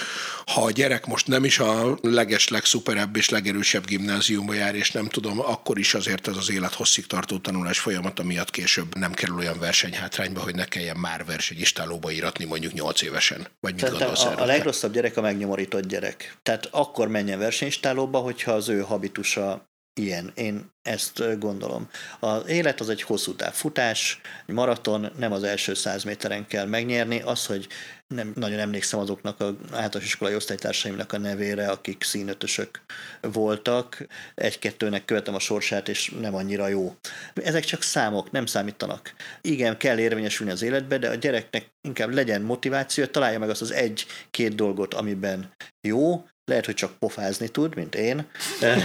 ha 0.46 0.62
a 0.62 0.70
gyerek 0.70 1.06
most 1.06 1.26
nem 1.26 1.44
is 1.44 1.58
a 1.58 1.98
leges, 2.02 2.48
legszuperebb 2.48 3.16
és 3.16 3.28
legerősebb 3.28 3.86
gimnáziumba 3.86 4.54
jár, 4.54 4.74
és 4.74 4.90
nem 4.90 5.08
tudom, 5.08 5.40
akkor 5.40 5.78
is 5.78 5.94
azért 5.94 6.28
ez 6.28 6.36
az 6.36 6.50
élethosszig 6.50 7.06
tartó 7.06 7.38
tanulás 7.38 7.78
folyamata 7.78 8.22
miatt 8.22 8.50
később 8.50 8.96
nem 8.96 9.12
kerül 9.12 9.36
olyan 9.36 9.58
versenyhátrányba, 9.58 10.40
hogy 10.40 10.54
ne 10.54 10.64
kelljen 10.64 10.96
már 10.96 11.24
versenyistálóba 11.24 12.10
íratni 12.10 12.44
mondjuk 12.44 12.72
8 12.72 13.02
évesen? 13.02 13.46
Vagy 13.60 13.74
mit 13.74 13.90
gondolsz 13.90 14.24
a, 14.24 14.40
a 14.40 14.44
legrosszabb 14.44 14.92
gyerek 14.92 15.16
a 15.16 15.20
megnyomorított 15.20 15.86
gyerek. 15.86 16.36
Tehát 16.42 16.68
akkor 16.70 17.08
menjen 17.08 17.38
versenyistálóba, 17.38 18.18
hogyha 18.18 18.52
az 18.52 18.68
ő 18.68 18.80
habitusa 18.80 19.72
ilyen. 19.94 20.32
Én 20.34 20.72
ezt 20.82 21.38
gondolom. 21.38 21.88
Az 22.20 22.46
élet 22.46 22.80
az 22.80 22.88
egy 22.88 23.02
hosszú 23.02 23.34
táv 23.34 23.52
futás, 23.52 24.20
egy 24.46 24.54
maraton, 24.54 25.10
nem 25.18 25.32
az 25.32 25.42
első 25.42 25.74
száz 25.74 26.04
méteren 26.04 26.46
kell 26.46 26.66
megnyerni. 26.66 27.20
Az, 27.20 27.46
hogy 27.46 27.68
nem 28.06 28.32
nagyon 28.34 28.58
emlékszem 28.58 29.00
azoknak 29.00 29.40
az 29.40 29.52
általános 29.70 30.04
iskolai 30.04 30.34
osztálytársaimnak 30.34 31.12
a 31.12 31.18
nevére, 31.18 31.68
akik 31.68 32.02
színötösök 32.02 32.80
voltak. 33.20 34.06
Egy-kettőnek 34.34 35.04
követem 35.04 35.34
a 35.34 35.38
sorsát, 35.38 35.88
és 35.88 36.12
nem 36.20 36.34
annyira 36.34 36.68
jó. 36.68 36.94
Ezek 37.34 37.64
csak 37.64 37.82
számok, 37.82 38.30
nem 38.30 38.46
számítanak. 38.46 39.14
Igen, 39.40 39.76
kell 39.76 39.98
érvényesülni 39.98 40.52
az 40.52 40.62
életbe, 40.62 40.98
de 40.98 41.08
a 41.08 41.14
gyereknek 41.14 41.70
inkább 41.80 42.12
legyen 42.12 42.42
motiváció, 42.42 43.04
találja 43.04 43.38
meg 43.38 43.50
azt 43.50 43.62
az 43.62 43.70
egy-két 43.72 44.54
dolgot, 44.54 44.94
amiben 44.94 45.52
jó, 45.80 46.24
lehet, 46.46 46.64
hogy 46.64 46.74
csak 46.74 46.92
pofázni 46.98 47.48
tud, 47.48 47.74
mint 47.74 47.94
én, 47.94 48.26
de 48.60 48.78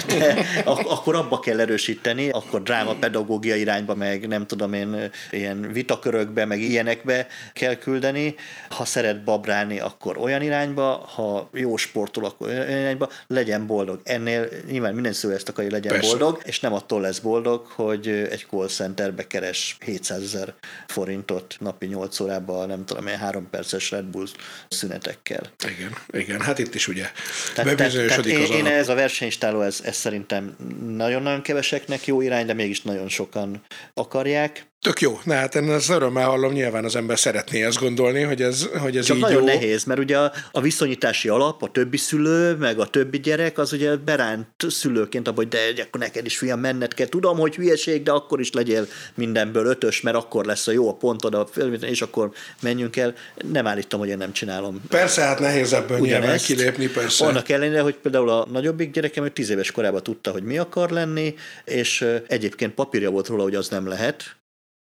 ak- 0.66 0.88
akkor 0.88 1.16
abba 1.16 1.39
kell 1.39 1.60
erősíteni, 1.60 2.30
akkor 2.30 2.64
dráma 2.64 2.95
pedagógia 2.95 3.55
irányba, 3.55 3.95
meg 3.95 4.28
nem 4.28 4.47
tudom 4.47 4.74
én, 4.74 5.12
ilyen 5.32 5.72
vitakörökbe, 5.72 6.45
meg 6.45 6.62
ilyenekbe 6.62 7.28
kell 7.53 7.76
küldeni. 7.76 8.36
Ha 8.70 8.86
szeret 8.86 9.24
babrálni, 9.24 9.80
akkor 9.80 10.18
olyan 10.18 10.41
irányba, 10.41 11.10
ha 11.16 11.49
jó 11.53 11.78
sportol, 11.78 12.26
akkor 12.26 12.47
olyan 12.47 12.70
irányba, 12.70 13.10
legyen 13.28 13.68
boldog. 13.68 14.01
Ennél 14.03 14.47
nyilván 14.70 14.93
minden 14.93 15.14
szó 15.14 15.30
ezt 15.30 15.49
akarja, 15.49 15.72
legyen 15.72 15.93
Persze. 15.93 16.10
boldog, 16.10 16.41
és 16.45 16.60
nem 16.60 16.74
attól 16.74 17.01
lesz 17.01 17.20
boldog, 17.20 17.66
hogy 17.66 18.07
egy 18.07 18.45
call 18.49 18.68
centerbe 18.68 19.28
keres 19.28 19.78
700 19.86 20.22
ezer 20.22 20.53
forintot 20.88 21.55
napi 21.60 21.86
8 21.86 22.20
órában, 22.20 22.68
nem 22.68 22.86
tudom 22.86 23.07
én, 23.07 23.18
három 23.18 23.49
perces 23.49 23.91
Red 23.91 24.05
Bull 24.05 24.28
szünetekkel. 24.70 25.41
Igen, 25.78 25.95
igen, 26.12 26.41
hát 26.41 26.60
itt 26.60 26.76
is 26.76 26.88
ugye 26.88 27.12
tehát, 27.54 27.78
tehát 28.08 28.26
én, 28.26 28.52
én 28.52 28.66
ez 28.66 28.89
a 28.89 28.93
versenyistáló, 28.93 29.62
ez, 29.62 29.82
ez 29.84 29.95
szerintem 29.95 30.56
nagyon-nagyon 30.88 31.41
keveseknek 31.41 32.06
jó 32.06 32.22
irány, 32.22 32.45
de 32.45 32.54
mégis 32.54 32.82
nagyon 32.82 33.08
sokan 33.08 33.62
akarják. 33.93 34.69
Tök 34.82 35.02
jó, 35.02 35.20
na 35.24 35.34
hát 35.34 35.56
én 35.56 35.72
ezt 35.72 35.90
örömmel 35.90 36.26
hallom, 36.26 36.52
nyilván 36.52 36.86
az 36.86 36.96
ember 36.96 37.20
szeretné 37.20 37.64
ezt 37.64 37.80
gondolni, 37.80 38.22
hogy 38.22 38.42
ez, 38.42 38.68
hogy 38.78 38.98
ez 38.98 39.06
Csak 39.06 39.16
így 39.16 39.22
nagyon 39.22 39.40
jó. 39.40 39.46
nehéz, 39.46 39.84
mert 39.84 40.00
ugye 40.00 40.18
a, 40.18 40.32
a 40.52 40.62
viszonyítási 40.62 41.30
alap, 41.30 41.64
a 41.64 41.68
többi 41.72 41.98
szülő, 41.98 42.56
meg 42.56 42.80
a 42.80 42.86
többi 42.86 43.20
gyerek, 43.20 43.58
az 43.58 43.74
ugye 43.74 43.96
beránt 43.96 44.48
szülőként 44.68 45.28
abban, 45.28 45.46
hogy 45.46 45.74
de 45.76 45.82
akkor 45.82 46.00
neked 46.00 46.26
is 46.26 46.38
fiam 46.38 46.60
menned 46.60 46.94
kell. 46.94 47.08
Tudom, 47.08 47.38
hogy 47.38 47.56
hülyeség, 47.56 48.04
de 48.04 48.12
akkor 48.12 48.40
is 48.40 48.52
legyél 48.52 48.88
mindenből 49.16 49.66
ötös, 49.66 50.02
mert 50.02 50.16
akkor 50.16 50.46
lesz 50.46 50.68
a 50.68 50.72
jó 50.72 50.90
a 50.90 50.94
pontod, 50.94 51.34
a 51.34 51.48
és 51.82 52.02
akkor 52.02 52.32
menjünk 52.62 52.96
el. 52.98 53.14
Nem 53.52 53.68
állítom, 53.68 54.00
hogy 54.00 54.10
én 54.10 54.18
nem 54.18 54.32
csinálom. 54.32 54.82
Persze, 54.90 55.22
hát 55.22 55.40
nehéz 55.40 55.74
ebből 55.74 56.00
nyilván 56.00 56.38
kilépni, 56.38 56.88
persze. 56.88 57.26
Annak 57.26 57.50
ellenére, 57.50 57.82
hogy 57.82 57.96
például 57.96 58.30
a 58.30 58.48
nagyobbik 58.52 58.92
gyerekem, 58.92 59.24
hogy 59.24 59.34
tíz 59.34 59.50
éves 59.50 59.72
korában 59.72 60.04
tudta, 60.04 60.32
hogy 60.32 60.44
mi 60.44 60.58
akar 60.58 60.90
lenni, 60.90 61.36
és 61.66 62.06
egyébként 62.28 62.74
papírja 62.74 63.10
volt 63.10 63.28
róla, 63.28 63.44
hogy 63.44 63.56
az 63.56 63.68
nem 63.68 63.88
lehet, 63.88 64.38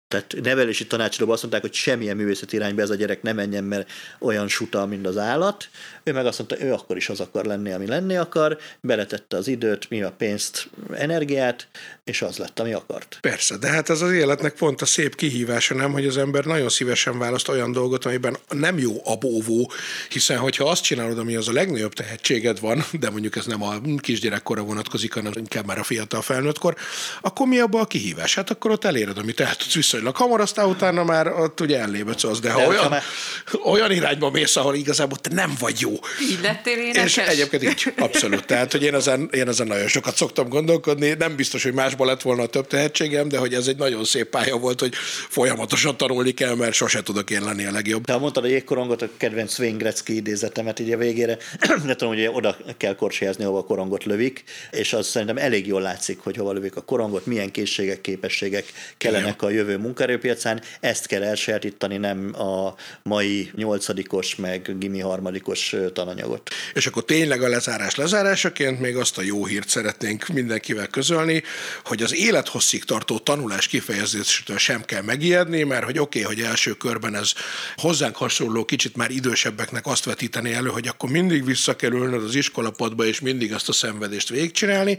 tehát 0.10 0.36
nevelési 0.44 0.88
tanácsadóban 0.88 1.34
azt 1.34 1.42
mondták, 1.42 1.62
hogy 1.62 1.74
semmilyen 1.74 2.16
művészeti 2.16 2.56
irányba 2.56 2.82
ez 2.82 2.90
a 2.90 2.96
gyerek 2.96 3.22
nem 3.22 3.36
menjen, 3.36 3.64
mert 3.64 3.92
olyan 4.20 4.48
suta, 4.48 4.86
mint 4.86 5.08
az 5.08 5.18
állat. 5.18 5.70
Ő 6.04 6.14
meg 6.14 6.26
azt 6.26 6.38
mondta, 6.38 6.66
ő 6.66 6.74
akkor 6.74 6.98
is 6.98 7.10
az 7.10 7.20
akar 7.20 7.46
lenni, 7.46 7.72
ami 7.72 7.88
lenni 7.88 8.16
akar, 8.16 8.58
beletette 8.82 9.38
az 9.38 9.48
időt, 9.48 9.90
mi 9.90 10.02
a 10.02 10.12
pénzt, 10.12 10.70
energiát, 10.94 11.68
és 12.04 12.22
az 12.22 12.38
lett, 12.38 12.60
ami 12.60 12.74
akart. 12.74 13.18
Persze, 13.22 13.58
de 13.58 13.68
hát 13.68 13.90
ez 13.90 14.02
az 14.02 14.12
életnek 14.12 14.54
pont 14.54 14.82
a 14.82 14.86
szép 14.86 15.16
kihívása, 15.16 15.76
nem, 15.76 15.92
hogy 15.92 16.06
az 16.08 16.18
ember 16.18 16.46
nagyon 16.46 16.70
szívesen 16.70 17.20
választ 17.20 17.48
olyan 17.48 17.72
dolgot, 17.72 18.06
amiben 18.06 18.38
nem 18.50 18.78
jó 18.78 19.02
a 19.04 19.16
bóvó, 19.16 19.72
hiszen 20.10 20.38
hogyha 20.38 20.70
azt 20.70 20.84
csinálod, 20.84 21.18
ami 21.18 21.36
az 21.36 21.48
a 21.48 21.52
legnagyobb 21.52 21.94
tehetséged 21.94 22.60
van, 22.60 22.86
de 23.00 23.10
mondjuk 23.10 23.36
ez 23.36 23.46
nem 23.46 23.64
a 23.64 23.82
kisgyerekkorra 23.98 24.62
vonatkozik, 24.62 25.14
hanem 25.14 25.32
inkább 25.36 25.66
már 25.66 25.80
a 25.80 25.84
fiatal 25.84 26.22
felnőttkor, 26.22 26.76
akkor 27.22 27.48
mi 27.48 27.60
abban 27.60 27.82
a 27.82 27.86
kihívás? 27.86 28.36
Hát 28.36 28.50
akkor 28.50 28.72
ott 28.72 28.86
eléred, 28.86 29.18
amit 29.18 29.40
el 29.40 29.56
tudsz 29.56 29.76
viszonylag 30.00 30.16
hamar, 30.16 30.42
aztán 30.42 30.68
utána 30.68 31.04
már 31.04 31.28
ott 31.28 31.60
ugye 31.60 31.80
elléböcölsz, 31.80 32.40
de 32.40 32.52
ha 32.52 32.60
de 32.60 32.68
olyan, 32.68 32.90
már... 32.90 33.04
olyan 33.64 33.92
irányba 33.92 34.30
mész, 34.30 34.56
ahol 34.56 34.76
igazából 34.76 35.18
te 35.18 35.34
nem 35.34 35.56
vagy 35.60 35.80
jó. 35.80 35.92
Így 36.32 36.40
lettél 36.42 36.78
énekes? 36.78 37.18
És 37.18 37.18
egyébként 37.18 37.64
így, 37.64 37.94
abszolút. 37.98 38.46
Tehát, 38.46 38.72
hogy 38.72 38.84
én 38.84 38.94
ezen, 38.94 39.30
én 39.32 39.48
ezen 39.48 39.68
nagyon 39.68 39.88
sokat 39.88 40.16
szoktam 40.16 40.50
gondolkodni, 40.50 41.16
nem 41.18 41.36
biztos, 41.36 41.64
hogy 41.64 41.74
másból 41.74 42.08
lett 42.08 42.22
volna 42.22 42.42
a 42.42 42.48
több 42.48 42.68
tehetségem, 42.68 43.28
de 43.28 43.38
hogy 43.38 43.54
ez 43.54 43.68
egy 43.68 43.78
nagyon 43.78 44.04
szép 44.04 44.30
pálya 44.30 44.58
volt, 44.58 44.80
hogy 44.80 44.94
folyamatosan 45.30 45.98
tanulni 45.98 46.32
kell, 46.32 46.56
mert 46.56 46.74
sose 46.74 47.04
tudok 47.04 47.30
én 47.30 47.44
lenni 47.44 47.66
a 47.66 47.72
legjobb. 47.72 48.06
De 48.06 48.18
mondtad 48.18 48.44
a 48.44 48.48
jégkorongot, 48.48 49.02
a 49.02 49.08
kedvenc 49.18 49.60
Wayne 49.60 49.78
Gretzky 49.78 50.16
idézetemet 50.16 50.80
így 50.80 50.92
a 50.92 50.98
végére, 50.98 51.38
nem 51.68 51.98
tudom, 51.98 52.14
hogy 52.14 52.30
oda 52.34 52.58
kell 52.78 52.96
korsézni, 52.96 53.44
ahova 53.44 53.60
a 53.60 53.64
korongot 53.64 54.04
lövik, 54.04 54.44
és 54.72 54.94
az 54.94 55.08
szerintem 55.08 55.38
elég 55.38 55.68
jól 55.68 55.82
látszik, 55.82 56.20
hogy 56.20 56.36
hova 56.36 56.52
lövik 56.52 56.76
a 56.76 56.82
korongot, 56.82 57.26
milyen 57.26 57.52
készségek, 57.52 58.02
képességek 58.02 58.66
kellenek 58.98 59.42
a 59.42 59.50
jövő 59.50 59.78
munkaerőpiacán, 59.90 60.62
ezt 60.80 61.08
kell 61.08 61.24
elsajátítani, 61.24 61.98
nem 61.98 62.42
a 62.42 62.76
mai 63.04 63.52
nyolcadikos, 63.56 64.36
meg 64.36 64.76
gimi 64.78 65.00
harmadikos 65.00 65.76
tananyagot. 65.94 66.50
És 66.74 66.88
akkor 66.88 67.06
tényleg 67.06 67.42
a 67.42 67.48
lezárás 67.48 67.96
lezárásaként 67.96 68.80
még 68.80 68.96
azt 68.96 69.18
a 69.18 69.22
jó 69.22 69.46
hírt 69.46 69.70
szeretnénk 69.70 70.28
mindenkivel 70.28 70.88
közölni, 70.88 71.44
hogy 71.84 72.04
az 72.04 72.16
élethosszig 72.16 72.84
tartó 72.84 73.18
tanulás 73.18 73.68
kifejezésétől 73.68 74.58
sem 74.58 74.82
kell 74.82 75.02
megijedni, 75.02 75.64
mert 75.64 75.84
hogy 75.84 76.00
oké, 76.00 76.22
okay, 76.22 76.36
hogy 76.36 76.46
első 76.46 76.74
körben 76.74 77.16
ez 77.16 77.34
hozzánk 77.76 78.16
hasonló, 78.16 78.66
kicsit 78.66 78.96
már 78.96 79.12
idősebbeknek 79.12 79.86
azt 79.86 80.06
vetíteni 80.06 80.54
elő, 80.54 80.70
hogy 80.70 80.88
akkor 80.88 81.10
mindig 81.10 81.46
vissza 81.46 81.76
kell 81.76 81.92
ülnöd 81.92 82.24
az 82.24 82.36
iskolapadba, 82.36 83.06
és 83.06 83.20
mindig 83.20 83.54
azt 83.54 83.70
a 83.70 83.74
szenvedést 83.74 84.30
végigcsinálni, 84.30 84.98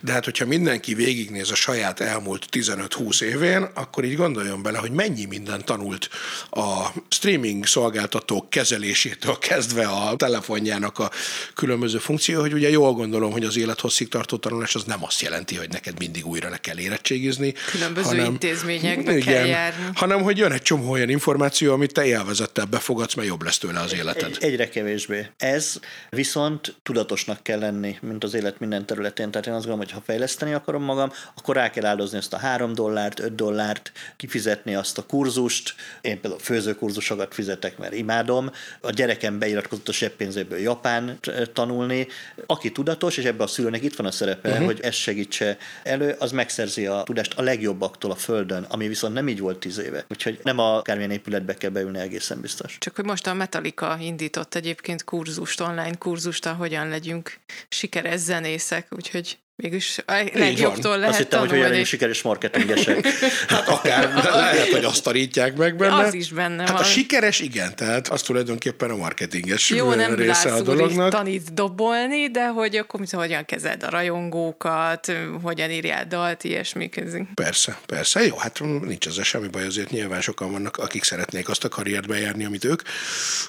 de 0.00 0.12
hát 0.12 0.24
hogyha 0.24 0.46
mindenki 0.46 0.94
végignéz 0.94 1.50
a 1.50 1.54
saját 1.54 2.00
elmúlt 2.00 2.46
15-20 2.50 3.22
évén, 3.22 3.70
akkor 3.74 4.04
így 4.04 4.16
gondoljon 4.22 4.62
bele, 4.62 4.78
hogy 4.78 4.90
mennyi 4.90 5.24
minden 5.24 5.64
tanult 5.64 6.08
a 6.50 6.86
streaming 7.08 7.66
szolgáltatók 7.66 8.50
kezelésétől 8.50 9.38
kezdve 9.38 9.86
a 9.86 10.16
telefonjának 10.16 10.98
a 10.98 11.10
különböző 11.54 11.98
funkció, 11.98 12.40
hogy 12.40 12.52
ugye 12.52 12.70
jól 12.70 12.92
gondolom, 12.92 13.32
hogy 13.32 13.44
az 13.44 13.56
élethosszig 13.56 14.08
tartó 14.08 14.36
tanulás 14.36 14.74
az 14.74 14.84
nem 14.84 15.04
azt 15.04 15.20
jelenti, 15.20 15.56
hogy 15.56 15.68
neked 15.68 15.98
mindig 15.98 16.26
újra 16.26 16.48
le 16.48 16.56
kell 16.56 16.78
érettségizni. 16.78 17.54
Különböző 17.70 18.08
hanem, 18.08 18.24
intézményekbe 18.24 19.16
igen, 19.16 19.34
kell 19.34 19.46
járni. 19.46 19.84
Hanem, 19.94 20.22
hogy 20.22 20.38
jön 20.38 20.52
egy 20.52 20.62
csomó 20.62 20.90
olyan 20.90 21.08
információ, 21.08 21.72
amit 21.72 21.92
te 21.92 22.04
élvezettel 22.04 22.64
befogadsz, 22.64 23.14
mert 23.14 23.28
jobb 23.28 23.42
lesz 23.42 23.58
tőle 23.58 23.80
az 23.80 23.94
életed. 23.94 24.36
Egy, 24.40 24.44
egyre 24.44 24.68
kevésbé. 24.68 25.26
Ez 25.36 25.80
viszont 26.10 26.74
tudatosnak 26.82 27.42
kell 27.42 27.58
lenni, 27.58 27.96
mint 28.00 28.24
az 28.24 28.34
élet 28.34 28.60
minden 28.60 28.86
területén. 28.86 29.30
Tehát 29.30 29.46
én 29.46 29.52
azt 29.52 29.66
gondolom, 29.66 29.86
hogy 29.86 29.94
ha 29.94 30.02
fejleszteni 30.04 30.52
akarom 30.52 30.82
magam, 30.82 31.12
akkor 31.36 31.54
rá 31.54 31.70
kell 31.70 31.84
áldozni 31.84 32.18
azt 32.18 32.32
a 32.32 32.36
három 32.36 32.74
dollárt, 32.74 33.20
öt 33.20 33.34
dollárt, 33.34 33.92
kifizetni 34.16 34.74
azt 34.74 34.98
a 34.98 35.06
kurzust. 35.06 35.74
Én 36.00 36.20
például 36.20 36.42
főzőkurzusokat 36.42 37.34
fizetek, 37.34 37.78
mert 37.78 37.94
imádom. 37.94 38.50
A 38.80 38.90
gyerekem 38.90 39.38
beiratkozott 39.38 39.88
a 39.88 39.92
seppénzéből 39.92 40.58
Japán 40.58 41.18
tanulni. 41.52 42.06
Aki 42.46 42.72
tudatos, 42.72 43.16
és 43.16 43.24
ebben 43.24 43.46
a 43.46 43.50
szülőnek 43.50 43.82
itt 43.82 43.96
van 43.96 44.06
a 44.06 44.10
szerepe, 44.10 44.50
uh-huh. 44.50 44.64
hogy 44.64 44.80
ez 44.80 44.94
segítse 44.94 45.58
elő, 45.82 46.16
az 46.18 46.32
megszerzi 46.32 46.86
a 46.86 47.02
tudást 47.02 47.38
a 47.38 47.42
legjobbaktól 47.42 48.10
a 48.10 48.14
földön, 48.14 48.62
ami 48.62 48.88
viszont 48.88 49.14
nem 49.14 49.28
így 49.28 49.40
volt 49.40 49.58
tíz 49.58 49.78
éve. 49.78 50.04
Úgyhogy 50.08 50.40
nem 50.42 50.58
a 50.58 50.76
akármilyen 50.76 51.10
épületbe 51.10 51.54
kell 51.54 51.70
beülni 51.70 51.98
egészen 51.98 52.40
biztos. 52.40 52.76
Csak 52.78 52.96
hogy 52.96 53.04
most 53.04 53.26
a 53.26 53.34
Metallica 53.34 53.96
indított 54.00 54.54
egyébként 54.54 55.04
kurzust, 55.04 55.60
online 55.60 55.94
kurzust, 55.98 56.46
hogyan 56.46 56.88
legyünk 56.88 57.38
sikeres 57.68 58.20
zenészek, 58.20 58.86
úgyhogy 58.90 59.38
mégis 59.62 59.98
a 60.06 60.30
legjobbtól 60.34 60.96
lehet 60.96 61.08
Azt 61.08 61.18
hittem, 61.18 61.40
tanulni. 61.40 61.62
hogy 61.62 61.72
olyan 61.72 61.84
sikeres 61.84 62.22
marketingesek. 62.22 63.06
hát 63.48 63.68
akár 63.68 64.14
lehet, 64.24 64.68
hogy 64.68 64.84
azt 64.84 65.02
tanítják 65.02 65.56
meg 65.56 65.76
benne. 65.76 65.94
Az 65.94 66.14
is 66.14 66.30
benne 66.32 66.62
hát 66.62 66.70
van. 66.70 66.80
a 66.80 66.84
sikeres 66.84 67.40
igen, 67.40 67.76
tehát 67.76 68.08
az 68.08 68.22
tulajdonképpen 68.22 68.90
a 68.90 68.96
marketinges 68.96 69.70
Jó, 69.70 69.94
nem 69.94 70.14
része 70.14 70.52
a 70.52 70.62
dolognak. 70.62 71.10
tanít 71.10 71.54
dobolni, 71.54 72.30
de 72.30 72.46
hogy 72.46 72.76
akkor 72.76 73.00
mit, 73.00 73.10
hogyan 73.10 73.44
kezeld 73.44 73.82
a 73.82 73.90
rajongókat, 73.90 75.12
hogyan 75.42 75.70
írjál 75.70 76.06
dalt, 76.06 76.44
ilyesmi 76.44 76.88
közünk. 76.88 77.34
Persze, 77.34 77.78
persze. 77.86 78.24
Jó, 78.24 78.36
hát 78.36 78.60
nincs 78.82 79.06
ezzel 79.06 79.24
semmi 79.24 79.48
baj, 79.48 79.66
azért 79.66 79.90
nyilván 79.90 80.20
sokan 80.20 80.52
vannak, 80.52 80.76
akik 80.76 81.04
szeretnék 81.04 81.48
azt 81.48 81.64
a 81.64 81.68
karriert 81.68 82.06
bejárni, 82.06 82.44
amit 82.44 82.64
ők. 82.64 82.82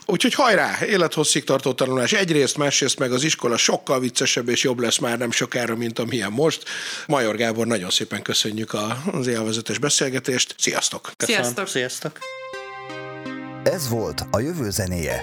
Úgyhogy 0.06 0.34
hajrá, 0.34 0.78
élethosszig 0.86 1.44
tartó 1.44 1.74
tanulás. 1.74 2.14
Egyrészt, 2.14 2.58
másrészt 2.58 3.00
meg 3.00 3.12
az 3.12 3.24
iskola 3.24 3.58
sokkal 3.58 4.00
viccesebb 4.00 4.50
és 4.50 4.64
jobb 4.64 4.80
lesz 4.80 4.98
már 4.98 5.18
nem 5.18 5.32
sokára, 5.32 5.76
mint 5.76 6.00
amilyen 6.04 6.32
most. 6.32 6.64
Major 7.08 7.36
Gábor, 7.36 7.68
nagyon 7.68 7.90
szépen 7.90 8.22
köszönjük 8.22 8.76
az 9.12 9.28
élvezetes 9.28 9.78
beszélgetést. 9.78 10.56
Sziasztok! 10.58 11.12
Köszönöm. 11.18 11.42
Sziasztok! 11.42 11.68
Sziasztok! 11.68 12.20
Ez 13.64 13.90
volt 13.90 14.26
a 14.32 14.40
jövő 14.40 14.70
zenéje. 14.70 15.22